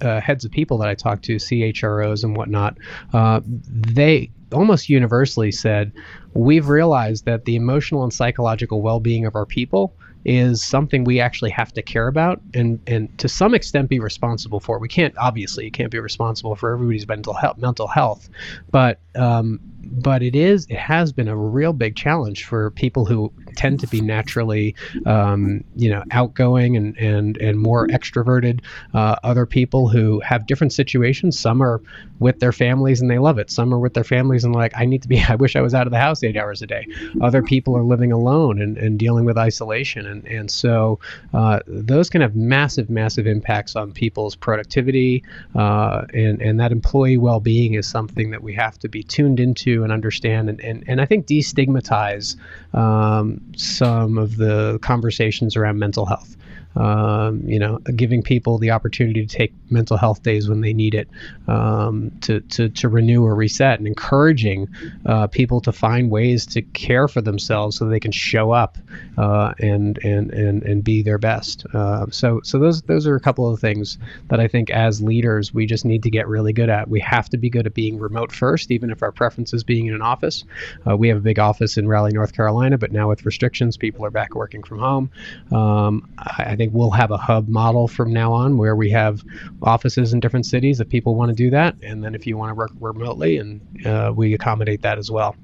uh, 0.00 0.20
heads 0.20 0.44
of 0.44 0.50
people 0.50 0.78
that 0.78 0.88
I 0.88 0.94
talk 0.94 1.22
to, 1.22 1.36
CHROs 1.36 2.24
and 2.24 2.36
whatnot, 2.36 2.78
uh, 3.12 3.40
they 3.44 4.30
almost 4.52 4.88
universally 4.88 5.50
said, 5.50 5.92
we've 6.34 6.68
realized 6.68 7.24
that 7.24 7.44
the 7.44 7.56
emotional 7.56 8.04
and 8.04 8.12
psychological 8.12 8.80
well-being 8.80 9.26
of 9.26 9.34
our 9.34 9.46
people 9.46 9.94
is 10.26 10.60
something 10.60 11.04
we 11.04 11.20
actually 11.20 11.50
have 11.50 11.72
to 11.72 11.80
care 11.80 12.08
about 12.08 12.40
and 12.52 12.80
and 12.88 13.16
to 13.16 13.28
some 13.28 13.54
extent 13.54 13.88
be 13.88 14.00
responsible 14.00 14.58
for. 14.58 14.80
We 14.80 14.88
can't 14.88 15.16
obviously 15.18 15.64
you 15.64 15.70
can't 15.70 15.90
be 15.90 16.00
responsible 16.00 16.56
for 16.56 16.72
everybody's 16.72 17.06
mental 17.06 17.32
health 17.32 17.58
mental 17.58 17.86
health, 17.86 18.28
but 18.72 18.98
um, 19.14 19.60
but 19.92 20.22
it 20.22 20.34
is 20.34 20.66
it 20.68 20.78
has 20.78 21.12
been 21.12 21.28
a 21.28 21.36
real 21.36 21.72
big 21.72 21.96
challenge 21.96 22.44
for 22.44 22.70
people 22.72 23.04
who 23.04 23.32
tend 23.56 23.80
to 23.80 23.86
be 23.86 24.00
naturally 24.00 24.74
um, 25.06 25.64
you 25.74 25.90
know 25.90 26.02
outgoing 26.10 26.76
and 26.76 26.96
and 26.98 27.36
and 27.38 27.58
more 27.58 27.86
extroverted 27.88 28.60
uh, 28.94 29.16
other 29.22 29.46
people 29.46 29.88
who 29.88 30.20
have 30.20 30.46
different 30.46 30.72
situations. 30.72 31.38
Some 31.38 31.62
are 31.62 31.80
with 32.18 32.40
their 32.40 32.52
families 32.52 33.00
and 33.00 33.10
they 33.10 33.18
love 33.18 33.38
it. 33.38 33.50
Some 33.50 33.72
are 33.72 33.78
with 33.78 33.94
their 33.94 34.04
families 34.04 34.44
and 34.44 34.54
like 34.54 34.72
i 34.76 34.84
need 34.84 35.02
to 35.02 35.08
be 35.08 35.22
i 35.28 35.34
wish 35.34 35.56
i 35.56 35.60
was 35.60 35.74
out 35.74 35.86
of 35.86 35.90
the 35.90 35.98
house 35.98 36.22
eight 36.22 36.36
hours 36.36 36.62
a 36.62 36.66
day. 36.66 36.86
Other 37.20 37.42
people 37.42 37.76
are 37.76 37.82
living 37.82 38.12
alone 38.12 38.60
and, 38.60 38.76
and 38.76 38.98
dealing 38.98 39.24
with 39.24 39.38
isolation. 39.38 40.06
And 40.06 40.26
and 40.26 40.50
so 40.50 40.98
uh, 41.34 41.60
those 41.66 42.10
can 42.10 42.20
have 42.20 42.34
massive 42.34 42.90
massive 42.90 43.26
impacts 43.26 43.76
on 43.76 43.92
people's 43.92 44.36
productivity 44.36 45.22
uh, 45.54 46.06
and 46.14 46.40
and 46.40 46.60
that 46.60 46.72
employee 46.72 47.16
well-being 47.16 47.74
is 47.74 47.86
something 47.86 48.30
that 48.30 48.42
we 48.42 48.54
have 48.54 48.78
to 48.78 48.88
be 48.88 49.02
tuned 49.02 49.40
into 49.40 49.75
and 49.82 49.92
understand 49.92 50.48
and, 50.48 50.60
and, 50.60 50.84
and 50.86 51.00
I 51.00 51.06
think 51.06 51.26
destigmatize 51.26 52.36
um, 52.74 53.40
some 53.56 54.18
of 54.18 54.36
the 54.36 54.78
conversations 54.82 55.56
around 55.56 55.78
mental 55.78 56.06
health 56.06 56.36
um, 56.76 57.42
you 57.46 57.58
know, 57.58 57.78
giving 57.96 58.22
people 58.22 58.58
the 58.58 58.70
opportunity 58.70 59.26
to 59.26 59.36
take 59.36 59.52
mental 59.70 59.96
health 59.96 60.22
days 60.22 60.48
when 60.48 60.60
they 60.60 60.72
need 60.72 60.94
it, 60.94 61.08
um, 61.48 62.10
to, 62.20 62.40
to, 62.40 62.68
to 62.68 62.88
renew 62.88 63.24
or 63.24 63.34
reset, 63.34 63.78
and 63.78 63.86
encouraging 63.86 64.68
uh, 65.06 65.26
people 65.26 65.60
to 65.60 65.72
find 65.72 66.10
ways 66.10 66.46
to 66.46 66.62
care 66.62 67.08
for 67.08 67.20
themselves 67.20 67.76
so 67.76 67.86
they 67.86 68.00
can 68.00 68.12
show 68.12 68.52
up 68.52 68.78
uh, 69.18 69.52
and, 69.58 69.98
and, 70.04 70.30
and, 70.32 70.62
and 70.62 70.84
be 70.84 71.02
their 71.02 71.18
best. 71.18 71.66
Uh, 71.74 72.06
so, 72.10 72.40
so 72.44 72.58
those, 72.58 72.82
those 72.82 73.06
are 73.06 73.16
a 73.16 73.20
couple 73.20 73.52
of 73.52 73.58
things 73.60 73.98
that 74.28 74.40
I 74.40 74.48
think 74.48 74.70
as 74.70 75.00
leaders 75.00 75.52
we 75.52 75.66
just 75.66 75.84
need 75.84 76.02
to 76.02 76.10
get 76.10 76.28
really 76.28 76.52
good 76.52 76.68
at. 76.68 76.88
We 76.88 77.00
have 77.00 77.28
to 77.30 77.36
be 77.36 77.50
good 77.50 77.66
at 77.66 77.74
being 77.74 77.98
remote 77.98 78.32
first, 78.32 78.70
even 78.70 78.90
if 78.90 79.02
our 79.02 79.12
preference 79.12 79.52
is 79.54 79.64
being 79.64 79.86
in 79.86 79.94
an 79.94 80.02
office. 80.02 80.44
Uh, 80.88 80.96
we 80.96 81.08
have 81.08 81.18
a 81.18 81.20
big 81.20 81.38
office 81.38 81.76
in 81.76 81.88
Raleigh, 81.88 82.12
North 82.12 82.34
Carolina, 82.34 82.78
but 82.78 82.92
now 82.92 83.08
with 83.08 83.24
restrictions, 83.24 83.76
people 83.76 84.04
are 84.04 84.10
back 84.10 84.34
working 84.34 84.62
from 84.62 84.78
home. 84.78 85.10
Um, 85.52 86.08
I, 86.18 86.44
I 86.48 86.56
think 86.56 86.65
think 86.66 86.76
we'll 86.76 86.90
have 86.90 87.10
a 87.10 87.16
hub 87.16 87.48
model 87.48 87.88
from 87.88 88.12
now 88.12 88.32
on 88.32 88.58
where 88.58 88.76
we 88.76 88.90
have 88.90 89.24
offices 89.62 90.12
in 90.12 90.20
different 90.20 90.46
cities 90.46 90.80
if 90.80 90.88
people 90.88 91.14
want 91.14 91.30
to 91.30 91.34
do 91.34 91.50
that. 91.50 91.76
And 91.82 92.04
then 92.04 92.14
if 92.14 92.26
you 92.26 92.36
want 92.36 92.50
to 92.50 92.54
work 92.54 92.70
remotely, 92.80 93.38
and 93.38 93.86
uh, 93.86 94.12
we 94.14 94.34
accommodate 94.34 94.82
that 94.82 94.98
as 94.98 95.10
well. 95.10 95.36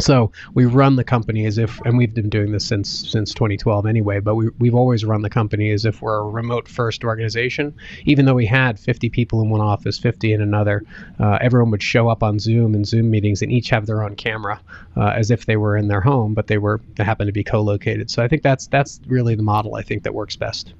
So 0.00 0.32
we 0.54 0.64
run 0.64 0.96
the 0.96 1.04
company 1.04 1.46
as 1.46 1.58
if, 1.58 1.80
and 1.84 1.96
we've 1.96 2.14
been 2.14 2.28
doing 2.28 2.52
this 2.52 2.66
since 2.66 3.10
since 3.10 3.32
2012 3.34 3.86
anyway. 3.86 4.20
But 4.20 4.34
we 4.34 4.48
we've 4.58 4.74
always 4.74 5.04
run 5.04 5.22
the 5.22 5.30
company 5.30 5.70
as 5.70 5.84
if 5.84 6.02
we're 6.02 6.18
a 6.18 6.28
remote 6.28 6.68
first 6.68 7.04
organization. 7.04 7.74
Even 8.04 8.24
though 8.24 8.34
we 8.34 8.46
had 8.46 8.78
50 8.78 9.10
people 9.10 9.42
in 9.42 9.50
one 9.50 9.60
office, 9.60 9.98
50 9.98 10.32
in 10.32 10.40
another, 10.40 10.84
uh, 11.20 11.38
everyone 11.40 11.70
would 11.70 11.82
show 11.82 12.08
up 12.08 12.22
on 12.22 12.38
Zoom 12.38 12.74
and 12.74 12.86
Zoom 12.86 13.10
meetings, 13.10 13.42
and 13.42 13.52
each 13.52 13.70
have 13.70 13.86
their 13.86 14.02
own 14.02 14.16
camera, 14.16 14.60
uh, 14.96 15.08
as 15.08 15.30
if 15.30 15.46
they 15.46 15.56
were 15.56 15.76
in 15.76 15.88
their 15.88 16.00
home, 16.00 16.34
but 16.34 16.46
they 16.46 16.58
were 16.58 16.80
they 16.96 17.04
happened 17.04 17.28
to 17.28 17.32
be 17.32 17.44
co-located. 17.44 18.10
So 18.10 18.22
I 18.22 18.28
think 18.28 18.42
that's 18.42 18.66
that's 18.66 19.00
really 19.06 19.34
the 19.34 19.42
model 19.42 19.76
I 19.76 19.82
think 19.82 20.02
that 20.02 20.14
works 20.14 20.36
best 20.36 20.74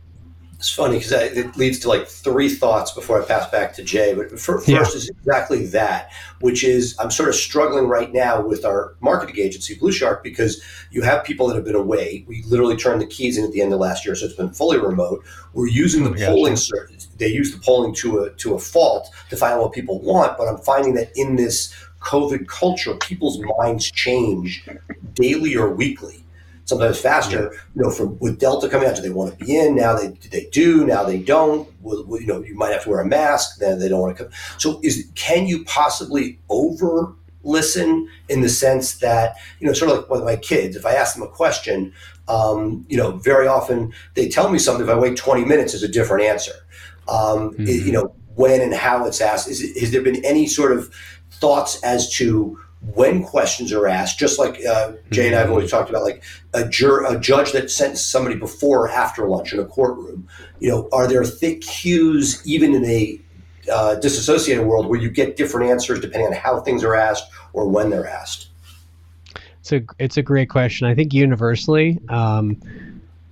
it's 0.63 0.71
funny 0.71 0.99
because 0.99 1.11
it 1.11 1.57
leads 1.57 1.81
to 1.81 1.89
like 1.89 2.07
three 2.07 2.49
thoughts 2.49 2.93
before 2.93 3.21
I 3.21 3.27
pass 3.27 3.51
back 3.51 3.75
to 3.75 3.83
Jay. 3.83 4.15
But 4.15 4.31
for, 4.39 4.61
first 4.61 4.69
yeah. 4.69 4.81
is 4.81 5.09
exactly 5.09 5.67
that, 5.67 6.13
which 6.39 6.63
is 6.63 6.97
I'm 7.01 7.11
sort 7.11 7.29
of 7.29 7.35
struggling 7.35 7.89
right 7.89 8.13
now 8.13 8.41
with 8.41 8.65
our 8.65 8.95
marketing 9.01 9.45
agency, 9.45 9.75
BluShark, 9.75 10.23
because 10.23 10.63
you 10.93 11.03
have 11.03 11.25
people 11.25 11.49
that 11.49 11.57
have 11.57 11.65
been 11.65 11.75
away. 11.75 12.25
We 12.29 12.45
literally 12.45 12.77
turned 12.77 13.01
the 13.01 13.07
keys 13.07 13.39
in 13.39 13.45
at 13.45 13.51
the 13.51 13.61
end 13.61 13.73
of 13.73 13.81
last 13.81 14.07
year, 14.07 14.15
so 14.15 14.25
it's 14.25 14.37
been 14.37 14.53
fully 14.53 14.79
remote. 14.79 15.25
We're 15.53 15.67
using 15.67 16.05
the 16.05 16.11
oh, 16.11 16.17
yeah, 16.17 16.29
polling. 16.29 16.55
Sure. 16.55 16.89
They 17.19 17.27
use 17.27 17.53
the 17.53 17.61
polling 17.61 17.93
to 17.97 18.21
a 18.21 18.31
to 18.31 18.55
a 18.55 18.59
fault 18.61 19.11
to 19.31 19.37
find 19.37 19.55
out 19.55 19.63
what 19.63 19.73
people 19.73 20.01
want, 20.01 20.39
but 20.39 20.47
I'm 20.47 20.59
finding 20.59 20.95
that 20.95 21.11
in 21.17 21.35
this 21.35 21.75
COVID 22.03 22.47
culture, 22.47 22.95
people's 22.95 23.41
minds 23.59 23.91
change 23.91 24.65
daily 25.15 25.57
or 25.57 25.75
weekly 25.75 26.23
sometimes 26.65 27.01
faster. 27.01 27.51
Yeah. 27.53 27.61
You 27.75 27.83
know, 27.83 27.91
from 27.91 28.19
with 28.19 28.39
Delta 28.39 28.69
coming 28.69 28.89
out, 28.89 28.97
do 28.97 29.03
they 29.03 29.11
want 29.11 29.39
to 29.39 29.45
be 29.45 29.57
in? 29.57 29.75
Now 29.75 29.95
they 29.97 30.09
they 30.31 30.49
do. 30.53 30.87
Now 30.87 31.05
they 31.05 31.19
don't. 31.19 31.69
Well, 31.83 32.05
you 32.21 32.27
know, 32.27 32.43
you 32.43 32.55
might 32.55 32.73
have 32.73 32.85
to 32.85 32.91
wear 32.91 33.01
a 33.01 33.07
mask. 33.07 33.59
Then 33.59 33.79
they 33.79 33.89
don't 33.89 34.01
want 34.01 34.17
to 34.17 34.25
come. 34.25 34.33
So, 34.59 34.81
is 34.83 35.09
can 35.15 35.47
you 35.47 35.65
possibly 35.65 36.39
over 36.49 37.15
listen 37.45 38.09
in 38.29 38.41
the 38.41 38.49
sense 38.49 38.99
that 38.99 39.37
you 39.59 39.67
know, 39.67 39.73
sort 39.73 39.91
of 39.91 39.99
like 39.99 40.11
with 40.11 40.25
my 40.25 40.37
kids, 40.37 40.77
if 40.77 40.87
I 40.87 40.95
ask 40.95 41.15
them 41.15 41.25
a 41.25 41.29
question, 41.29 41.93
um, 42.29 42.87
you 42.89 42.97
know, 42.97 43.13
very 43.13 43.47
often 43.47 43.93
they 44.15 44.29
tell 44.29 44.49
me 44.49 44.59
something. 44.59 44.87
If 44.87 44.91
I 44.91 44.99
wait 44.99 45.17
twenty 45.17 45.45
minutes, 45.45 45.75
is 45.75 45.83
a 45.83 45.89
different 45.89 46.25
answer. 46.25 46.55
Um, 47.09 47.51
mm-hmm. 47.51 47.63
it, 47.63 47.85
you 47.85 47.93
know, 47.93 48.15
when 48.35 48.61
and 48.61 48.75
how 48.75 49.05
it's 49.07 49.21
asked. 49.21 49.49
Is 49.49 49.61
has 49.79 49.91
there 49.91 50.03
been 50.03 50.25
any 50.25 50.47
sort 50.47 50.73
of 50.73 50.93
thoughts 51.31 51.83
as 51.83 52.09
to 52.15 52.59
when 52.95 53.23
questions 53.23 53.73
are 53.73 53.87
asked, 53.87 54.19
just 54.19 54.39
like 54.39 54.65
uh, 54.65 54.93
Jay 55.11 55.27
and 55.27 55.37
I 55.37 55.41
have 55.41 55.51
always 55.51 55.71
talked 55.71 55.89
about, 55.89 56.03
like 56.03 56.23
a, 56.53 56.69
jur- 56.69 57.07
a 57.07 57.19
judge 57.19 57.53
that 57.53 57.71
sentenced 57.71 58.11
somebody 58.11 58.37
before 58.37 58.87
or 58.87 58.91
after 58.91 59.29
lunch 59.29 59.53
in 59.53 59.61
a 59.61 59.65
courtroom. 59.65 60.29
You 60.59 60.71
know, 60.71 60.89
are 60.93 61.07
there 61.07 61.25
thick 61.25 61.61
cues 61.61 62.43
even 62.45 62.75
in 62.75 62.85
a 62.85 63.21
uh, 63.73 63.95
disassociated 63.97 64.67
world 64.67 64.87
where 64.87 65.01
you 65.01 65.11
get 65.11 65.37
different 65.37 65.71
answers 65.71 66.01
depending 66.01 66.27
on 66.27 66.33
how 66.33 66.61
things 66.61 66.83
are 66.83 66.95
asked 66.95 67.25
or 67.53 67.69
when 67.69 67.91
they're 67.91 68.09
asked? 68.09 68.49
It's 69.61 69.73
a 69.73 69.83
it's 70.01 70.17
a 70.17 70.23
great 70.23 70.51
question. 70.51 70.89
I 70.89 70.95
think 70.95 71.15
universally, 71.15 72.01
um, 72.09 72.61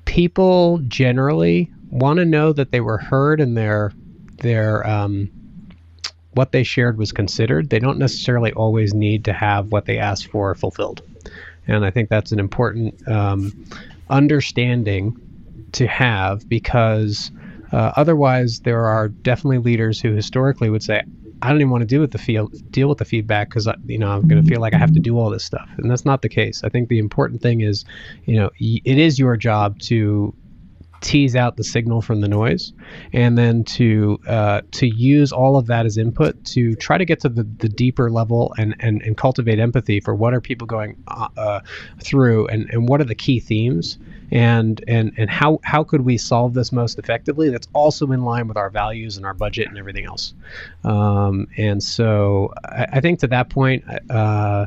people 0.05 0.79
generally 0.87 1.69
want 1.91 2.19
to 2.19 2.25
know 2.25 2.53
that 2.53 2.71
they 2.71 2.81
were 2.81 2.99
heard 2.99 3.41
and 3.41 3.57
their 3.57 3.93
their 4.39 4.87
um, 4.87 5.29
what 6.33 6.53
they 6.53 6.63
shared 6.63 6.99
was 6.99 7.13
considered. 7.13 7.71
They 7.71 7.79
don't 7.79 7.99
necessarily 7.99 8.53
always 8.53 8.95
need 8.95 9.25
to 9.25 9.33
have 9.33 9.73
what 9.73 9.87
they 9.87 9.99
asked 9.99 10.29
for 10.29 10.55
fulfilled. 10.55 11.03
And 11.67 11.85
I 11.85 11.91
think 11.91 12.09
that's 12.09 12.33
an 12.33 12.39
important 12.39 13.07
um, 13.09 13.65
understanding 14.09 15.17
to 15.73 15.87
have 15.87 16.49
because 16.49 17.31
uh, 17.73 17.93
otherwise, 17.97 18.61
there 18.61 18.85
are 18.87 19.09
definitely 19.09 19.59
leaders 19.59 20.01
who 20.01 20.13
historically 20.13 20.71
would 20.71 20.83
say, 20.83 21.03
I 21.43 21.49
don't 21.49 21.61
even 21.61 21.71
want 21.71 21.83
to 21.83 21.87
deal 21.87 22.01
with 22.01 22.11
the 22.11 22.61
deal 22.71 22.89
with 22.89 22.99
the 22.99 23.05
feedback 23.05 23.49
because 23.49 23.67
you 23.87 23.99
know 23.99 24.11
I'm 24.11 24.29
going 24.29 24.43
to 24.43 24.49
feel 24.49 24.61
like 24.61 24.75
I 24.75 24.79
have 24.79 24.93
to 24.93 25.01
do 25.01 25.19
all 25.19 25.31
this 25.31 25.45
stuff, 25.45 25.69
and 25.79 25.91
that's 25.91 26.05
not 26.05 26.21
the 26.21 26.29
case. 26.29 26.63
I 26.65 26.69
think 26.69 26.89
the 26.89 26.99
important 26.99 27.41
thing 27.41 27.63
is, 27.63 27.85
you 28.27 28.37
know, 28.37 28.51
it 28.59 28.99
is 28.99 29.19
your 29.19 29.37
job 29.37 29.79
to 29.81 30.35
tease 31.01 31.37
out 31.37 31.57
the 31.57 31.65
signal 31.65 32.03
from 32.03 32.21
the 32.21 32.29
noise, 32.29 32.73
and 33.13 33.37
then 33.37 33.65
to 33.65 34.19
uh, 34.27 34.63
to 34.73 34.87
use 34.87 35.33
all 35.33 35.57
of 35.57 35.67
that 35.67 35.87
as 35.87 35.97
input 35.97 36.45
to 36.45 36.75
try 36.77 36.99
to 36.99 37.05
get 37.05 37.21
to 37.21 37.29
the, 37.29 37.43
the 37.43 37.69
deeper 37.69 38.11
level 38.11 38.55
and, 38.59 38.75
and, 38.81 39.03
and 39.03 39.17
cultivate 39.17 39.59
empathy 39.59 40.01
for 40.01 40.15
what 40.15 40.35
are 40.35 40.41
people 40.41 40.67
going 40.67 41.03
uh, 41.09 41.29
uh, 41.37 41.61
through 42.03 42.47
and, 42.49 42.69
and 42.71 42.89
what 42.89 43.01
are 43.01 43.05
the 43.05 43.15
key 43.15 43.41
themes 43.41 43.99
and 44.31 44.83
and 44.87 45.13
and 45.17 45.29
how 45.29 45.59
how 45.65 45.83
could 45.83 46.03
we 46.03 46.17
solve 46.17 46.55
this 46.55 46.71
most 46.73 46.99
effectively 46.99 47.51
that's 47.51 47.69
also 47.73 48.11
in 48.13 48.25
line 48.25 48.47
with 48.47 48.57
our 48.57 48.71
values 48.71 49.17
and 49.17 49.27
our 49.27 49.35
budget 49.35 49.67
and 49.69 49.79
everything 49.79 50.05
else. 50.05 50.35
Um, 50.85 51.49
and 51.57 51.83
so 51.83 52.53
I, 52.65 52.87
I, 52.93 53.01
think 53.01 53.21
to 53.21 53.27
that 53.29 53.51
point 53.51 53.85
uh, 54.09 54.67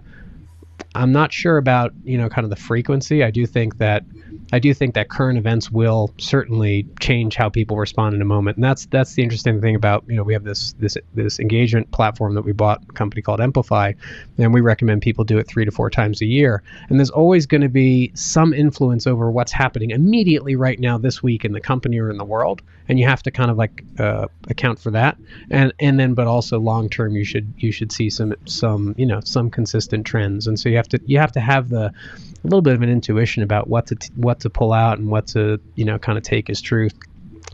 I'm 0.95 1.11
not 1.11 1.33
sure 1.33 1.57
about 1.57 1.93
you 2.03 2.17
know 2.17 2.29
kind 2.29 2.45
of 2.45 2.49
the 2.49 2.55
frequency. 2.55 3.23
I 3.23 3.31
do 3.31 3.45
think 3.45 3.77
that 3.79 4.03
I 4.51 4.59
do 4.59 4.73
think 4.73 4.93
that 4.93 5.09
current 5.09 5.37
events 5.37 5.71
will 5.71 6.13
certainly 6.19 6.87
change 6.99 7.35
how 7.35 7.49
people 7.49 7.77
respond 7.77 8.15
in 8.15 8.21
a 8.21 8.25
moment, 8.25 8.57
and 8.57 8.63
that's 8.63 8.85
that's 8.87 9.13
the 9.13 9.23
interesting 9.23 9.59
thing 9.61 9.75
about 9.75 10.03
you 10.07 10.15
know 10.15 10.23
we 10.23 10.33
have 10.33 10.43
this 10.43 10.73
this 10.73 10.95
this 11.15 11.39
engagement 11.39 11.89
platform 11.91 12.35
that 12.35 12.43
we 12.43 12.51
bought, 12.51 12.83
a 12.87 12.93
company 12.93 13.21
called 13.21 13.39
Emplify, 13.39 13.93
and 14.37 14.53
we 14.53 14.61
recommend 14.61 15.01
people 15.01 15.23
do 15.23 15.37
it 15.37 15.47
three 15.47 15.65
to 15.65 15.71
four 15.71 15.89
times 15.89 16.21
a 16.21 16.25
year. 16.25 16.61
And 16.89 16.99
there's 16.99 17.09
always 17.09 17.45
going 17.45 17.61
to 17.61 17.69
be 17.69 18.11
some 18.13 18.53
influence 18.53 19.07
over 19.07 19.31
what's 19.31 19.51
happening 19.51 19.91
immediately 19.91 20.55
right 20.55 20.79
now 20.79 20.97
this 20.97 21.23
week 21.23 21.43
in 21.45 21.53
the 21.53 21.61
company 21.61 21.99
or 21.99 22.11
in 22.11 22.17
the 22.17 22.25
world, 22.25 22.61
and 22.87 22.99
you 22.99 23.05
have 23.05 23.23
to 23.23 23.31
kind 23.31 23.49
of 23.49 23.57
like 23.57 23.83
uh, 23.99 24.27
account 24.49 24.79
for 24.79 24.91
that. 24.91 25.17
And 25.49 25.73
and 25.79 25.99
then 25.99 26.13
but 26.13 26.27
also 26.27 26.59
long 26.59 26.89
term, 26.89 27.15
you 27.15 27.23
should 27.23 27.53
you 27.57 27.71
should 27.71 27.91
see 27.91 28.09
some 28.09 28.33
some 28.45 28.95
you 28.97 29.05
know 29.05 29.19
some 29.21 29.49
consistent 29.49 30.05
trends, 30.05 30.47
and 30.47 30.59
so 30.59 30.69
you 30.69 30.75
have 30.77 30.89
to 30.89 30.99
you 31.05 31.17
have 31.19 31.31
to 31.33 31.39
have 31.39 31.69
the 31.69 31.85
a 31.85 32.43
little 32.43 32.61
bit 32.61 32.73
of 32.73 32.81
an 32.81 32.89
intuition 32.89 33.43
about 33.43 33.67
what 33.67 33.87
to 33.87 33.95
t- 33.95 34.09
what 34.15 34.39
to 34.41 34.49
pull 34.49 34.73
out 34.73 34.99
and 34.99 35.09
what 35.09 35.27
to 35.27 35.59
you 35.75 35.85
know 35.85 35.97
kind 35.97 36.17
of 36.17 36.23
take 36.23 36.49
as 36.49 36.61
truth. 36.61 36.93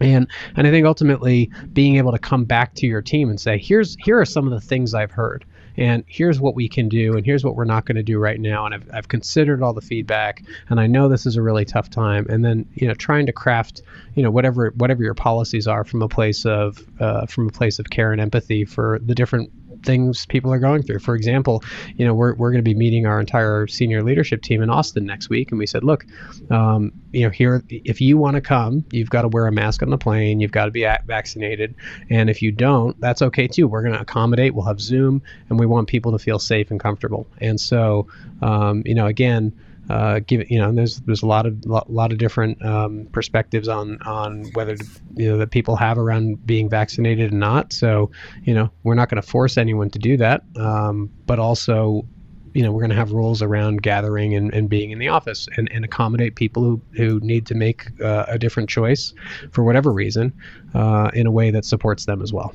And 0.01 0.27
and 0.55 0.65
I 0.65 0.71
think 0.71 0.85
ultimately 0.85 1.51
being 1.73 1.97
able 1.97 2.11
to 2.11 2.19
come 2.19 2.45
back 2.45 2.73
to 2.75 2.87
your 2.87 3.01
team 3.01 3.29
and 3.29 3.39
say 3.39 3.57
here's 3.57 3.95
here 3.99 4.19
are 4.19 4.25
some 4.25 4.45
of 4.45 4.53
the 4.53 4.61
things 4.61 4.93
I've 4.93 5.11
heard 5.11 5.45
and 5.79 6.03
here's 6.07 6.41
what 6.41 6.55
we 6.55 6.67
can 6.67 6.89
do 6.89 7.15
and 7.15 7.25
here's 7.25 7.43
what 7.43 7.55
we're 7.55 7.63
not 7.63 7.85
going 7.85 7.95
to 7.95 8.03
do 8.03 8.19
right 8.19 8.39
now 8.39 8.65
and 8.65 8.75
I've, 8.75 8.89
I've 8.93 9.07
considered 9.07 9.63
all 9.63 9.73
the 9.73 9.81
feedback 9.81 10.43
and 10.69 10.79
I 10.79 10.85
know 10.87 11.07
this 11.07 11.25
is 11.25 11.37
a 11.37 11.41
really 11.41 11.65
tough 11.65 11.89
time 11.89 12.27
and 12.29 12.43
then 12.43 12.67
you 12.73 12.87
know 12.87 12.93
trying 12.93 13.25
to 13.25 13.31
craft 13.31 13.81
you 14.13 14.21
know 14.21 14.29
whatever 14.29 14.73
whatever 14.75 15.01
your 15.01 15.13
policies 15.13 15.67
are 15.67 15.85
from 15.85 16.01
a 16.01 16.09
place 16.09 16.45
of 16.45 16.85
uh, 16.99 17.25
from 17.25 17.47
a 17.47 17.51
place 17.51 17.79
of 17.79 17.89
care 17.89 18.11
and 18.11 18.21
empathy 18.21 18.65
for 18.65 18.99
the 19.01 19.15
different 19.15 19.51
things 19.83 20.25
people 20.25 20.53
are 20.53 20.59
going 20.59 20.83
through. 20.83 20.99
For 20.99 21.15
example, 21.15 21.63
you 21.95 22.05
know, 22.05 22.13
we're, 22.13 22.33
we're 22.35 22.51
going 22.51 22.63
to 22.63 22.69
be 22.69 22.75
meeting 22.75 23.05
our 23.05 23.19
entire 23.19 23.67
senior 23.67 24.03
leadership 24.03 24.41
team 24.41 24.61
in 24.61 24.69
Austin 24.69 25.05
next 25.05 25.29
week. 25.29 25.51
And 25.51 25.59
we 25.59 25.65
said, 25.65 25.83
look, 25.83 26.05
um, 26.49 26.91
you 27.11 27.23
know, 27.23 27.29
here, 27.29 27.63
if 27.69 28.01
you 28.01 28.17
want 28.17 28.35
to 28.35 28.41
come, 28.41 28.85
you've 28.91 29.09
got 29.09 29.23
to 29.23 29.27
wear 29.27 29.47
a 29.47 29.51
mask 29.51 29.81
on 29.81 29.89
the 29.89 29.97
plane, 29.97 30.39
you've 30.39 30.51
got 30.51 30.65
to 30.65 30.71
be 30.71 30.87
vaccinated. 31.05 31.75
And 32.09 32.29
if 32.29 32.41
you 32.41 32.51
don't, 32.51 32.99
that's 33.01 33.21
okay 33.21 33.47
too. 33.47 33.67
We're 33.67 33.81
going 33.81 33.93
to 33.95 34.01
accommodate, 34.01 34.53
we'll 34.53 34.65
have 34.65 34.81
Zoom, 34.81 35.21
and 35.49 35.59
we 35.59 35.65
want 35.65 35.87
people 35.87 36.11
to 36.11 36.19
feel 36.19 36.39
safe 36.39 36.71
and 36.71 36.79
comfortable. 36.79 37.27
And 37.39 37.59
so, 37.59 38.07
um, 38.41 38.83
you 38.85 38.95
know, 38.95 39.07
again, 39.07 39.53
uh, 39.89 40.19
give 40.19 40.49
you 40.49 40.59
know 40.59 40.71
there's 40.71 40.99
there's 41.01 41.23
a 41.23 41.25
lot 41.25 41.45
of 41.45 41.65
lot, 41.65 41.91
lot 41.91 42.11
of 42.11 42.17
different 42.17 42.63
um, 42.63 43.07
perspectives 43.11 43.67
on 43.67 43.97
on 44.03 44.45
whether 44.53 44.75
you 45.15 45.29
know 45.29 45.37
that 45.37 45.51
people 45.51 45.75
have 45.75 45.97
around 45.97 46.45
being 46.45 46.69
vaccinated 46.69 47.31
and 47.31 47.39
not. 47.39 47.73
So 47.73 48.11
you 48.43 48.53
know 48.53 48.69
we're 48.83 48.95
not 48.95 49.09
going 49.09 49.21
to 49.21 49.27
force 49.27 49.57
anyone 49.57 49.89
to 49.91 49.99
do 49.99 50.17
that, 50.17 50.43
um, 50.57 51.09
but 51.25 51.39
also 51.39 52.05
you 52.53 52.63
know 52.63 52.71
we're 52.71 52.81
going 52.81 52.91
to 52.91 52.95
have 52.95 53.11
rules 53.11 53.41
around 53.41 53.81
gathering 53.81 54.35
and, 54.35 54.53
and 54.53 54.69
being 54.69 54.91
in 54.91 54.99
the 54.99 55.07
office 55.07 55.47
and, 55.57 55.71
and 55.71 55.83
accommodate 55.85 56.35
people 56.35 56.63
who, 56.63 56.81
who 56.95 57.19
need 57.21 57.45
to 57.47 57.55
make 57.55 57.87
uh, 58.01 58.25
a 58.27 58.37
different 58.37 58.69
choice 58.69 59.13
for 59.51 59.63
whatever 59.63 59.91
reason 59.91 60.33
uh, 60.73 61.09
in 61.13 61.27
a 61.27 61.31
way 61.31 61.51
that 61.51 61.65
supports 61.65 62.05
them 62.05 62.21
as 62.21 62.31
well. 62.33 62.53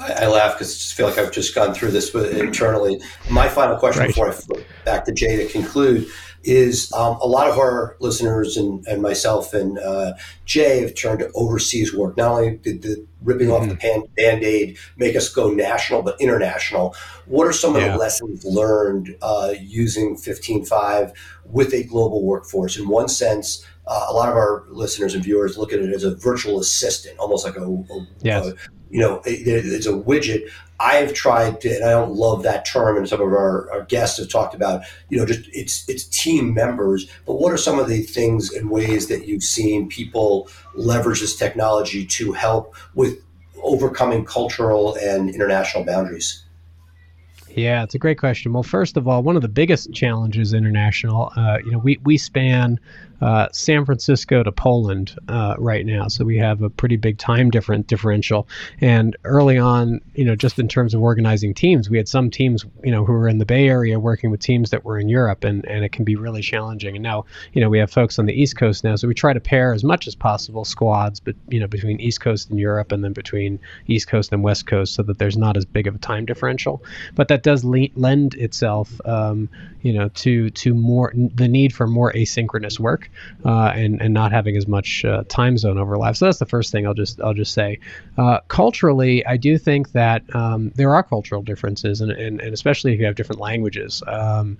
I, 0.00 0.24
I 0.24 0.26
laugh 0.26 0.54
because 0.54 0.70
I 0.70 0.74
just 0.74 0.94
feel 0.94 1.06
like 1.06 1.18
I've 1.18 1.32
just 1.32 1.54
gone 1.54 1.74
through 1.74 1.90
this 1.90 2.14
internally. 2.14 3.00
My 3.30 3.48
final 3.48 3.76
question 3.76 4.00
right. 4.00 4.08
before 4.08 4.28
I 4.28 4.32
flip 4.32 4.66
back 4.84 5.04
to 5.06 5.12
Jay 5.12 5.36
to 5.36 5.50
conclude 5.50 6.06
is 6.46 6.92
um, 6.92 7.18
a 7.20 7.26
lot 7.26 7.48
of 7.48 7.58
our 7.58 7.96
listeners 7.98 8.56
and, 8.56 8.86
and 8.86 9.02
myself 9.02 9.52
and 9.52 9.78
uh, 9.80 10.12
Jay 10.44 10.80
have 10.80 10.94
turned 10.94 11.18
to 11.18 11.30
overseas 11.34 11.92
work. 11.92 12.16
Not 12.16 12.30
only 12.30 12.56
did 12.56 12.82
the 12.82 13.04
ripping 13.22 13.48
mm-hmm. 13.48 13.62
off 13.64 13.68
the 13.68 13.74
mm-hmm. 13.74 14.02
pan- 14.02 14.08
band-aid 14.16 14.78
make 14.96 15.16
us 15.16 15.28
go 15.28 15.50
national, 15.50 16.02
but 16.02 16.20
international. 16.20 16.94
What 17.26 17.48
are 17.48 17.52
some 17.52 17.74
of 17.74 17.82
the 17.82 17.96
lessons 17.96 18.44
learned 18.44 19.16
uh, 19.22 19.54
using 19.60 20.16
15Five 20.16 21.12
with 21.44 21.74
a 21.74 21.82
global 21.82 22.24
workforce? 22.24 22.76
In 22.76 22.86
one 22.88 23.08
sense, 23.08 23.66
uh, 23.88 24.06
a 24.08 24.12
lot 24.12 24.28
of 24.28 24.36
our 24.36 24.64
listeners 24.68 25.14
and 25.14 25.24
viewers 25.24 25.58
look 25.58 25.72
at 25.72 25.80
it 25.80 25.92
as 25.92 26.04
a 26.04 26.14
virtual 26.14 26.60
assistant, 26.60 27.18
almost 27.18 27.44
like 27.44 27.56
a, 27.56 27.64
a, 27.64 28.06
yes. 28.20 28.46
a 28.46 28.54
you 28.90 29.00
know, 29.00 29.20
it, 29.24 29.46
it's 29.46 29.86
a 29.86 29.92
widget. 29.92 30.48
I've 30.78 31.14
tried 31.14 31.62
to, 31.62 31.74
and 31.74 31.84
I 31.84 31.90
don't 31.90 32.12
love 32.12 32.42
that 32.42 32.66
term, 32.66 32.98
and 32.98 33.08
some 33.08 33.20
of 33.20 33.28
our, 33.28 33.70
our 33.72 33.82
guests 33.84 34.18
have 34.18 34.28
talked 34.28 34.54
about, 34.54 34.82
you 35.08 35.18
know, 35.18 35.24
just 35.24 35.48
it's 35.52 35.88
it's 35.88 36.04
team 36.04 36.52
members. 36.52 37.10
But 37.24 37.36
what 37.36 37.52
are 37.52 37.56
some 37.56 37.78
of 37.78 37.88
the 37.88 38.02
things 38.02 38.52
and 38.52 38.70
ways 38.70 39.08
that 39.08 39.26
you've 39.26 39.42
seen 39.42 39.88
people 39.88 40.48
leverage 40.74 41.20
this 41.20 41.34
technology 41.34 42.04
to 42.06 42.32
help 42.32 42.74
with 42.94 43.18
overcoming 43.62 44.24
cultural 44.24 44.96
and 44.96 45.30
international 45.30 45.84
boundaries? 45.84 46.42
Yeah, 47.56 47.82
it's 47.82 47.94
a 47.94 47.98
great 47.98 48.18
question. 48.18 48.52
Well, 48.52 48.62
first 48.62 48.98
of 48.98 49.08
all, 49.08 49.22
one 49.22 49.34
of 49.34 49.40
the 49.40 49.48
biggest 49.48 49.90
challenges 49.94 50.52
international, 50.52 51.32
uh, 51.36 51.56
you 51.64 51.70
know, 51.70 51.78
we, 51.78 51.98
we 52.04 52.18
span 52.18 52.78
uh, 53.20 53.48
San 53.52 53.84
Francisco 53.84 54.42
to 54.42 54.52
Poland 54.52 55.16
uh, 55.28 55.54
right 55.58 55.86
now. 55.86 56.08
So 56.08 56.24
we 56.24 56.38
have 56.38 56.62
a 56.62 56.70
pretty 56.70 56.96
big 56.96 57.18
time 57.18 57.50
different 57.50 57.86
differential. 57.86 58.48
And 58.80 59.16
early 59.24 59.58
on, 59.58 60.00
you 60.14 60.24
know, 60.24 60.36
just 60.36 60.58
in 60.58 60.68
terms 60.68 60.94
of 60.94 61.02
organizing 61.02 61.54
teams, 61.54 61.88
we 61.88 61.96
had 61.96 62.08
some 62.08 62.30
teams, 62.30 62.64
you 62.84 62.90
know, 62.90 63.04
who 63.04 63.12
were 63.12 63.28
in 63.28 63.38
the 63.38 63.46
Bay 63.46 63.68
Area 63.68 63.98
working 63.98 64.30
with 64.30 64.40
teams 64.40 64.70
that 64.70 64.84
were 64.84 64.98
in 64.98 65.08
Europe, 65.08 65.44
and, 65.44 65.64
and 65.66 65.84
it 65.84 65.92
can 65.92 66.04
be 66.04 66.16
really 66.16 66.42
challenging. 66.42 66.96
And 66.96 67.02
now, 67.02 67.24
you 67.52 67.60
know, 67.60 67.68
we 67.68 67.78
have 67.78 67.90
folks 67.90 68.18
on 68.18 68.26
the 68.26 68.32
East 68.32 68.56
Coast 68.56 68.84
now, 68.84 68.96
so 68.96 69.08
we 69.08 69.14
try 69.14 69.32
to 69.32 69.40
pair 69.40 69.72
as 69.72 69.84
much 69.84 70.06
as 70.06 70.14
possible 70.14 70.64
squads, 70.64 71.20
but 71.20 71.34
you 71.48 71.60
know, 71.60 71.66
between 71.66 72.00
East 72.00 72.20
Coast 72.20 72.50
and 72.50 72.58
Europe, 72.58 72.92
and 72.92 73.02
then 73.02 73.12
between 73.12 73.58
East 73.86 74.08
Coast 74.08 74.32
and 74.32 74.42
West 74.42 74.66
Coast, 74.66 74.94
so 74.94 75.02
that 75.02 75.18
there's 75.18 75.36
not 75.36 75.56
as 75.56 75.64
big 75.64 75.86
of 75.86 75.94
a 75.94 75.98
time 75.98 76.24
differential. 76.26 76.82
But 77.14 77.28
that 77.28 77.42
does 77.42 77.64
le- 77.64 77.88
lend 77.94 78.34
itself, 78.34 79.00
um, 79.04 79.48
you 79.86 79.92
know, 79.92 80.08
to 80.08 80.50
to 80.50 80.74
more 80.74 81.12
the 81.14 81.46
need 81.46 81.72
for 81.72 81.86
more 81.86 82.12
asynchronous 82.12 82.80
work 82.80 83.08
uh, 83.44 83.70
and 83.72 84.02
and 84.02 84.12
not 84.12 84.32
having 84.32 84.56
as 84.56 84.66
much 84.66 85.04
uh, 85.04 85.22
time 85.28 85.56
zone 85.56 85.78
overlap. 85.78 86.16
So 86.16 86.24
that's 86.24 86.40
the 86.40 86.46
first 86.46 86.72
thing 86.72 86.88
I'll 86.88 86.94
just 86.94 87.20
I'll 87.20 87.34
just 87.34 87.54
say. 87.54 87.78
Uh, 88.18 88.40
culturally, 88.48 89.24
I 89.24 89.36
do 89.36 89.58
think 89.58 89.92
that 89.92 90.22
um, 90.34 90.72
there 90.74 90.92
are 90.92 91.04
cultural 91.04 91.40
differences, 91.40 92.00
and, 92.00 92.10
and, 92.10 92.40
and 92.40 92.52
especially 92.52 92.94
if 92.94 92.98
you 92.98 93.06
have 93.06 93.14
different 93.14 93.40
languages. 93.40 94.02
Um, 94.08 94.58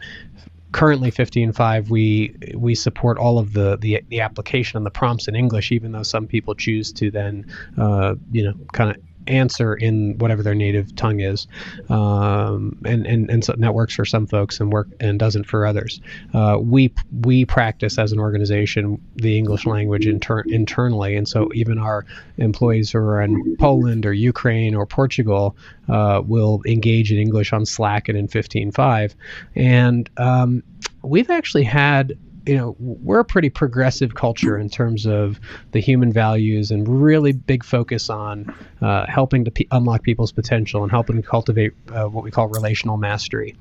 currently 0.73 1.11
15Five 1.11 1.89
we 1.89 2.37
we 2.55 2.75
support 2.75 3.19
all 3.19 3.39
of 3.39 3.53
the, 3.53 3.79
the 3.79 4.03
the 4.09 4.21
application 4.21 4.77
and 4.77 4.85
the 4.85 4.91
prompts 4.91 5.27
in 5.27 5.35
english 5.35 5.71
even 5.73 5.93
though 5.93 6.03
some 6.03 6.27
people 6.27 6.55
choose 6.55 6.93
to 6.93 7.11
then 7.11 7.47
uh, 7.79 8.15
you 8.33 8.45
know 8.45 8.53
kind 8.73 8.91
of 8.91 8.97
answer 9.27 9.75
in 9.75 10.19
whatever 10.19 10.43
their 10.43 10.55
native 10.55 10.95
tongue 10.97 11.21
is, 11.21 11.47
um, 11.89 12.79
and 12.85 13.07
and 13.07 13.31
and 13.31 13.45
so 13.45 13.55
that 13.57 13.75
works 13.75 13.95
for 13.95 14.05
some 14.05 14.27
folks 14.27 14.61
and 14.61 14.73
work 14.73 14.89
and 15.01 15.19
doesn't 15.19 15.45
for 15.45 15.67
others. 15.67 16.01
Uh, 16.35 16.59
we 16.61 16.93
we 17.23 17.45
practice 17.45 17.99
as 17.99 18.13
an 18.13 18.19
organization 18.19 19.01
the 19.17 19.37
English 19.37 19.67
language 19.67 20.07
inter- 20.07 20.45
internally, 20.47 21.17
and 21.17 21.29
so 21.29 21.51
even 21.55 21.79
our 21.79 22.05
employees 22.39 22.91
who 22.91 22.99
are 22.99 23.23
in 23.23 23.57
Poland 23.59 24.07
or 24.07 24.13
Ukraine 24.13 24.75
or 24.75 24.87
Portugal 24.87 25.57
uh, 25.89 26.23
will 26.25 26.63
engage 26.67 27.13
in 27.13 27.19
English 27.19 27.53
on 27.53 27.65
Slack 27.67 28.09
and 28.09 28.19
in 28.19 28.29
15Five, 28.29 29.15
and 29.55 30.09
um, 30.17 30.63
we've 31.03 31.31
actually 31.31 31.65
had 31.65 32.17
you 32.47 32.57
know 32.57 32.77
we're 32.79 33.21
a 33.21 33.25
pretty 33.25 33.51
progressive 33.51 34.15
culture 34.15 34.57
in 34.59 34.71
terms 34.71 35.05
of 35.05 35.41
the 35.73 35.81
human 35.81 36.13
values 36.13 36.71
and 36.71 37.03
really 37.03 37.33
big 37.33 37.65
focus 37.65 38.09
on 38.09 38.55
uh, 38.81 39.05
helping 39.07 39.45
to 39.45 39.51
p- 39.51 39.69
unlock 39.73 40.03
people's 40.03 40.33
potential 40.33 40.83
and 40.83 40.91
helping 40.91 41.21
cultivate 41.23 41.73
uh, 41.93 42.05
what 42.05 42.23
we 42.25 42.31
call 42.31 42.49
relational 42.49 42.97
mastery 42.97 43.57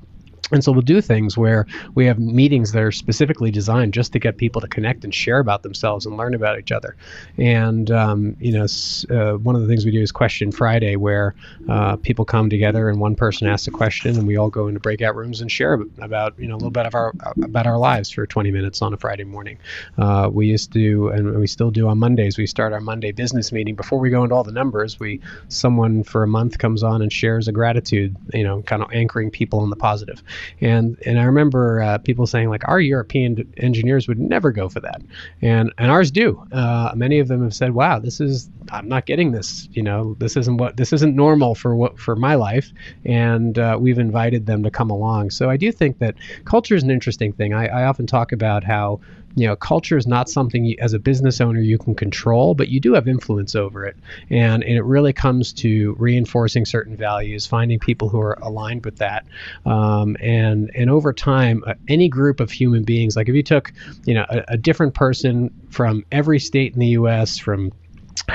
and 0.52 0.62
so 0.62 0.70
we'll 0.70 0.82
do 0.82 1.00
things 1.00 1.36
where 1.36 1.66
we 1.94 2.06
have 2.06 2.18
meetings 2.20 2.70
that 2.72 2.82
are 2.82 2.92
specifically 2.92 3.50
designed 3.50 3.92
just 3.92 4.12
to 4.12 4.18
get 4.18 4.36
people 4.36 4.60
to 4.60 4.68
connect 4.68 5.02
and 5.02 5.12
share 5.12 5.40
about 5.40 5.64
themselves 5.64 6.06
and 6.06 6.16
learn 6.16 6.34
about 6.34 6.58
each 6.58 6.70
other. 6.70 6.96
And 7.36 7.90
um, 7.90 8.36
you 8.38 8.52
know, 8.52 8.66
uh, 9.10 9.38
one 9.38 9.56
of 9.56 9.62
the 9.62 9.66
things 9.66 9.84
we 9.84 9.90
do 9.90 10.00
is 10.00 10.12
Question 10.12 10.52
Friday, 10.52 10.94
where 10.94 11.34
uh, 11.68 11.96
people 11.96 12.24
come 12.24 12.48
together 12.48 12.88
and 12.88 13.00
one 13.00 13.16
person 13.16 13.48
asks 13.48 13.66
a 13.66 13.72
question, 13.72 14.16
and 14.16 14.26
we 14.26 14.36
all 14.36 14.48
go 14.48 14.68
into 14.68 14.78
breakout 14.78 15.16
rooms 15.16 15.40
and 15.40 15.50
share 15.50 15.74
about 16.00 16.38
you 16.38 16.46
know 16.46 16.54
a 16.54 16.58
little 16.58 16.70
bit 16.70 16.86
of 16.86 16.94
our 16.94 17.12
about 17.42 17.66
our 17.66 17.78
lives 17.78 18.10
for 18.10 18.24
20 18.24 18.50
minutes 18.52 18.82
on 18.82 18.94
a 18.94 18.96
Friday 18.96 19.24
morning. 19.24 19.58
Uh, 19.98 20.30
we 20.32 20.46
used 20.46 20.72
to, 20.72 21.08
and 21.08 21.38
we 21.38 21.48
still 21.48 21.72
do 21.72 21.88
on 21.88 21.98
Mondays. 21.98 22.38
We 22.38 22.46
start 22.46 22.72
our 22.72 22.80
Monday 22.80 23.10
business 23.10 23.50
meeting 23.50 23.74
before 23.74 23.98
we 23.98 24.10
go 24.10 24.22
into 24.22 24.34
all 24.36 24.44
the 24.44 24.52
numbers. 24.52 25.00
We 25.00 25.20
someone 25.48 26.04
for 26.04 26.22
a 26.22 26.28
month 26.28 26.58
comes 26.58 26.84
on 26.84 27.02
and 27.02 27.12
shares 27.12 27.48
a 27.48 27.52
gratitude, 27.52 28.16
you 28.32 28.44
know, 28.44 28.62
kind 28.62 28.82
of 28.82 28.92
anchoring 28.92 29.30
people 29.30 29.58
on 29.58 29.70
the 29.70 29.76
positive 29.76 30.22
and 30.60 30.96
and 31.04 31.18
I 31.18 31.24
remember 31.24 31.80
uh, 31.80 31.98
people 31.98 32.26
saying 32.26 32.48
like 32.48 32.66
our 32.68 32.80
European 32.80 33.46
engineers 33.56 34.08
would 34.08 34.18
never 34.18 34.52
go 34.52 34.68
for 34.68 34.80
that, 34.80 35.02
and 35.42 35.72
and 35.78 35.90
ours 35.90 36.10
do. 36.10 36.42
Uh, 36.52 36.92
many 36.94 37.18
of 37.18 37.28
them 37.28 37.42
have 37.42 37.54
said, 37.54 37.74
"Wow, 37.74 37.98
this 37.98 38.20
is 38.20 38.50
I'm 38.70 38.88
not 38.88 39.06
getting 39.06 39.32
this. 39.32 39.68
You 39.72 39.82
know, 39.82 40.16
this 40.18 40.36
isn't 40.36 40.56
what 40.56 40.76
this 40.76 40.92
isn't 40.92 41.14
normal 41.14 41.54
for 41.54 41.76
what 41.76 41.98
for 41.98 42.16
my 42.16 42.34
life," 42.34 42.72
and 43.04 43.58
uh, 43.58 43.78
we've 43.80 43.98
invited 43.98 44.46
them 44.46 44.62
to 44.62 44.70
come 44.70 44.90
along. 44.90 45.30
So 45.30 45.50
I 45.50 45.56
do 45.56 45.72
think 45.72 45.98
that 45.98 46.16
culture 46.44 46.74
is 46.74 46.82
an 46.82 46.90
interesting 46.90 47.32
thing. 47.32 47.54
I, 47.54 47.66
I 47.66 47.84
often 47.84 48.06
talk 48.06 48.32
about 48.32 48.64
how 48.64 49.00
you 49.36 49.46
know, 49.46 49.54
culture 49.54 49.98
is 49.98 50.06
not 50.06 50.30
something 50.30 50.64
you, 50.64 50.76
as 50.80 50.94
a 50.94 50.98
business 50.98 51.42
owner 51.42 51.60
you 51.60 51.76
can 51.78 51.94
control, 51.94 52.54
but 52.54 52.68
you 52.68 52.80
do 52.80 52.94
have 52.94 53.06
influence 53.06 53.54
over 53.54 53.84
it. 53.84 53.96
And, 54.30 54.64
and 54.64 54.72
it 54.72 54.82
really 54.82 55.12
comes 55.12 55.52
to 55.54 55.94
reinforcing 55.98 56.64
certain 56.64 56.96
values, 56.96 57.46
finding 57.46 57.78
people 57.78 58.08
who 58.08 58.18
are 58.18 58.38
aligned 58.40 58.86
with 58.86 58.96
that. 58.96 59.26
Um, 59.66 60.16
and, 60.20 60.70
and 60.74 60.88
over 60.88 61.12
time, 61.12 61.62
uh, 61.66 61.74
any 61.86 62.08
group 62.08 62.40
of 62.40 62.50
human 62.50 62.82
beings, 62.82 63.14
like 63.14 63.28
if 63.28 63.34
you 63.34 63.42
took, 63.42 63.72
you 64.06 64.14
know, 64.14 64.24
a, 64.28 64.44
a 64.48 64.56
different 64.56 64.94
person 64.94 65.50
from 65.70 66.04
every 66.10 66.40
state 66.40 66.72
in 66.72 66.80
the 66.80 66.88
U.S., 66.88 67.36
from 67.36 67.72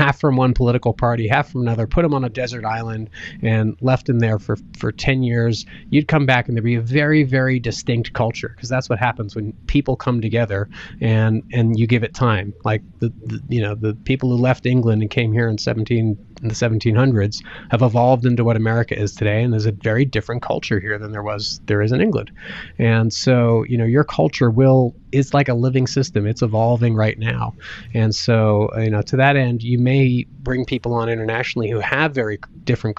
half 0.01 0.19
from 0.19 0.35
one 0.35 0.53
political 0.53 0.93
party, 0.93 1.27
half 1.27 1.51
from 1.51 1.61
another, 1.61 1.85
put 1.85 2.01
them 2.01 2.13
on 2.13 2.23
a 2.23 2.29
desert 2.29 2.65
island 2.65 3.07
and 3.43 3.77
left 3.81 4.07
them 4.07 4.17
there 4.17 4.39
for, 4.39 4.57
for 4.75 4.91
10 4.91 5.21
years, 5.21 5.65
you'd 5.89 6.07
come 6.07 6.25
back 6.25 6.47
and 6.47 6.57
there'd 6.57 6.63
be 6.63 6.75
a 6.75 6.81
very, 6.81 7.23
very 7.23 7.59
distinct 7.59 8.11
culture 8.13 8.51
because 8.55 8.67
that's 8.67 8.89
what 8.89 8.97
happens 8.97 9.35
when 9.35 9.53
people 9.67 9.95
come 9.95 10.19
together 10.19 10.67
and, 11.01 11.43
and 11.53 11.77
you 11.77 11.85
give 11.85 12.03
it 12.03 12.15
time. 12.15 12.51
Like 12.65 12.81
the, 12.99 13.13
the, 13.25 13.41
you 13.47 13.61
know, 13.61 13.75
the 13.75 13.93
people 13.93 14.29
who 14.29 14.37
left 14.37 14.65
England 14.65 15.03
and 15.03 15.11
came 15.11 15.31
here 15.31 15.47
in 15.47 15.59
17, 15.59 16.17
in 16.41 16.47
the 16.47 16.53
1700s 16.53 17.43
have 17.69 17.81
evolved 17.81 18.25
into 18.25 18.43
what 18.43 18.55
America 18.55 18.97
is 18.97 19.13
today. 19.15 19.43
And 19.43 19.53
there's 19.53 19.65
a 19.65 19.71
very 19.71 20.05
different 20.05 20.41
culture 20.41 20.79
here 20.79 20.97
than 20.97 21.11
there 21.11 21.23
was, 21.23 21.61
there 21.65 21.81
is 21.81 21.91
in 21.91 22.01
England. 22.01 22.31
And 22.77 23.13
so, 23.13 23.63
you 23.63 23.77
know, 23.77 23.85
your 23.85 24.03
culture 24.03 24.49
will, 24.49 24.95
is 25.11 25.33
like 25.33 25.49
a 25.49 25.53
living 25.53 25.87
system. 25.87 26.25
It's 26.25 26.41
evolving 26.41 26.95
right 26.95 27.17
now. 27.17 27.53
And 27.93 28.15
so, 28.15 28.69
you 28.77 28.89
know, 28.89 29.01
to 29.03 29.17
that 29.17 29.35
end, 29.35 29.63
you 29.63 29.77
may 29.77 30.25
bring 30.39 30.65
people 30.65 30.93
on 30.93 31.09
internationally 31.09 31.69
who 31.69 31.79
have 31.79 32.13
very 32.13 32.39
different 32.63 32.97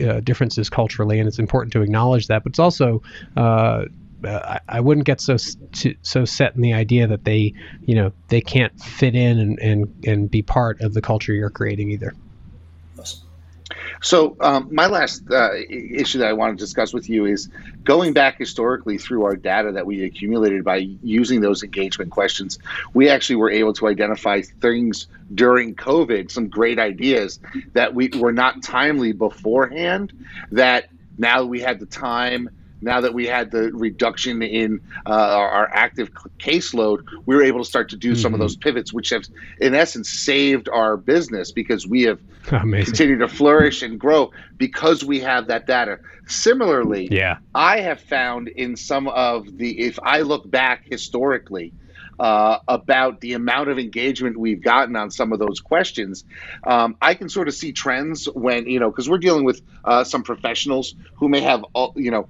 uh, 0.00 0.20
differences 0.20 0.68
culturally, 0.70 1.18
and 1.18 1.28
it's 1.28 1.38
important 1.38 1.72
to 1.72 1.82
acknowledge 1.82 2.26
that. 2.28 2.42
But 2.42 2.50
it's 2.50 2.58
also 2.58 3.02
uh, 3.36 3.84
I, 4.24 4.60
I, 4.68 4.80
wouldn't 4.80 5.06
get 5.06 5.20
so 5.20 5.36
so 5.36 6.24
set 6.24 6.54
in 6.54 6.62
the 6.62 6.72
idea 6.72 7.06
that 7.06 7.24
they 7.24 7.52
you 7.82 7.94
know 7.94 8.12
they 8.28 8.40
can't 8.40 8.78
fit 8.80 9.14
in 9.14 9.38
and, 9.38 9.58
and, 9.58 10.04
and 10.06 10.30
be 10.30 10.42
part 10.42 10.80
of 10.80 10.94
the 10.94 11.02
culture 11.02 11.32
you're 11.32 11.50
creating 11.50 11.90
either. 11.90 12.14
So, 14.04 14.36
um, 14.40 14.68
my 14.70 14.86
last 14.86 15.22
uh, 15.30 15.54
issue 15.70 16.18
that 16.18 16.28
I 16.28 16.34
want 16.34 16.58
to 16.58 16.62
discuss 16.62 16.92
with 16.92 17.08
you 17.08 17.24
is 17.24 17.48
going 17.84 18.12
back 18.12 18.38
historically 18.38 18.98
through 18.98 19.24
our 19.24 19.34
data 19.34 19.72
that 19.72 19.86
we 19.86 20.04
accumulated 20.04 20.62
by 20.62 20.76
using 21.02 21.40
those 21.40 21.62
engagement 21.62 22.10
questions. 22.10 22.58
We 22.92 23.08
actually 23.08 23.36
were 23.36 23.50
able 23.50 23.72
to 23.72 23.88
identify 23.88 24.42
things 24.42 25.06
during 25.34 25.74
COVID, 25.74 26.30
some 26.30 26.48
great 26.48 26.78
ideas 26.78 27.40
that 27.72 27.94
we 27.94 28.08
were 28.08 28.32
not 28.32 28.62
timely 28.62 29.12
beforehand. 29.12 30.12
That 30.52 30.90
now 31.16 31.44
we 31.44 31.60
had 31.60 31.80
the 31.80 31.86
time 31.86 32.50
now 32.84 33.00
that 33.00 33.14
we 33.14 33.26
had 33.26 33.50
the 33.50 33.72
reduction 33.72 34.42
in 34.42 34.80
uh, 35.06 35.10
our, 35.10 35.48
our, 35.48 35.74
active 35.74 36.12
caseload, 36.38 37.04
we 37.26 37.34
were 37.34 37.42
able 37.42 37.60
to 37.60 37.64
start 37.64 37.88
to 37.90 37.96
do 37.96 38.12
mm-hmm. 38.12 38.20
some 38.20 38.34
of 38.34 38.36
mm-hmm. 38.36 38.44
those 38.44 38.56
pivots, 38.56 38.92
which 38.92 39.10
have, 39.10 39.24
in 39.60 39.74
essence, 39.74 40.10
saved 40.10 40.68
our 40.68 40.96
business 40.96 41.52
because 41.52 41.86
we 41.86 42.02
have 42.02 42.20
Amazing. 42.50 42.86
continued 42.86 43.18
to 43.20 43.28
flourish 43.28 43.82
and 43.82 43.98
grow 43.98 44.30
because 44.56 45.04
we 45.04 45.20
have 45.20 45.48
that 45.48 45.66
data. 45.66 45.98
Similarly, 46.26 47.08
yeah, 47.10 47.38
I 47.54 47.80
have 47.80 48.00
found 48.00 48.48
in 48.48 48.76
some 48.76 49.08
of 49.08 49.58
the, 49.58 49.80
if 49.80 49.98
I 50.02 50.20
look 50.20 50.50
back 50.50 50.84
historically, 50.88 51.72
uh, 52.18 52.58
about 52.68 53.20
the 53.20 53.32
amount 53.32 53.68
of 53.68 53.78
engagement 53.78 54.36
we've 54.36 54.62
gotten 54.62 54.96
on 54.96 55.10
some 55.10 55.32
of 55.32 55.38
those 55.38 55.60
questions, 55.60 56.24
um, 56.64 56.96
I 57.00 57.14
can 57.14 57.28
sort 57.28 57.48
of 57.48 57.54
see 57.54 57.72
trends 57.72 58.26
when 58.26 58.66
you 58.66 58.80
know 58.80 58.90
because 58.90 59.08
we're 59.08 59.18
dealing 59.18 59.44
with 59.44 59.62
uh, 59.84 60.04
some 60.04 60.22
professionals 60.22 60.94
who 61.14 61.28
may 61.28 61.40
have 61.40 61.64
all 61.72 61.92
you 61.96 62.10
know 62.10 62.28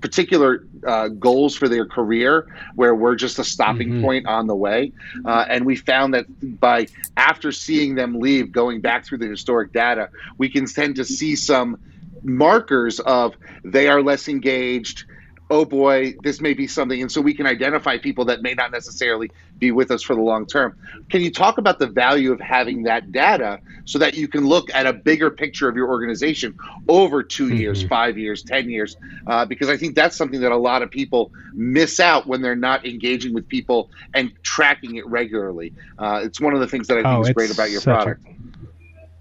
particular 0.00 0.64
uh, 0.86 1.08
goals 1.08 1.54
for 1.54 1.68
their 1.68 1.86
career 1.86 2.46
where 2.74 2.94
we're 2.94 3.14
just 3.14 3.38
a 3.38 3.44
stopping 3.44 3.88
mm-hmm. 3.88 4.02
point 4.02 4.26
on 4.26 4.46
the 4.46 4.56
way. 4.56 4.92
Uh, 5.24 5.44
and 5.48 5.66
we 5.66 5.76
found 5.76 6.14
that 6.14 6.26
by 6.60 6.86
after 7.16 7.52
seeing 7.52 7.94
them 7.94 8.18
leave, 8.18 8.52
going 8.52 8.80
back 8.80 9.04
through 9.04 9.18
the 9.18 9.26
historic 9.26 9.72
data, 9.72 10.08
we 10.38 10.48
can 10.48 10.66
tend 10.66 10.96
to 10.96 11.04
see 11.04 11.36
some 11.36 11.78
markers 12.22 13.00
of 13.00 13.34
they 13.64 13.88
are 13.88 14.02
less 14.02 14.28
engaged 14.28 15.04
oh 15.50 15.64
boy, 15.64 16.14
this 16.22 16.40
may 16.40 16.54
be 16.54 16.66
something. 16.68 17.02
And 17.02 17.10
so 17.10 17.20
we 17.20 17.34
can 17.34 17.46
identify 17.46 17.98
people 17.98 18.26
that 18.26 18.40
may 18.40 18.54
not 18.54 18.70
necessarily 18.70 19.30
be 19.58 19.72
with 19.72 19.90
us 19.90 20.02
for 20.02 20.14
the 20.14 20.22
long 20.22 20.46
term. 20.46 20.76
Can 21.10 21.20
you 21.20 21.30
talk 21.30 21.58
about 21.58 21.78
the 21.80 21.88
value 21.88 22.32
of 22.32 22.40
having 22.40 22.84
that 22.84 23.10
data 23.10 23.60
so 23.84 23.98
that 23.98 24.14
you 24.14 24.28
can 24.28 24.46
look 24.46 24.72
at 24.72 24.86
a 24.86 24.92
bigger 24.92 25.28
picture 25.30 25.68
of 25.68 25.76
your 25.76 25.88
organization 25.88 26.56
over 26.88 27.22
2 27.22 27.46
mm-hmm. 27.46 27.56
years, 27.56 27.82
five 27.82 28.16
years, 28.16 28.42
10 28.44 28.70
years? 28.70 28.96
Uh, 29.26 29.44
because 29.44 29.68
I 29.68 29.76
think 29.76 29.96
that's 29.96 30.16
something 30.16 30.40
that 30.40 30.52
a 30.52 30.56
lot 30.56 30.82
of 30.82 30.90
people 30.90 31.32
miss 31.52 31.98
out 31.98 32.26
when 32.26 32.42
they're 32.42 32.54
not 32.54 32.86
engaging 32.86 33.34
with 33.34 33.48
people 33.48 33.90
and 34.14 34.32
tracking 34.42 34.96
it 34.96 35.06
regularly. 35.06 35.74
Uh, 35.98 36.20
it's 36.22 36.40
one 36.40 36.54
of 36.54 36.60
the 36.60 36.68
things 36.68 36.86
that 36.86 36.98
I 36.98 37.02
think 37.02 37.18
oh, 37.18 37.22
is 37.22 37.30
great 37.30 37.52
about 37.52 37.70
your 37.70 37.80
product. 37.80 38.24
A- 38.24 38.39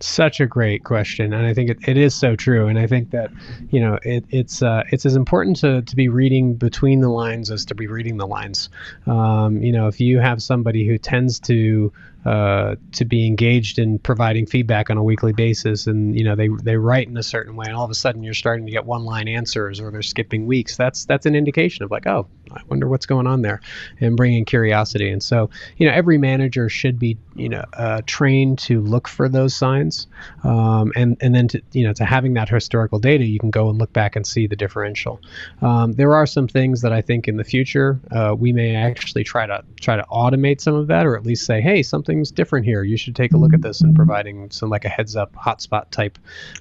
such 0.02 0.40
a 0.40 0.46
great 0.46 0.84
question, 0.84 1.34
and 1.34 1.46
I 1.46 1.54
think 1.54 1.70
it, 1.70 1.78
it 1.88 1.98
is 1.98 2.16
so 2.16 2.36
true. 2.36 2.68
And 2.68 2.80
I 2.80 2.88
think 2.88 3.12
that 3.12 3.32
you 3.70 3.80
know 3.80 4.00
it, 4.04 4.26
it's 4.30 4.62
uh, 4.62 4.84
it's 4.92 5.06
as 5.06 5.16
important 5.16 5.58
to, 5.58 5.82
to 5.82 5.96
be 5.96 6.08
reading 6.08 6.56
between 6.56 7.02
the 7.02 7.10
lines 7.10 7.52
as 7.52 7.66
to 7.66 7.76
be 7.76 7.88
reading 7.88 8.18
the 8.18 8.28
lines. 8.28 8.70
Um, 9.06 9.62
you 9.62 9.72
know, 9.72 9.88
if 9.88 10.00
you 10.00 10.20
have 10.20 10.42
somebody 10.42 10.88
who 10.88 10.98
tends 10.98 11.40
to 11.42 11.92
uh, 12.26 12.76
to 12.92 13.06
be 13.06 13.26
engaged 13.26 13.80
in 13.80 13.98
providing 13.98 14.46
feedback 14.46 14.90
on 14.90 14.98
a 14.98 15.04
weekly 15.04 15.32
basis. 15.32 15.88
And 15.88 16.18
you 16.18 16.24
know 16.24 16.36
they 16.36 16.50
they 16.64 16.76
write 16.76 17.08
in 17.08 17.18
a 17.18 17.24
certain 17.24 17.56
way 17.56 17.66
and 17.68 17.76
all 17.76 17.86
of 17.86 17.92
a 17.92 17.96
sudden 17.96 18.24
you're 18.24 18.34
starting 18.34 18.66
to 18.66 18.72
get 18.72 18.86
one 18.86 19.06
line 19.06 19.28
answers 19.28 19.80
or 19.80 19.90
they're 19.92 20.02
skipping 20.02 20.46
weeks. 20.46 20.76
That's 20.76 21.06
that's 21.06 21.26
an 21.26 21.36
indication 21.36 21.84
of 21.84 21.92
like 21.92 22.08
oh 22.08 22.28
I 22.52 22.62
wonder 22.68 22.88
what's 22.88 23.06
going 23.06 23.28
on 23.28 23.42
there 23.42 23.62
and 24.00 24.18
bringing 24.18 24.46
curiosity. 24.46 25.10
And 25.10 25.24
so 25.24 25.50
you 25.78 25.88
know 25.88 25.94
every 25.94 26.18
manager 26.18 26.70
should 26.70 27.00
be 27.00 27.18
you 27.36 27.50
know 27.50 27.64
uh, 27.74 28.02
trained 28.06 28.60
to 28.60 28.82
look 28.82 29.08
for 29.08 29.30
those 29.30 29.56
signs 29.56 30.08
um, 30.44 30.92
and 30.96 31.16
and 31.22 31.34
then 31.34 31.48
to 31.50 31.62
you 31.72 31.86
know 31.86 31.94
to 31.94 32.06
having 32.06 32.34
that 32.34 32.50
historical 32.50 33.00
data 33.00 33.24
you 33.24 33.40
can 33.40 33.50
go 33.50 33.70
and 33.70 33.78
look 33.78 33.94
back 33.94 34.16
and 34.16 34.28
see 34.28 34.46
the 34.46 34.56
differential. 34.56 35.22
Um, 35.62 35.94
there 35.94 36.14
are 36.14 36.26
some 36.26 36.48
things 36.48 36.82
that 36.82 36.92
I 36.92 37.02
think 37.02 37.28
in 37.28 37.38
the 37.38 37.44
future 37.44 38.00
uh, 38.12 38.36
we 38.38 38.52
may 38.52 38.76
actually 38.76 39.24
try 39.24 39.46
to 39.46 39.64
try 39.80 39.96
to 39.96 40.04
automate 40.12 40.62
some 40.62 40.76
of 40.76 40.88
that 40.88 41.06
or 41.06 41.16
at 41.16 41.26
least 41.26 41.46
say 41.46 41.62
hey 41.62 41.82
something 41.82 42.19
something's 42.20 42.32
different 42.36 42.66
here. 42.66 42.84
You 42.84 42.98
should 42.98 43.16
take 43.16 43.34
a 43.34 43.38
look 43.38 43.54
at 43.54 43.62
this 43.62 43.82
and 43.82 43.96
providing 43.96 44.52
some 44.52 44.70
like 44.70 44.86
a 44.86 44.90
heads 44.90 45.16
up 45.16 45.34
hotspot 45.36 45.90
type 45.92 46.18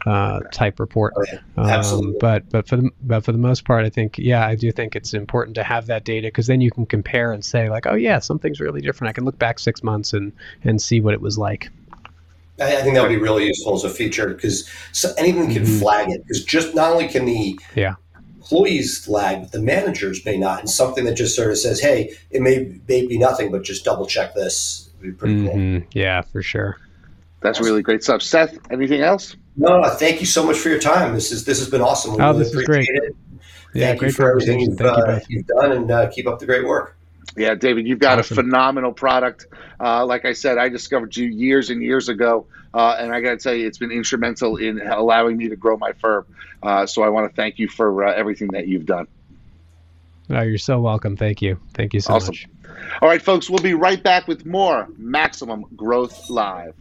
uh, 0.07 0.41
type 0.53 0.79
report. 0.79 1.15
Absolutely. 1.57 2.13
Um, 2.13 2.17
but 2.21 2.49
but 2.51 2.69
for 2.69 2.77
the 2.77 2.91
but 3.03 3.25
for 3.25 3.33
the 3.33 3.39
most 3.39 3.65
part, 3.65 3.85
I 3.85 3.91
think 3.91 4.19
yeah, 4.19 4.47
I 4.47 4.55
do 4.55 4.71
think 4.71 4.95
it's 4.95 5.15
important 5.15 5.55
to 5.57 5.65
have 5.65 5.87
that 5.87 6.05
data 6.05 6.29
because 6.29 6.47
then 6.47 6.61
you 6.61 6.71
can 6.71 6.87
compare 6.87 7.33
and 7.33 7.45
say 7.45 7.71
like, 7.71 7.87
oh 7.87 7.95
yeah, 7.95 8.19
something's 8.21 8.61
really 8.61 8.81
different. 8.81 9.11
I 9.11 9.13
can 9.13 9.25
look 9.25 9.39
back 9.39 9.59
six 9.59 9.83
months 9.83 10.13
and 10.13 10.33
and 10.63 10.81
see 10.81 11.01
what 11.01 11.15
it 11.15 11.21
was 11.21 11.39
like. 11.39 11.71
I, 12.61 12.83
think 12.83 12.97
that 12.97 13.03
would 13.03 13.09
be 13.09 13.19
really 13.19 13.47
useful 13.47 13.75
as 13.75 13.85
a 13.85 13.91
feature 13.91 14.35
because 14.35 14.69
so 14.91 15.13
anything 15.17 15.53
can 15.53 15.63
mm-hmm. 15.63 15.79
flag 15.79 16.11
it. 16.11 16.23
Because 16.27 16.45
just 16.45 16.75
not 16.75 16.91
only 16.91 17.09
can 17.09 17.25
the 17.25 17.59
yeah 17.75 17.95
employees 18.37 19.05
flag, 19.05 19.43
but 19.43 19.53
the 19.53 19.61
managers 19.61 20.25
may 20.25 20.39
not. 20.39 20.61
And 20.61 20.71
something 20.71 21.05
that 21.05 21.15
just 21.15 21.37
sort 21.37 21.51
of 21.51 21.59
says, 21.59 21.81
hey, 21.81 22.15
it 22.31 22.41
may, 22.41 22.81
may 22.89 23.07
be 23.07 23.19
nothing, 23.19 23.53
but 23.53 23.63
just 23.63 23.85
double 23.85 24.07
check 24.07 24.35
this 24.35 24.88
be 25.01 25.13
pretty 25.13 25.37
mm-hmm. 25.37 25.79
cool. 25.79 25.89
Yeah, 25.93 26.23
for 26.23 26.43
sure. 26.43 26.79
That's 27.41 27.61
really 27.61 27.83
great 27.83 28.03
stuff. 28.03 28.23
Seth, 28.23 28.59
anything 28.71 29.01
else? 29.01 29.37
No, 29.57 29.83
thank 29.91 30.21
you 30.21 30.27
so 30.27 30.45
much 30.45 30.59
for 30.59 30.69
your 30.69 30.79
time. 30.79 31.15
This 31.15 31.33
is 31.33 31.45
this 31.45 31.59
has 31.59 31.71
been 31.71 31.81
awesome. 31.81 32.15
We 32.15 32.21
oh, 32.21 32.29
really 32.29 32.45
this 32.45 32.55
is 32.55 32.65
great. 32.65 32.89
It. 32.89 33.17
Yeah, 33.75 33.89
thank 33.89 34.01
great 34.01 34.09
you 34.09 34.15
for 34.15 34.31
everything 34.31 34.61
you've, 34.61 34.81
uh, 34.81 35.21
you 35.29 35.39
have 35.39 35.47
done, 35.47 35.73
and 35.73 35.91
uh, 35.91 36.11
keep 36.11 36.27
up 36.27 36.39
the 36.39 36.47
great 36.47 36.67
work. 36.67 36.97
Yeah, 37.37 37.55
David, 37.55 37.87
you've 37.87 37.99
got 37.99 38.19
awesome. 38.19 38.39
a 38.39 38.43
phenomenal 38.43 38.93
product. 38.93 39.47
Uh, 39.79 40.05
like 40.07 40.25
I 40.25 40.33
said, 40.33 40.59
I 40.59 40.69
discovered 40.69 41.17
you 41.17 41.27
years 41.27 41.71
and 41.71 41.83
years 41.83 42.09
ago, 42.09 42.47
uh, 42.75 42.97
and 42.99 43.13
I 43.13 43.21
got 43.21 43.31
to 43.31 43.37
tell 43.37 43.55
you, 43.55 43.67
it's 43.67 43.79
been 43.79 43.93
instrumental 43.93 44.57
in 44.57 44.81
allowing 44.81 45.37
me 45.37 45.49
to 45.49 45.57
grow 45.57 45.77
my 45.77 45.93
firm. 45.93 46.27
Uh, 46.63 46.87
so 46.87 47.03
I 47.03 47.09
want 47.11 47.31
to 47.31 47.37
thank 47.37 47.59
you 47.59 47.69
for 47.69 48.05
uh, 48.05 48.13
everything 48.15 48.49
that 48.53 48.67
you've 48.67 48.87
done. 48.87 49.07
Oh, 50.31 50.43
you're 50.43 50.59
so 50.59 50.81
welcome. 50.81 51.17
Thank 51.17 51.41
you. 51.41 51.59
Thank 51.75 51.95
you 51.95 52.01
so 52.01 52.15
awesome. 52.15 52.33
much. 52.33 52.47
All 53.01 53.09
right, 53.09 53.23
folks, 53.23 53.49
we'll 53.49 53.63
be 53.63 53.75
right 53.75 54.03
back 54.03 54.29
with 54.29 54.45
more 54.45 54.89
Maximum 54.97 55.65
Growth 55.75 56.29
Live. 56.29 56.75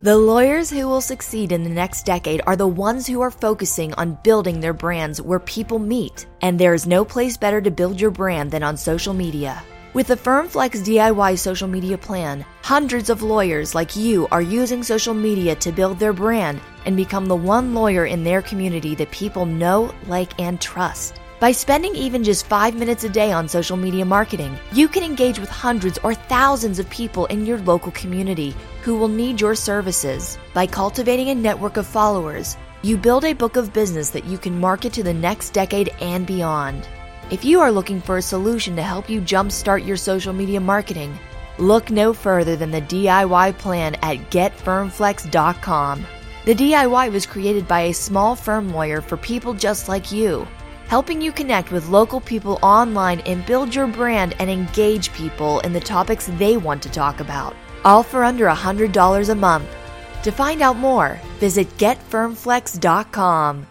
The 0.00 0.16
lawyers 0.16 0.68
who 0.68 0.88
will 0.88 1.00
succeed 1.00 1.52
in 1.52 1.62
the 1.62 1.70
next 1.70 2.04
decade 2.04 2.40
are 2.44 2.56
the 2.56 2.66
ones 2.66 3.06
who 3.06 3.20
are 3.20 3.30
focusing 3.30 3.94
on 3.94 4.18
building 4.24 4.58
their 4.58 4.72
brands 4.72 5.22
where 5.22 5.38
people 5.38 5.78
meet. 5.78 6.26
And 6.40 6.58
there 6.58 6.74
is 6.74 6.88
no 6.88 7.04
place 7.04 7.36
better 7.36 7.60
to 7.60 7.70
build 7.70 8.00
your 8.00 8.10
brand 8.10 8.50
than 8.50 8.64
on 8.64 8.76
social 8.76 9.14
media. 9.14 9.62
With 9.94 10.08
the 10.08 10.16
FirmFlex 10.16 10.82
DIY 10.82 11.38
social 11.38 11.68
media 11.68 11.98
plan, 11.98 12.44
hundreds 12.62 13.10
of 13.10 13.22
lawyers 13.22 13.74
like 13.74 13.94
you 13.94 14.26
are 14.32 14.42
using 14.42 14.82
social 14.82 15.14
media 15.14 15.54
to 15.56 15.70
build 15.70 15.98
their 16.00 16.14
brand 16.14 16.60
and 16.86 16.96
become 16.96 17.26
the 17.26 17.36
one 17.36 17.74
lawyer 17.74 18.06
in 18.06 18.24
their 18.24 18.42
community 18.42 18.94
that 18.96 19.10
people 19.10 19.46
know, 19.46 19.94
like, 20.08 20.40
and 20.40 20.60
trust. 20.60 21.20
By 21.42 21.50
spending 21.50 21.96
even 21.96 22.22
just 22.22 22.46
five 22.46 22.76
minutes 22.76 23.02
a 23.02 23.08
day 23.08 23.32
on 23.32 23.48
social 23.48 23.76
media 23.76 24.04
marketing, 24.04 24.56
you 24.70 24.86
can 24.86 25.02
engage 25.02 25.40
with 25.40 25.48
hundreds 25.48 25.98
or 26.04 26.14
thousands 26.14 26.78
of 26.78 26.88
people 26.88 27.26
in 27.26 27.44
your 27.44 27.58
local 27.58 27.90
community 27.90 28.54
who 28.82 28.96
will 28.96 29.08
need 29.08 29.40
your 29.40 29.56
services. 29.56 30.38
By 30.54 30.68
cultivating 30.68 31.30
a 31.30 31.34
network 31.34 31.78
of 31.78 31.84
followers, 31.84 32.56
you 32.82 32.96
build 32.96 33.24
a 33.24 33.32
book 33.32 33.56
of 33.56 33.72
business 33.72 34.10
that 34.10 34.24
you 34.24 34.38
can 34.38 34.60
market 34.60 34.92
to 34.92 35.02
the 35.02 35.12
next 35.12 35.50
decade 35.50 35.88
and 36.00 36.28
beyond. 36.28 36.86
If 37.32 37.44
you 37.44 37.58
are 37.58 37.72
looking 37.72 38.00
for 38.00 38.18
a 38.18 38.22
solution 38.22 38.76
to 38.76 38.82
help 38.84 39.10
you 39.10 39.20
jumpstart 39.20 39.84
your 39.84 39.96
social 39.96 40.32
media 40.32 40.60
marketing, 40.60 41.18
look 41.58 41.90
no 41.90 42.12
further 42.12 42.54
than 42.54 42.70
the 42.70 42.82
DIY 42.82 43.58
plan 43.58 43.96
at 43.96 44.30
getfirmflex.com. 44.30 46.06
The 46.44 46.54
DIY 46.54 47.12
was 47.12 47.26
created 47.26 47.66
by 47.66 47.80
a 47.80 47.92
small 47.92 48.36
firm 48.36 48.72
lawyer 48.72 49.00
for 49.00 49.16
people 49.16 49.54
just 49.54 49.88
like 49.88 50.12
you 50.12 50.46
helping 50.92 51.22
you 51.22 51.32
connect 51.32 51.72
with 51.72 51.88
local 51.88 52.20
people 52.20 52.58
online 52.62 53.20
and 53.20 53.46
build 53.46 53.74
your 53.74 53.86
brand 53.86 54.36
and 54.38 54.50
engage 54.50 55.10
people 55.14 55.58
in 55.60 55.72
the 55.72 55.80
topics 55.80 56.26
they 56.36 56.58
want 56.58 56.82
to 56.82 56.90
talk 56.90 57.20
about. 57.20 57.56
All 57.82 58.02
for 58.02 58.22
under 58.22 58.44
$100 58.44 59.28
a 59.30 59.34
month. 59.34 59.74
To 60.24 60.30
find 60.30 60.60
out 60.60 60.76
more, 60.76 61.18
visit 61.38 61.66
getfirmflex.com. 61.78 63.66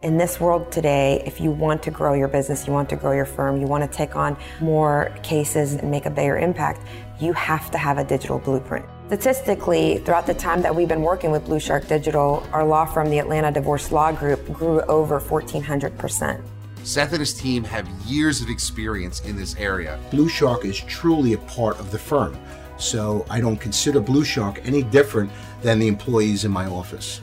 In 0.00 0.16
this 0.16 0.40
world 0.40 0.72
today, 0.72 1.22
if 1.26 1.38
you 1.38 1.50
want 1.50 1.82
to 1.82 1.90
grow 1.90 2.14
your 2.14 2.28
business, 2.28 2.66
you 2.66 2.72
want 2.72 2.88
to 2.88 2.96
grow 2.96 3.12
your 3.12 3.26
firm, 3.26 3.60
you 3.60 3.66
want 3.66 3.84
to 3.84 3.94
take 3.94 4.16
on 4.16 4.38
more 4.62 5.14
cases 5.22 5.74
and 5.74 5.90
make 5.90 6.06
a 6.06 6.10
bigger 6.10 6.38
impact, 6.38 6.80
you 7.20 7.34
have 7.34 7.70
to 7.72 7.76
have 7.76 7.98
a 7.98 8.04
digital 8.04 8.38
blueprint. 8.38 8.86
Statistically, 9.10 9.98
throughout 9.98 10.24
the 10.24 10.34
time 10.34 10.62
that 10.62 10.72
we've 10.72 10.86
been 10.86 11.02
working 11.02 11.32
with 11.32 11.44
BluShark 11.44 11.88
Digital, 11.88 12.46
our 12.52 12.64
law 12.64 12.84
firm, 12.84 13.10
the 13.10 13.18
Atlanta 13.18 13.50
Divorce 13.50 13.90
Law 13.90 14.12
Group, 14.12 14.52
grew 14.52 14.80
over 14.82 15.18
1,400%. 15.18 16.40
Seth 16.84 17.10
and 17.10 17.18
his 17.18 17.34
team 17.34 17.64
have 17.64 17.88
years 18.06 18.40
of 18.40 18.48
experience 18.48 19.20
in 19.22 19.34
this 19.34 19.56
area. 19.56 19.98
BluShark 20.12 20.64
is 20.64 20.78
truly 20.78 21.32
a 21.32 21.38
part 21.38 21.80
of 21.80 21.90
the 21.90 21.98
firm, 21.98 22.38
so 22.78 23.26
I 23.28 23.40
don't 23.40 23.56
consider 23.56 24.00
BluShark 24.00 24.64
any 24.64 24.84
different 24.84 25.32
than 25.60 25.80
the 25.80 25.88
employees 25.88 26.44
in 26.44 26.52
my 26.52 26.66
office. 26.66 27.20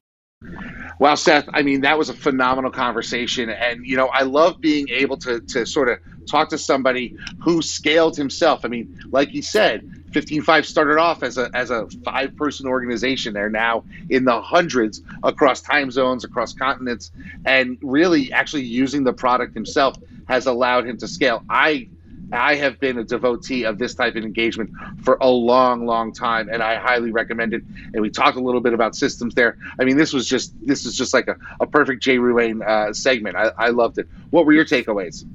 Well, 1.00 1.16
Seth, 1.16 1.48
I 1.54 1.62
mean, 1.62 1.82
that 1.82 1.98
was 1.98 2.10
a 2.10 2.14
phenomenal 2.14 2.72
conversation. 2.72 3.50
And, 3.50 3.86
you 3.86 3.96
know, 3.96 4.08
I 4.08 4.24
love 4.24 4.60
being 4.60 4.90
able 4.90 5.16
to, 5.18 5.40
to 5.40 5.66
sort 5.66 5.88
of 5.88 6.00
talk 6.28 6.50
to 6.50 6.58
somebody 6.58 7.16
who 7.40 7.62
scaled 7.62 8.18
himself. 8.18 8.66
I 8.66 8.68
mean, 8.68 9.00
like 9.10 9.34
you 9.34 9.42
said, 9.42 9.97
15Five 10.18 10.66
started 10.66 10.98
off 10.98 11.22
as 11.22 11.38
a 11.38 11.50
as 11.54 11.70
a 11.70 11.88
five 12.04 12.36
person 12.36 12.68
organization. 12.68 13.34
They're 13.34 13.50
now 13.50 13.84
in 14.10 14.26
the 14.26 14.42
hundreds 14.42 15.02
across 15.24 15.62
time 15.62 15.92
zones, 15.92 16.24
across 16.24 16.54
continents, 16.54 17.12
and 17.46 17.78
really 17.82 18.32
actually 18.34 18.64
using 18.64 19.04
the 19.04 19.14
product 19.14 19.54
himself 19.54 19.96
has 20.28 20.48
allowed 20.48 20.88
him 20.88 20.98
to 20.98 21.08
scale. 21.08 21.44
I 21.50 21.90
I 22.32 22.56
have 22.56 22.80
been 22.80 22.98
a 22.98 23.04
devotee 23.04 23.64
of 23.64 23.78
this 23.78 23.94
type 23.94 24.16
of 24.16 24.24
engagement 24.24 24.72
for 25.04 25.18
a 25.22 25.30
long, 25.30 25.86
long 25.86 26.14
time, 26.14 26.50
and 26.50 26.64
I 26.64 26.76
highly 26.76 27.12
recommend 27.12 27.54
it. 27.54 27.64
And 27.94 28.02
we 28.02 28.10
talked 28.10 28.38
a 28.38 28.42
little 28.42 28.60
bit 28.60 28.74
about 28.74 28.96
systems 28.96 29.36
there. 29.36 29.58
I 29.80 29.86
mean, 29.86 29.98
this 29.98 30.14
was 30.14 30.28
just 30.28 30.54
this 30.66 30.86
is 30.86 30.98
just 30.98 31.14
like 31.14 31.28
a, 31.28 31.38
a 31.60 31.68
perfect 31.68 32.02
Jay 32.02 32.18
Ruane 32.18 32.68
uh, 32.68 32.92
segment. 32.92 33.36
I, 33.36 33.52
I 33.58 33.70
loved 33.70 34.00
it. 34.00 34.08
What 34.32 34.46
were 34.48 34.54
your 34.54 34.66
takeaways? 34.66 35.26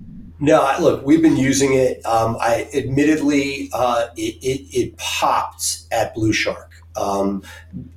No, 0.42 0.74
look, 0.80 1.06
we've 1.06 1.22
been 1.22 1.36
using 1.36 1.74
it. 1.74 2.04
Um, 2.04 2.36
I 2.40 2.68
admittedly, 2.74 3.70
uh, 3.72 4.08
it, 4.16 4.34
it, 4.42 4.76
it, 4.76 4.96
popped 4.96 5.84
at 5.92 6.16
BluShark. 6.16 6.66
Um, 6.96 7.44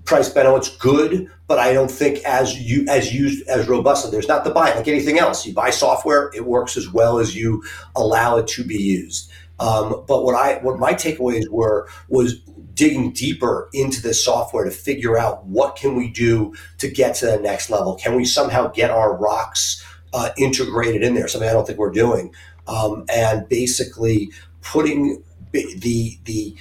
Price 0.05 0.31
it's 0.35 0.77
good, 0.77 1.31
but 1.47 1.57
I 1.57 1.73
don't 1.73 1.89
think 1.89 2.19
as 2.23 2.55
you 2.55 2.85
as 2.87 3.11
used 3.11 3.47
as 3.47 3.67
robustly. 3.67 4.11
There's 4.11 4.27
not 4.27 4.43
the 4.43 4.51
buy 4.51 4.75
like 4.75 4.87
anything 4.87 5.17
else. 5.17 5.43
You 5.47 5.55
buy 5.55 5.71
software, 5.71 6.29
it 6.35 6.45
works 6.45 6.77
as 6.77 6.87
well 6.87 7.17
as 7.17 7.35
you 7.35 7.63
allow 7.95 8.37
it 8.37 8.45
to 8.49 8.63
be 8.63 8.77
used. 8.77 9.31
Um, 9.59 10.05
but 10.07 10.23
what 10.23 10.35
I 10.35 10.59
what 10.59 10.77
my 10.77 10.93
takeaways 10.93 11.49
were 11.49 11.89
was 12.09 12.41
digging 12.75 13.11
deeper 13.11 13.69
into 13.73 14.03
this 14.03 14.23
software 14.23 14.65
to 14.65 14.71
figure 14.71 15.17
out 15.17 15.43
what 15.47 15.77
can 15.77 15.95
we 15.95 16.09
do 16.09 16.53
to 16.77 16.87
get 16.87 17.15
to 17.15 17.25
the 17.25 17.39
next 17.39 17.71
level. 17.71 17.95
Can 17.95 18.15
we 18.15 18.23
somehow 18.23 18.67
get 18.67 18.91
our 18.91 19.17
rocks 19.17 19.83
uh, 20.15 20.29
integrated 20.37 21.03
in 21.03 21.13
there? 21.13 21.27
Something 21.27 21.49
I 21.49 21.53
don't 21.53 21.67
think 21.67 21.77
we're 21.77 21.91
doing, 21.91 22.33
um, 22.67 23.05
and 23.13 23.47
basically 23.47 24.31
putting 24.61 25.23
the 25.51 26.17
the 26.23 26.55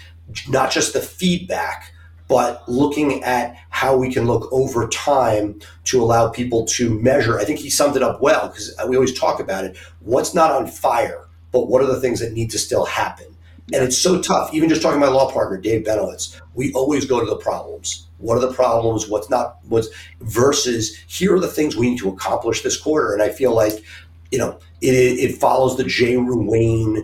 not 0.48 0.70
just 0.70 0.92
the 0.92 1.00
feedback 1.00 1.94
but 2.28 2.66
looking 2.68 3.22
at 3.22 3.57
how 3.70 3.96
we 3.96 4.12
can 4.12 4.26
look 4.26 4.50
over 4.52 4.88
time 4.88 5.61
to 5.84 6.02
allow 6.02 6.28
people 6.28 6.64
to 6.64 6.98
measure. 7.00 7.38
I 7.38 7.44
think 7.44 7.59
he 7.59 7.70
summed 7.70 7.96
it 7.96 8.02
up 8.02 8.20
well 8.20 8.48
because 8.48 8.74
we 8.88 8.96
always 8.96 9.16
talk 9.18 9.40
about 9.40 9.64
it. 9.64 9.76
What's 10.00 10.34
not 10.34 10.50
on 10.50 10.66
fire, 10.66 11.28
but 11.52 11.68
what 11.68 11.82
are 11.82 11.86
the 11.86 12.00
things 12.00 12.20
that 12.20 12.32
need 12.32 12.50
to 12.50 12.59
still 12.59 12.86
happen? 12.86 13.26
And 13.72 13.82
it's 13.82 13.98
so 13.98 14.20
tough. 14.20 14.52
Even 14.52 14.68
just 14.68 14.82
talking 14.82 15.00
to 15.00 15.07
my 15.07 15.12
law 15.12 15.30
partner, 15.30 15.59
Dave 15.59 15.84
Benowitz, 15.84 16.40
we 16.55 16.72
always 16.72 17.05
go 17.05 17.20
to 17.20 17.26
the 17.26 17.36
problems. 17.36 18.03
What 18.18 18.36
are 18.36 18.46
the 18.46 18.52
problems? 18.52 19.08
What's 19.08 19.30
not 19.30 19.58
what's 19.68 19.88
versus 20.20 20.96
here 21.08 21.34
are 21.34 21.40
the 21.40 21.48
things 21.48 21.76
we 21.76 21.90
need 21.90 21.98
to 21.98 22.08
accomplish 22.08 22.62
this 22.62 22.80
quarter. 22.80 23.12
And 23.12 23.22
I 23.22 23.28
feel 23.28 23.54
like, 23.54 23.82
you 24.30 24.38
know, 24.38 24.58
it, 24.80 24.94
it 24.94 25.36
follows 25.36 25.76
the 25.76 25.84
Jay 25.84 26.14
Ruane 26.14 27.02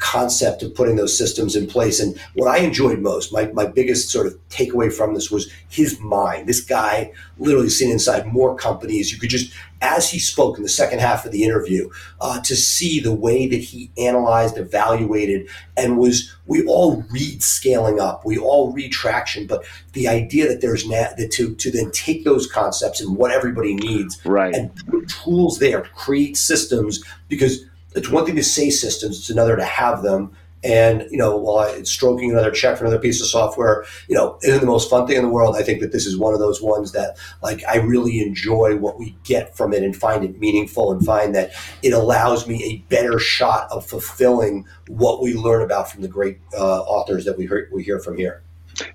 concept 0.00 0.62
of 0.62 0.74
putting 0.74 0.96
those 0.96 1.16
systems 1.16 1.54
in 1.54 1.66
place. 1.66 2.00
And 2.00 2.18
what 2.34 2.48
I 2.48 2.58
enjoyed 2.58 2.98
most, 2.98 3.32
my, 3.32 3.46
my 3.52 3.66
biggest 3.66 4.08
sort 4.08 4.26
of 4.26 4.36
takeaway 4.48 4.92
from 4.92 5.14
this 5.14 5.30
was 5.30 5.50
his 5.68 6.00
mind. 6.00 6.48
This 6.48 6.62
guy 6.62 7.12
literally 7.38 7.68
seen 7.68 7.90
inside 7.90 8.26
more 8.26 8.56
companies. 8.56 9.12
You 9.12 9.18
could 9.18 9.30
just, 9.30 9.52
as 9.82 10.10
he 10.10 10.18
spoke 10.18 10.56
in 10.56 10.62
the 10.62 10.68
second 10.68 11.00
half 11.00 11.24
of 11.24 11.32
the 11.32 11.44
interview, 11.44 11.90
uh, 12.20 12.40
to 12.40 12.56
see 12.56 12.98
the 12.98 13.14
way 13.14 13.46
that 13.46 13.60
he 13.60 13.90
analyzed, 13.98 14.56
evaluated, 14.58 15.48
and 15.76 15.98
was, 15.98 16.34
we 16.46 16.64
all 16.66 17.04
read 17.10 17.42
scaling 17.42 18.00
up, 18.00 18.24
we 18.24 18.38
all 18.38 18.72
read 18.72 18.92
traction, 18.92 19.46
but 19.46 19.64
the 19.92 20.08
idea 20.08 20.48
that 20.48 20.60
there's 20.60 20.88
na- 20.88 21.14
that 21.16 21.30
to, 21.32 21.54
to 21.56 21.70
then 21.70 21.90
take 21.92 22.24
those 22.24 22.46
concepts 22.46 23.00
and 23.00 23.16
what 23.16 23.30
everybody 23.30 23.74
needs 23.74 24.18
right. 24.24 24.54
and 24.54 24.74
put 24.86 25.08
tools 25.08 25.58
there, 25.58 25.82
create 25.94 26.36
systems, 26.36 27.04
because 27.28 27.64
it's 27.94 28.08
one 28.08 28.26
thing 28.26 28.36
to 28.36 28.42
say 28.42 28.70
systems; 28.70 29.18
it's 29.18 29.30
another 29.30 29.56
to 29.56 29.64
have 29.64 30.02
them. 30.02 30.36
And 30.62 31.06
you 31.10 31.16
know, 31.16 31.36
while 31.38 31.58
I, 31.58 31.82
stroking 31.84 32.30
another 32.30 32.50
check 32.50 32.76
for 32.76 32.84
another 32.84 33.00
piece 33.00 33.20
of 33.20 33.28
software, 33.28 33.84
you 34.08 34.14
know, 34.14 34.38
isn't 34.42 34.60
the 34.60 34.66
most 34.66 34.90
fun 34.90 35.06
thing 35.06 35.16
in 35.16 35.22
the 35.22 35.30
world. 35.30 35.56
I 35.56 35.62
think 35.62 35.80
that 35.80 35.92
this 35.92 36.04
is 36.04 36.18
one 36.18 36.34
of 36.34 36.40
those 36.40 36.60
ones 36.60 36.92
that, 36.92 37.16
like, 37.42 37.62
I 37.66 37.76
really 37.76 38.20
enjoy 38.20 38.76
what 38.76 38.98
we 38.98 39.16
get 39.24 39.56
from 39.56 39.72
it 39.72 39.82
and 39.82 39.96
find 39.96 40.22
it 40.22 40.38
meaningful 40.38 40.92
and 40.92 41.04
find 41.04 41.34
that 41.34 41.52
it 41.82 41.94
allows 41.94 42.46
me 42.46 42.62
a 42.62 42.76
better 42.90 43.18
shot 43.18 43.68
of 43.70 43.86
fulfilling 43.86 44.66
what 44.88 45.22
we 45.22 45.32
learn 45.32 45.62
about 45.62 45.90
from 45.90 46.02
the 46.02 46.08
great 46.08 46.40
uh, 46.52 46.82
authors 46.82 47.24
that 47.24 47.38
we 47.38 47.46
hear, 47.46 47.70
we 47.72 47.82
hear 47.82 47.98
from 47.98 48.18
here. 48.18 48.42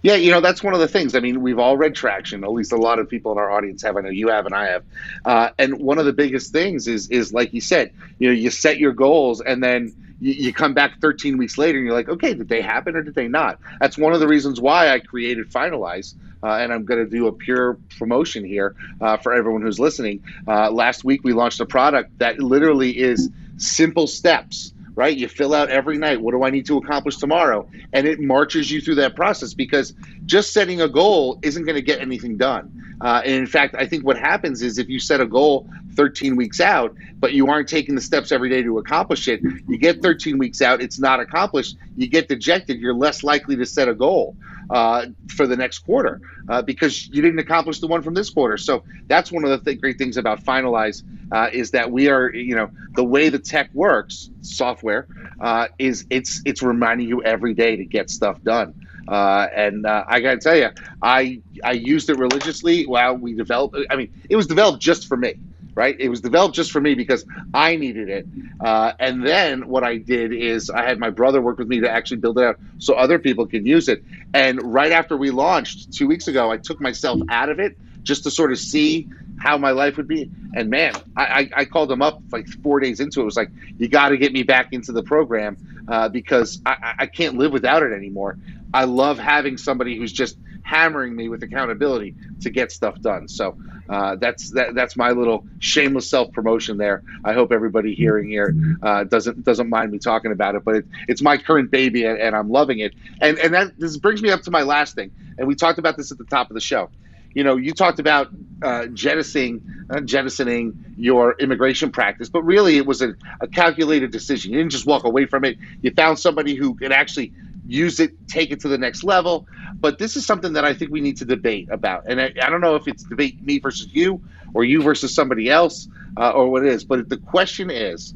Yeah, 0.02 0.16
you 0.16 0.32
know 0.32 0.42
that's 0.42 0.64
one 0.64 0.74
of 0.74 0.80
the 0.80 0.88
things. 0.88 1.16
I 1.16 1.20
mean, 1.20 1.42
we've 1.42 1.60
all 1.60 1.78
read 1.78 1.96
Traction. 1.96 2.44
At 2.44 2.52
least 2.52 2.72
a 2.72 2.78
lot 2.78 3.00
of 3.00 3.10
people 3.10 3.32
in 3.32 3.38
our 3.38 3.52
audience 3.52 3.84
have. 3.84 3.98
I 3.98 4.02
know 4.02 4.10
you 4.10 4.30
have, 4.30 4.46
and 4.46 4.56
I 4.56 4.66
have. 4.68 4.84
Uh, 5.24 5.50
and 5.58 5.80
one 5.80 5.98
of 5.98 6.06
the 6.06 6.14
biggest 6.14 6.52
things 6.52 6.88
is 6.88 7.10
is 7.10 7.34
like 7.34 7.54
you 7.54 7.62
said. 7.62 7.94
You 8.20 8.30
know, 8.30 8.34
you 8.34 8.50
set 8.50 8.78
your 8.78 8.94
goals, 8.94 9.42
and 9.42 9.64
then 9.64 9.94
you, 10.20 10.34
you, 10.34 10.54
come 10.54 10.74
back 10.74 11.00
13 11.02 11.38
weeks 11.38 11.58
later, 11.58 11.78
and 11.78 11.86
you're 11.86 11.96
like, 11.96 12.10
okay, 12.10 12.34
did 12.34 12.48
they 12.48 12.62
happen 12.62 12.96
or 12.96 13.04
did 13.04 13.16
they 13.16 13.28
not? 13.28 13.60
That's 13.80 13.98
one 13.98 14.14
of 14.14 14.20
the 14.20 14.28
reasons 14.28 14.62
why 14.62 14.90
I 14.90 15.00
created 15.00 15.52
Finalize. 15.52 16.16
Uh, 16.44 16.58
and 16.58 16.72
I'm 16.72 16.86
going 16.86 17.04
to 17.04 17.10
do 17.10 17.26
a 17.28 17.32
pure 17.32 17.80
promotion 17.98 18.46
here 18.46 18.76
uh, 19.02 19.18
for 19.18 19.34
everyone 19.34 19.64
who's 19.64 19.80
listening. 19.80 20.24
Uh, 20.48 20.70
last 20.70 21.04
week 21.04 21.24
we 21.24 21.34
launched 21.34 21.60
a 21.60 21.66
product 21.66 22.20
that 22.20 22.40
literally 22.40 22.96
is 22.96 23.32
simple 23.58 24.06
steps 24.06 24.72
right? 24.96 25.16
You 25.16 25.28
fill 25.28 25.54
out 25.54 25.70
every 25.70 25.98
night, 25.98 26.22
what 26.22 26.32
do 26.32 26.43
I 26.43 26.50
need 26.50 26.66
to 26.68 26.78
accomplish 26.78 27.18
tomorrow? 27.18 27.68
And 27.93 28.08
it 28.08 28.20
marches 28.20 28.72
you 28.72 28.82
through 28.82 28.96
that 28.96 29.16
process 29.16 29.54
because 29.54 29.93
just 30.26 30.54
setting 30.54 30.82
a 30.82 30.88
goal 30.88 31.39
isn't 31.41 31.66
going 31.66 31.76
to 31.76 31.82
get 31.82 32.00
anything 32.00 32.38
done. 32.38 32.98
Uh, 33.02 33.22
and 33.26 33.34
in 33.34 33.46
fact, 33.46 33.76
I 33.78 33.86
think 33.86 34.06
what 34.06 34.18
happens 34.18 34.62
is 34.62 34.78
if 34.78 34.88
you 34.88 35.00
set 35.00 35.20
a 35.20 35.26
goal 35.26 35.70
13 35.96 36.36
weeks 36.36 36.62
out, 36.62 36.96
but 37.20 37.34
you 37.34 37.48
aren't 37.48 37.68
taking 37.68 37.96
the 37.96 38.02
steps 38.02 38.32
every 38.32 38.50
day 38.50 38.64
to 38.64 38.78
accomplish 38.78 39.28
it, 39.28 39.41
you 39.68 39.78
get 39.78 40.02
13 40.02 40.38
weeks 40.38 40.62
out, 40.62 40.82
it's 40.82 41.00
not 41.00 41.20
accomplished, 41.20 41.76
you 41.98 42.08
get 42.08 42.30
dejected, 42.30 42.80
you're 42.80 42.93
less 42.93 43.24
likely 43.24 43.56
to 43.58 43.66
set 43.66 43.89
a 43.89 43.93
goal 43.93 44.36
uh, 44.70 45.05
for 45.30 45.47
the 45.47 45.55
next 45.55 45.80
quarter 45.80 46.22
uh, 46.47 46.61
because 46.61 47.07
you 47.11 47.22
didn't 47.22 47.39
accomplish 47.39 47.80
the 47.80 47.88
one 47.88 48.01
from 48.01 48.13
this 48.13 48.30
quarter. 48.30 48.57
So 48.57 48.84
that's 49.07 49.32
one 49.32 49.43
of 49.43 49.49
the 49.49 49.59
th- 49.59 49.80
great 49.80 49.97
things 49.97 50.18
about 50.18 50.43
Finalize 50.43 51.03
uh, 51.32 51.49
is 51.51 51.72
that 51.72 51.91
we 51.91 52.09
are, 52.09 52.34
you 52.34 52.55
know, 52.55 52.70
the 52.95 53.03
way 53.03 53.30
the 53.30 53.39
tech 53.39 53.70
works, 53.74 54.30
software, 54.41 55.07
uh, 55.39 55.68
is 55.80 56.05
it's 56.09 56.41
it's 56.45 56.61
reminding 56.61 57.07
you 57.07 57.22
every 57.24 57.53
day 57.53 57.76
to 57.78 57.86
get 57.86 58.09
stuff 58.09 58.41
done. 58.43 58.76
Uh, 59.07 59.47
and 59.55 59.86
uh, 59.86 60.03
I 60.07 60.20
got 60.22 60.32
to 60.34 60.38
tell 60.39 60.55
you, 60.57 60.70
I 61.01 61.41
I 61.63 61.74
used 61.74 62.09
it 62.09 62.18
religiously 62.18 62.86
while 62.86 63.16
we 63.18 63.34
developed. 63.36 63.78
I 63.89 63.95
mean, 63.95 64.09
it 64.30 64.36
was 64.36 64.47
developed 64.47 64.82
just 64.82 65.07
for 65.07 65.18
me 65.18 65.36
right? 65.76 65.96
It 66.00 66.10
was 66.10 66.22
developed 66.22 66.56
just 66.56 66.72
for 66.72 66.82
me 66.82 66.96
because 66.96 67.26
I 67.54 67.76
needed 67.76 68.10
it. 68.10 68.28
Uh, 68.60 68.94
and 69.00 69.26
then 69.26 69.68
what 69.68 69.84
I 69.84 69.98
did 69.98 70.34
is 70.34 70.70
I 70.70 70.84
had 70.84 71.00
my 71.00 71.10
brother 71.10 71.42
work 71.42 71.60
with 71.60 71.68
me 71.68 71.82
to 71.82 71.92
actually 71.92 72.18
build 72.18 72.40
it 72.40 72.46
out 72.46 72.60
so 72.80 72.96
other 72.96 73.20
people 73.20 73.46
could 73.46 73.66
use 73.68 73.90
it. 73.90 74.04
And 74.34 74.74
right 74.74 74.92
after 74.92 75.18
we 75.18 75.32
launched 75.32 75.94
two 75.94 76.08
weeks 76.08 76.28
ago, 76.28 76.50
I 76.50 76.58
took 76.58 76.82
myself 76.82 77.20
out 77.30 77.50
of 77.50 77.60
it 77.60 77.78
just 78.04 78.24
to 78.24 78.32
sort 78.32 78.52
of 78.52 78.60
see 78.60 79.10
how 79.38 79.58
my 79.58 79.72
life 79.72 79.98
would 79.98 80.08
be. 80.08 80.32
And 80.56 80.70
man, 80.70 80.94
I, 81.18 81.50
I 81.56 81.66
called 81.66 81.92
him 81.92 82.02
up 82.02 82.22
like 82.32 82.48
four 82.48 82.80
days 82.80 83.00
into 83.00 83.20
it. 83.20 83.24
It 83.24 83.26
was 83.26 83.36
like, 83.36 83.52
you 83.78 83.90
got 83.90 84.10
to 84.10 84.18
get 84.18 84.32
me 84.32 84.44
back 84.44 84.70
into 84.72 84.94
the 84.94 85.04
program 85.04 85.58
uh, 85.88 86.08
because 86.10 86.62
I, 86.66 86.96
I 87.00 87.06
can't 87.08 87.38
live 87.38 87.52
without 87.52 87.84
it 87.84 87.92
anymore. 87.92 88.38
I 88.74 88.86
love 88.86 89.20
having 89.20 89.58
somebody 89.58 89.98
who's 89.98 90.14
just 90.14 90.38
hammering 90.64 91.16
me 91.16 91.30
with 91.30 91.44
accountability 91.44 92.16
to 92.42 92.50
get 92.50 92.72
stuff 92.72 93.00
done. 93.02 93.28
So 93.28 93.58
uh, 93.90 94.16
that's 94.16 94.52
that, 94.52 94.74
that's 94.76 94.96
my 94.96 95.12
little 95.12 95.46
shameless 95.60 96.10
self 96.10 96.32
promotion 96.32 96.78
there. 96.78 97.04
I 97.24 97.34
hope 97.34 97.52
everybody 97.52 97.94
hearing 97.94 98.28
here 98.28 98.56
uh, 98.82 99.04
doesn't 99.04 99.44
doesn't 99.44 99.70
mind 99.70 99.92
me 99.92 100.00
talking 100.00 100.32
about 100.32 100.56
it, 100.56 100.64
but 100.64 100.76
it, 100.76 100.86
it's 101.08 101.22
my 101.22 101.38
current 101.38 101.72
baby 101.72 102.06
and, 102.06 102.20
and, 102.20 102.36
I'm 102.36 102.50
loving 102.50 102.80
it. 102.80 102.94
And 103.22 103.38
and 103.38 103.54
that 103.54 103.80
this 103.80 103.98
brings 103.98 104.22
me 104.22 104.30
up 104.30 104.42
to 104.44 104.52
my 104.52 104.64
last 104.64 104.96
thing. 104.96 105.12
And 105.38 105.48
we 105.48 105.56
talked 105.56 105.80
about 105.80 105.98
this 105.98 106.12
at 106.12 106.18
the 106.18 106.26
top 106.26 106.50
of 106.50 106.56
the 106.56 106.62
show. 106.62 106.90
You 107.34 107.44
know, 107.44 107.58
you 107.58 107.74
talked 107.74 108.00
about 108.00 108.30
uh, 108.64 108.88
jettisoning 108.88 109.86
uh, 109.90 110.00
jettisoning 110.02 110.96
your 110.98 111.36
immigration 111.40 111.92
practice, 111.92 112.30
but 112.30 112.44
really 112.44 112.78
it 112.78 112.86
was 112.86 113.02
a, 113.02 113.16
a 113.42 113.48
calculated 113.48 114.12
decision. 114.12 114.52
You 114.52 114.60
didn't 114.60 114.72
just 114.72 114.86
walk 114.86 115.04
away 115.04 115.26
from 115.26 115.44
it. 115.44 115.58
You 115.82 115.92
found 115.92 116.18
somebody 116.18 116.56
who 116.56 116.76
could 116.76 116.92
actually 116.92 117.34
use 117.68 117.99
it, 117.99 118.11
take 118.28 118.51
it 118.51 118.61
to 118.61 118.70
the 118.70 118.78
next 118.78 119.03
level. 119.03 119.47
But 119.80 119.99
this 119.99 120.18
is 120.18 120.26
something 120.26 120.53
that 120.53 120.66
I 120.66 120.74
think 120.74 120.91
we 120.91 121.01
need 121.01 121.18
to 121.18 121.26
debate 121.26 121.70
about. 121.72 122.05
And 122.09 122.22
I, 122.22 122.34
I 122.41 122.49
don't 122.49 122.61
know 122.61 122.76
if 122.76 122.88
it's 122.88 123.03
debate 123.03 123.43
me 123.43 123.59
versus 123.59 123.89
you 123.93 124.24
or 124.53 124.66
you 124.66 124.82
versus 124.84 125.16
somebody 125.16 125.49
else 125.49 125.88
uh, 126.18 126.32
or 126.32 126.49
what 126.49 126.66
it 126.66 126.74
is. 126.74 126.86
But 126.86 127.09
the 127.09 127.18
question 127.18 127.72
is 127.72 128.13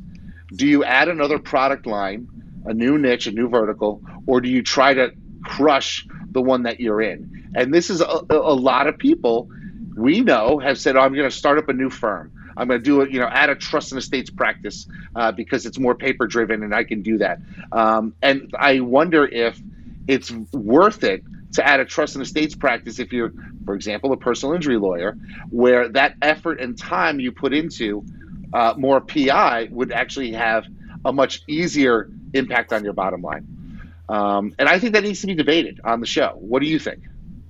do 0.55 0.67
you 0.67 0.83
add 0.83 1.09
another 1.09 1.39
product 1.39 1.87
line, 1.87 2.27
a 2.65 2.73
new 2.73 2.97
niche, 2.97 3.27
a 3.27 3.31
new 3.31 3.49
vertical, 3.49 4.01
or 4.27 4.41
do 4.41 4.49
you 4.49 4.63
try 4.63 4.93
to 4.93 5.11
crush 5.45 6.05
the 6.31 6.41
one 6.41 6.63
that 6.63 6.79
you're 6.79 7.01
in? 7.01 7.51
And 7.55 7.73
this 7.73 7.89
is 7.89 8.01
a, 8.01 8.21
a 8.31 8.53
lot 8.55 8.87
of 8.87 8.97
people 8.97 9.49
we 9.97 10.21
know 10.21 10.59
have 10.59 10.79
said, 10.79 10.97
oh, 10.97 11.01
I'm 11.01 11.13
going 11.13 11.29
to 11.29 11.35
start 11.35 11.57
up 11.59 11.69
a 11.69 11.73
new 11.73 11.89
firm. 11.89 12.31
I'm 12.57 12.67
going 12.67 12.79
to 12.79 12.83
do 12.83 13.01
it, 13.01 13.11
you 13.11 13.19
know, 13.19 13.27
add 13.29 13.49
a 13.49 13.55
trust 13.55 13.91
and 13.91 13.99
estates 13.99 14.29
practice 14.29 14.87
uh, 15.15 15.31
because 15.31 15.65
it's 15.65 15.79
more 15.79 15.95
paper 15.95 16.27
driven 16.27 16.63
and 16.63 16.73
I 16.73 16.83
can 16.83 17.01
do 17.01 17.17
that. 17.19 17.41
Um, 17.71 18.13
and 18.21 18.53
I 18.57 18.79
wonder 18.81 19.25
if 19.25 19.59
it's 20.07 20.31
worth 20.53 21.03
it 21.03 21.23
to 21.53 21.67
add 21.67 21.79
a 21.79 21.85
trust 21.85 22.15
and 22.15 22.23
estates 22.23 22.55
practice 22.55 22.99
if 22.99 23.11
you're, 23.11 23.33
for 23.65 23.73
example, 23.75 24.13
a 24.13 24.17
personal 24.17 24.55
injury 24.55 24.77
lawyer, 24.77 25.17
where 25.49 25.89
that 25.89 26.15
effort 26.21 26.59
and 26.59 26.77
time 26.77 27.19
you 27.19 27.31
put 27.31 27.53
into 27.53 28.05
uh, 28.53 28.73
more 28.77 29.01
PI 29.01 29.69
would 29.71 29.91
actually 29.91 30.33
have 30.33 30.65
a 31.05 31.13
much 31.13 31.41
easier 31.47 32.09
impact 32.33 32.73
on 32.73 32.83
your 32.83 32.93
bottom 32.93 33.21
line. 33.21 33.45
Um, 34.09 34.55
and 34.57 34.67
I 34.67 34.79
think 34.79 34.93
that 34.93 35.03
needs 35.03 35.21
to 35.21 35.27
be 35.27 35.35
debated 35.35 35.81
on 35.83 35.99
the 35.99 36.07
show. 36.07 36.33
What 36.35 36.61
do 36.61 36.67
you 36.67 36.79
think? 36.79 37.03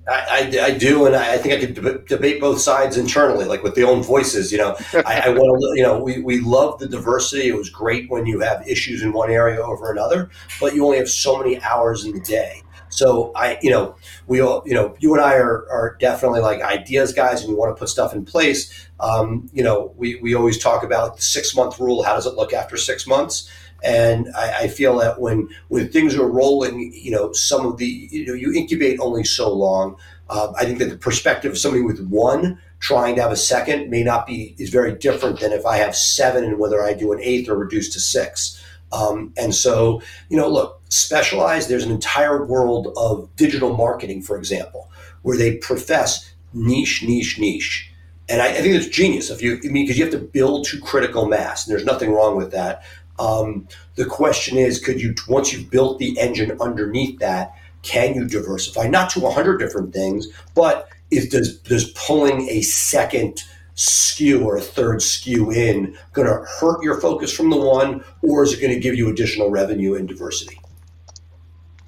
I, 0.08 0.50
I, 0.56 0.64
I, 0.64 0.70
do, 0.72 1.06
and 1.06 1.14
I 1.14 1.38
think 1.38 1.54
I 1.54 1.66
could 1.66 1.74
deb- 1.74 2.08
debate 2.08 2.40
both 2.40 2.60
sides 2.60 2.96
internally, 2.96 3.44
like 3.44 3.62
with 3.62 3.74
the 3.74 3.84
own 3.84 4.02
voices. 4.02 4.50
You 4.50 4.58
know, 4.58 4.76
I, 4.94 5.20
I 5.26 5.28
want 5.30 5.60
to. 5.60 5.72
You 5.76 5.82
know, 5.82 6.02
we, 6.02 6.20
we 6.20 6.40
love 6.40 6.78
the 6.78 6.88
diversity. 6.88 7.48
It 7.48 7.56
was 7.56 7.70
great 7.70 8.10
when 8.10 8.26
you 8.26 8.40
have 8.40 8.66
issues 8.66 9.02
in 9.02 9.12
one 9.12 9.30
area 9.30 9.60
over 9.60 9.90
another, 9.92 10.30
but 10.60 10.74
you 10.74 10.84
only 10.84 10.98
have 10.98 11.08
so 11.08 11.38
many 11.38 11.60
hours 11.62 12.04
in 12.04 12.12
the 12.12 12.20
day. 12.20 12.62
So 12.90 13.32
I, 13.34 13.58
you 13.62 13.70
know, 13.70 13.94
we 14.26 14.40
all, 14.40 14.62
you 14.66 14.74
know, 14.74 14.94
you 14.98 15.14
and 15.14 15.22
I 15.22 15.34
are, 15.34 15.66
are 15.70 15.96
definitely 16.00 16.40
like 16.40 16.60
ideas 16.60 17.12
guys, 17.12 17.40
and 17.42 17.50
we 17.50 17.54
want 17.54 17.74
to 17.74 17.78
put 17.78 17.88
stuff 17.88 18.12
in 18.12 18.24
place. 18.24 18.88
Um, 18.98 19.48
you 19.52 19.62
know, 19.62 19.94
we, 19.96 20.16
we 20.16 20.34
always 20.34 20.58
talk 20.58 20.82
about 20.82 21.16
the 21.16 21.22
six 21.22 21.54
month 21.54 21.78
rule. 21.78 22.02
How 22.02 22.14
does 22.14 22.26
it 22.26 22.34
look 22.34 22.52
after 22.52 22.76
six 22.76 23.06
months? 23.06 23.48
And 23.82 24.28
I, 24.36 24.62
I, 24.62 24.68
feel 24.68 24.98
that 24.98 25.20
when 25.20 25.48
when 25.68 25.88
things 25.88 26.14
are 26.16 26.26
rolling, 26.26 26.92
you 26.94 27.10
know, 27.10 27.32
some 27.32 27.66
of 27.66 27.78
the 27.78 27.86
you 27.86 28.26
know 28.26 28.34
you 28.34 28.52
incubate 28.52 29.00
only 29.00 29.24
so 29.24 29.52
long. 29.52 29.96
Um, 30.28 30.52
I 30.56 30.64
think 30.64 30.78
that 30.78 30.90
the 30.90 30.96
perspective 30.96 31.52
of 31.52 31.58
somebody 31.58 31.82
with 31.82 32.06
one 32.06 32.60
trying 32.78 33.16
to 33.16 33.22
have 33.22 33.32
a 33.32 33.36
second 33.36 33.90
may 33.90 34.02
not 34.02 34.26
be 34.26 34.54
is 34.58 34.70
very 34.70 34.92
different 34.92 35.40
than 35.40 35.52
if 35.52 35.66
I 35.66 35.76
have 35.78 35.96
seven 35.96 36.44
and 36.44 36.58
whether 36.58 36.82
I 36.82 36.94
do 36.94 37.12
an 37.12 37.20
eighth 37.20 37.48
or 37.48 37.56
reduce 37.56 37.92
to 37.94 38.00
six. 38.00 38.62
Um, 38.92 39.32
and 39.36 39.54
so, 39.54 40.02
you 40.28 40.36
know, 40.36 40.48
look, 40.48 40.80
specialized. 40.88 41.68
There's 41.68 41.84
an 41.84 41.92
entire 41.92 42.44
world 42.44 42.92
of 42.96 43.28
digital 43.36 43.76
marketing, 43.76 44.22
for 44.22 44.36
example, 44.36 44.90
where 45.22 45.36
they 45.36 45.56
profess 45.56 46.32
niche, 46.52 47.04
niche, 47.06 47.38
niche. 47.38 47.92
And 48.28 48.40
I, 48.40 48.48
I 48.48 48.60
think 48.60 48.74
it's 48.74 48.88
genius. 48.88 49.30
If 49.30 49.42
you, 49.42 49.60
I 49.64 49.68
mean, 49.68 49.84
because 49.84 49.98
you 49.98 50.04
have 50.04 50.12
to 50.12 50.18
build 50.18 50.66
to 50.66 50.80
critical 50.80 51.26
mass, 51.26 51.66
and 51.66 51.72
there's 51.72 51.84
nothing 51.84 52.12
wrong 52.12 52.36
with 52.36 52.52
that. 52.52 52.84
Um, 53.20 53.68
the 53.96 54.06
question 54.06 54.56
is, 54.56 54.80
could 54.80 55.00
you 55.00 55.14
once 55.28 55.52
you've 55.52 55.70
built 55.70 55.98
the 55.98 56.18
engine 56.18 56.56
underneath 56.60 57.18
that, 57.20 57.54
can 57.82 58.14
you 58.14 58.26
diversify 58.26 58.86
not 58.86 59.10
to 59.10 59.20
100 59.20 59.58
different 59.58 59.92
things, 59.92 60.28
but 60.54 60.88
is 61.10 61.28
does 61.28 61.58
does 61.58 61.90
pulling 61.92 62.48
a 62.48 62.62
second 62.62 63.42
SKU 63.76 64.44
or 64.44 64.56
a 64.56 64.60
third 64.60 65.00
SKU 65.00 65.54
in 65.54 65.96
going 66.12 66.28
to 66.28 66.44
hurt 66.60 66.82
your 66.82 67.00
focus 67.00 67.34
from 67.34 67.50
the 67.50 67.56
one, 67.56 68.04
or 68.22 68.42
is 68.42 68.52
it 68.52 68.60
going 68.60 68.74
to 68.74 68.80
give 68.80 68.94
you 68.94 69.08
additional 69.08 69.50
revenue 69.50 69.94
and 69.94 70.08
diversity? 70.08 70.59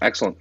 Excellent. 0.03 0.37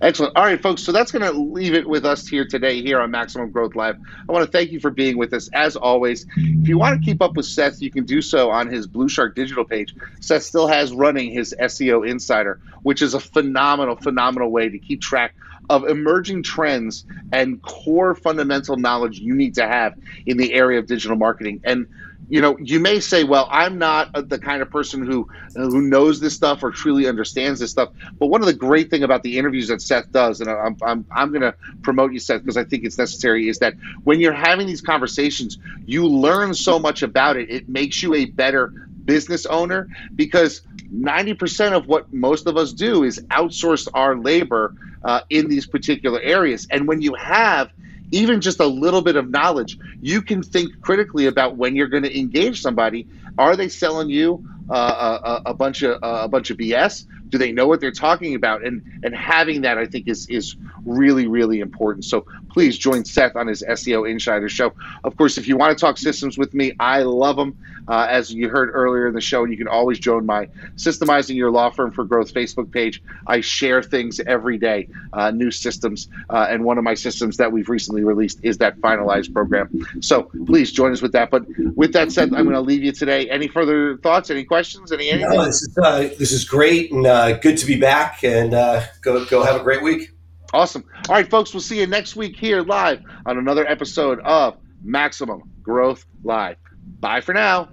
Excellent. 0.00 0.36
All 0.36 0.44
right, 0.44 0.60
folks. 0.60 0.82
So 0.82 0.92
that's 0.92 1.12
going 1.12 1.22
to 1.22 1.38
leave 1.38 1.74
it 1.74 1.86
with 1.88 2.04
us 2.04 2.26
here 2.26 2.46
today, 2.46 2.82
here 2.82 3.00
on 3.00 3.10
Maximum 3.10 3.50
Growth 3.50 3.74
Live. 3.74 3.96
I 4.28 4.32
want 4.32 4.44
to 4.44 4.50
thank 4.50 4.72
you 4.72 4.80
for 4.80 4.90
being 4.90 5.18
with 5.18 5.32
us. 5.32 5.48
As 5.52 5.76
always, 5.76 6.26
if 6.36 6.68
you 6.68 6.78
want 6.78 7.00
to 7.00 7.04
keep 7.04 7.20
up 7.22 7.36
with 7.36 7.46
Seth, 7.46 7.80
you 7.82 7.90
can 7.90 8.04
do 8.04 8.22
so 8.22 8.50
on 8.50 8.68
his 8.68 8.88
BluShark 8.88 9.34
digital 9.34 9.64
page. 9.64 9.94
Seth 10.20 10.42
still 10.42 10.66
has 10.66 10.92
running 10.92 11.30
his 11.30 11.54
SEO 11.60 12.08
Insider, 12.08 12.60
which 12.82 13.02
is 13.02 13.14
a 13.14 13.20
phenomenal, 13.20 13.96
phenomenal 13.96 14.50
way 14.50 14.68
to 14.68 14.78
keep 14.78 15.00
track 15.00 15.34
of 15.70 15.84
emerging 15.84 16.42
trends 16.42 17.06
and 17.32 17.62
core 17.62 18.14
fundamental 18.14 18.76
knowledge 18.76 19.18
you 19.18 19.34
need 19.34 19.54
to 19.54 19.66
have 19.66 19.94
in 20.26 20.36
the 20.36 20.52
area 20.54 20.78
of 20.78 20.86
digital 20.86 21.16
marketing. 21.16 21.60
And 21.64 21.86
you 22.28 22.40
know, 22.40 22.56
you 22.58 22.80
may 22.80 23.00
say, 23.00 23.24
"Well, 23.24 23.48
I'm 23.50 23.78
not 23.78 24.28
the 24.28 24.38
kind 24.38 24.62
of 24.62 24.70
person 24.70 25.04
who 25.04 25.28
who 25.54 25.82
knows 25.82 26.20
this 26.20 26.34
stuff 26.34 26.62
or 26.62 26.70
truly 26.70 27.06
understands 27.06 27.60
this 27.60 27.70
stuff." 27.70 27.90
But 28.18 28.26
one 28.28 28.40
of 28.40 28.46
the 28.46 28.54
great 28.54 28.90
thing 28.90 29.02
about 29.02 29.22
the 29.22 29.38
interviews 29.38 29.68
that 29.68 29.82
Seth 29.82 30.10
does, 30.12 30.40
and 30.40 30.50
I'm 30.50 30.76
I'm, 30.82 31.06
I'm 31.10 31.28
going 31.30 31.42
to 31.42 31.54
promote 31.82 32.12
you, 32.12 32.18
Seth, 32.18 32.40
because 32.42 32.56
I 32.56 32.64
think 32.64 32.84
it's 32.84 32.98
necessary, 32.98 33.48
is 33.48 33.58
that 33.58 33.74
when 34.04 34.20
you're 34.20 34.32
having 34.32 34.66
these 34.66 34.80
conversations, 34.80 35.58
you 35.84 36.06
learn 36.06 36.54
so 36.54 36.78
much 36.78 37.02
about 37.02 37.36
it. 37.36 37.50
It 37.50 37.68
makes 37.68 38.02
you 38.02 38.14
a 38.14 38.24
better 38.26 38.72
business 39.04 39.46
owner 39.46 39.88
because 40.14 40.62
90% 40.94 41.72
of 41.72 41.86
what 41.86 42.12
most 42.12 42.46
of 42.46 42.56
us 42.56 42.72
do 42.72 43.02
is 43.04 43.20
outsource 43.30 43.88
our 43.94 44.16
labor 44.16 44.74
uh, 45.04 45.20
in 45.30 45.48
these 45.48 45.66
particular 45.66 46.20
areas. 46.20 46.66
And 46.70 46.86
when 46.86 47.02
you 47.02 47.14
have 47.14 47.70
even 48.12 48.40
just 48.40 48.60
a 48.60 48.66
little 48.66 49.02
bit 49.02 49.16
of 49.16 49.30
knowledge, 49.30 49.78
you 50.00 50.22
can 50.22 50.42
think 50.42 50.80
critically 50.80 51.26
about 51.26 51.56
when 51.56 51.74
you're 51.74 51.88
going 51.88 52.04
to 52.04 52.18
engage 52.18 52.60
somebody. 52.60 53.08
Are 53.38 53.56
they 53.56 53.68
selling 53.68 54.10
you 54.10 54.44
uh, 54.70 55.18
a, 55.46 55.50
a, 55.50 55.54
bunch 55.54 55.82
of 55.82 55.94
uh, 56.02 56.20
a 56.24 56.28
bunch 56.28 56.50
of 56.50 56.58
BS? 56.58 57.06
Do 57.32 57.38
they 57.38 57.50
know 57.50 57.66
what 57.66 57.80
they're 57.80 57.90
talking 57.90 58.34
about? 58.34 58.64
And 58.64 58.82
and 59.02 59.14
having 59.14 59.62
that, 59.62 59.78
I 59.78 59.86
think, 59.86 60.06
is 60.06 60.28
is 60.28 60.54
really 60.84 61.26
really 61.26 61.60
important. 61.60 62.04
So 62.04 62.26
please 62.50 62.78
join 62.78 63.04
Seth 63.04 63.34
on 63.34 63.46
his 63.46 63.62
SEO 63.62 64.08
Insider 64.08 64.48
show. 64.48 64.72
Of 65.02 65.16
course, 65.16 65.38
if 65.38 65.48
you 65.48 65.56
want 65.56 65.76
to 65.76 65.80
talk 65.80 65.98
systems 65.98 66.38
with 66.38 66.54
me, 66.54 66.74
I 66.78 67.02
love 67.02 67.36
them. 67.36 67.56
Uh, 67.88 68.06
as 68.08 68.32
you 68.32 68.48
heard 68.48 68.70
earlier 68.72 69.08
in 69.08 69.14
the 69.14 69.20
show, 69.20 69.44
you 69.44 69.56
can 69.56 69.66
always 69.66 69.98
join 69.98 70.24
my 70.24 70.46
Systemizing 70.76 71.34
Your 71.34 71.50
Law 71.50 71.70
Firm 71.70 71.90
for 71.90 72.04
Growth 72.04 72.32
Facebook 72.32 72.70
page. 72.70 73.02
I 73.26 73.40
share 73.40 73.82
things 73.82 74.20
every 74.20 74.56
day, 74.56 74.88
uh, 75.12 75.30
new 75.32 75.50
systems, 75.50 76.08
uh, 76.30 76.46
and 76.48 76.64
one 76.64 76.78
of 76.78 76.84
my 76.84 76.94
systems 76.94 77.38
that 77.38 77.50
we've 77.50 77.68
recently 77.68 78.04
released 78.04 78.38
is 78.42 78.58
that 78.58 78.78
finalized 78.78 79.32
program. 79.32 79.86
So 80.00 80.30
please 80.46 80.70
join 80.70 80.92
us 80.92 81.02
with 81.02 81.12
that. 81.12 81.30
But 81.30 81.44
with 81.74 81.92
that 81.94 82.12
said, 82.12 82.32
I'm 82.34 82.44
going 82.44 82.54
to 82.54 82.60
leave 82.60 82.84
you 82.84 82.92
today. 82.92 83.28
Any 83.28 83.48
further 83.48 83.96
thoughts? 83.96 84.30
Any 84.30 84.44
questions? 84.44 84.92
Any 84.92 85.10
anything? 85.10 85.36
No, 85.36 85.44
this 85.46 85.62
is 85.62 85.78
uh, 85.78 85.98
this 86.18 86.32
is 86.32 86.44
great 86.44 86.92
and 86.92 87.06
uh, 87.22 87.38
good 87.38 87.56
to 87.58 87.66
be 87.66 87.76
back. 87.76 88.24
And 88.24 88.54
uh, 88.54 88.82
go 89.00 89.24
go 89.26 89.42
have 89.42 89.60
a 89.60 89.62
great 89.62 89.82
week. 89.82 90.10
Awesome. 90.52 90.84
All 91.08 91.14
right, 91.14 91.28
folks, 91.28 91.54
we'll 91.54 91.62
see 91.62 91.80
you 91.80 91.86
next 91.86 92.14
week 92.14 92.36
here 92.36 92.60
live 92.60 93.02
on 93.24 93.38
another 93.38 93.66
episode 93.66 94.20
of 94.20 94.58
Maximum 94.82 95.42
Growth 95.62 96.04
Live. 96.24 96.56
Bye 97.00 97.20
for 97.22 97.32
now. 97.32 97.70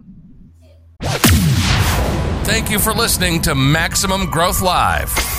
Thank 2.44 2.72
you 2.72 2.80
for 2.80 2.94
listening 2.94 3.42
to 3.44 3.54
Maximum 3.54 4.30
Growth 4.30 4.62
Live. 4.62 5.39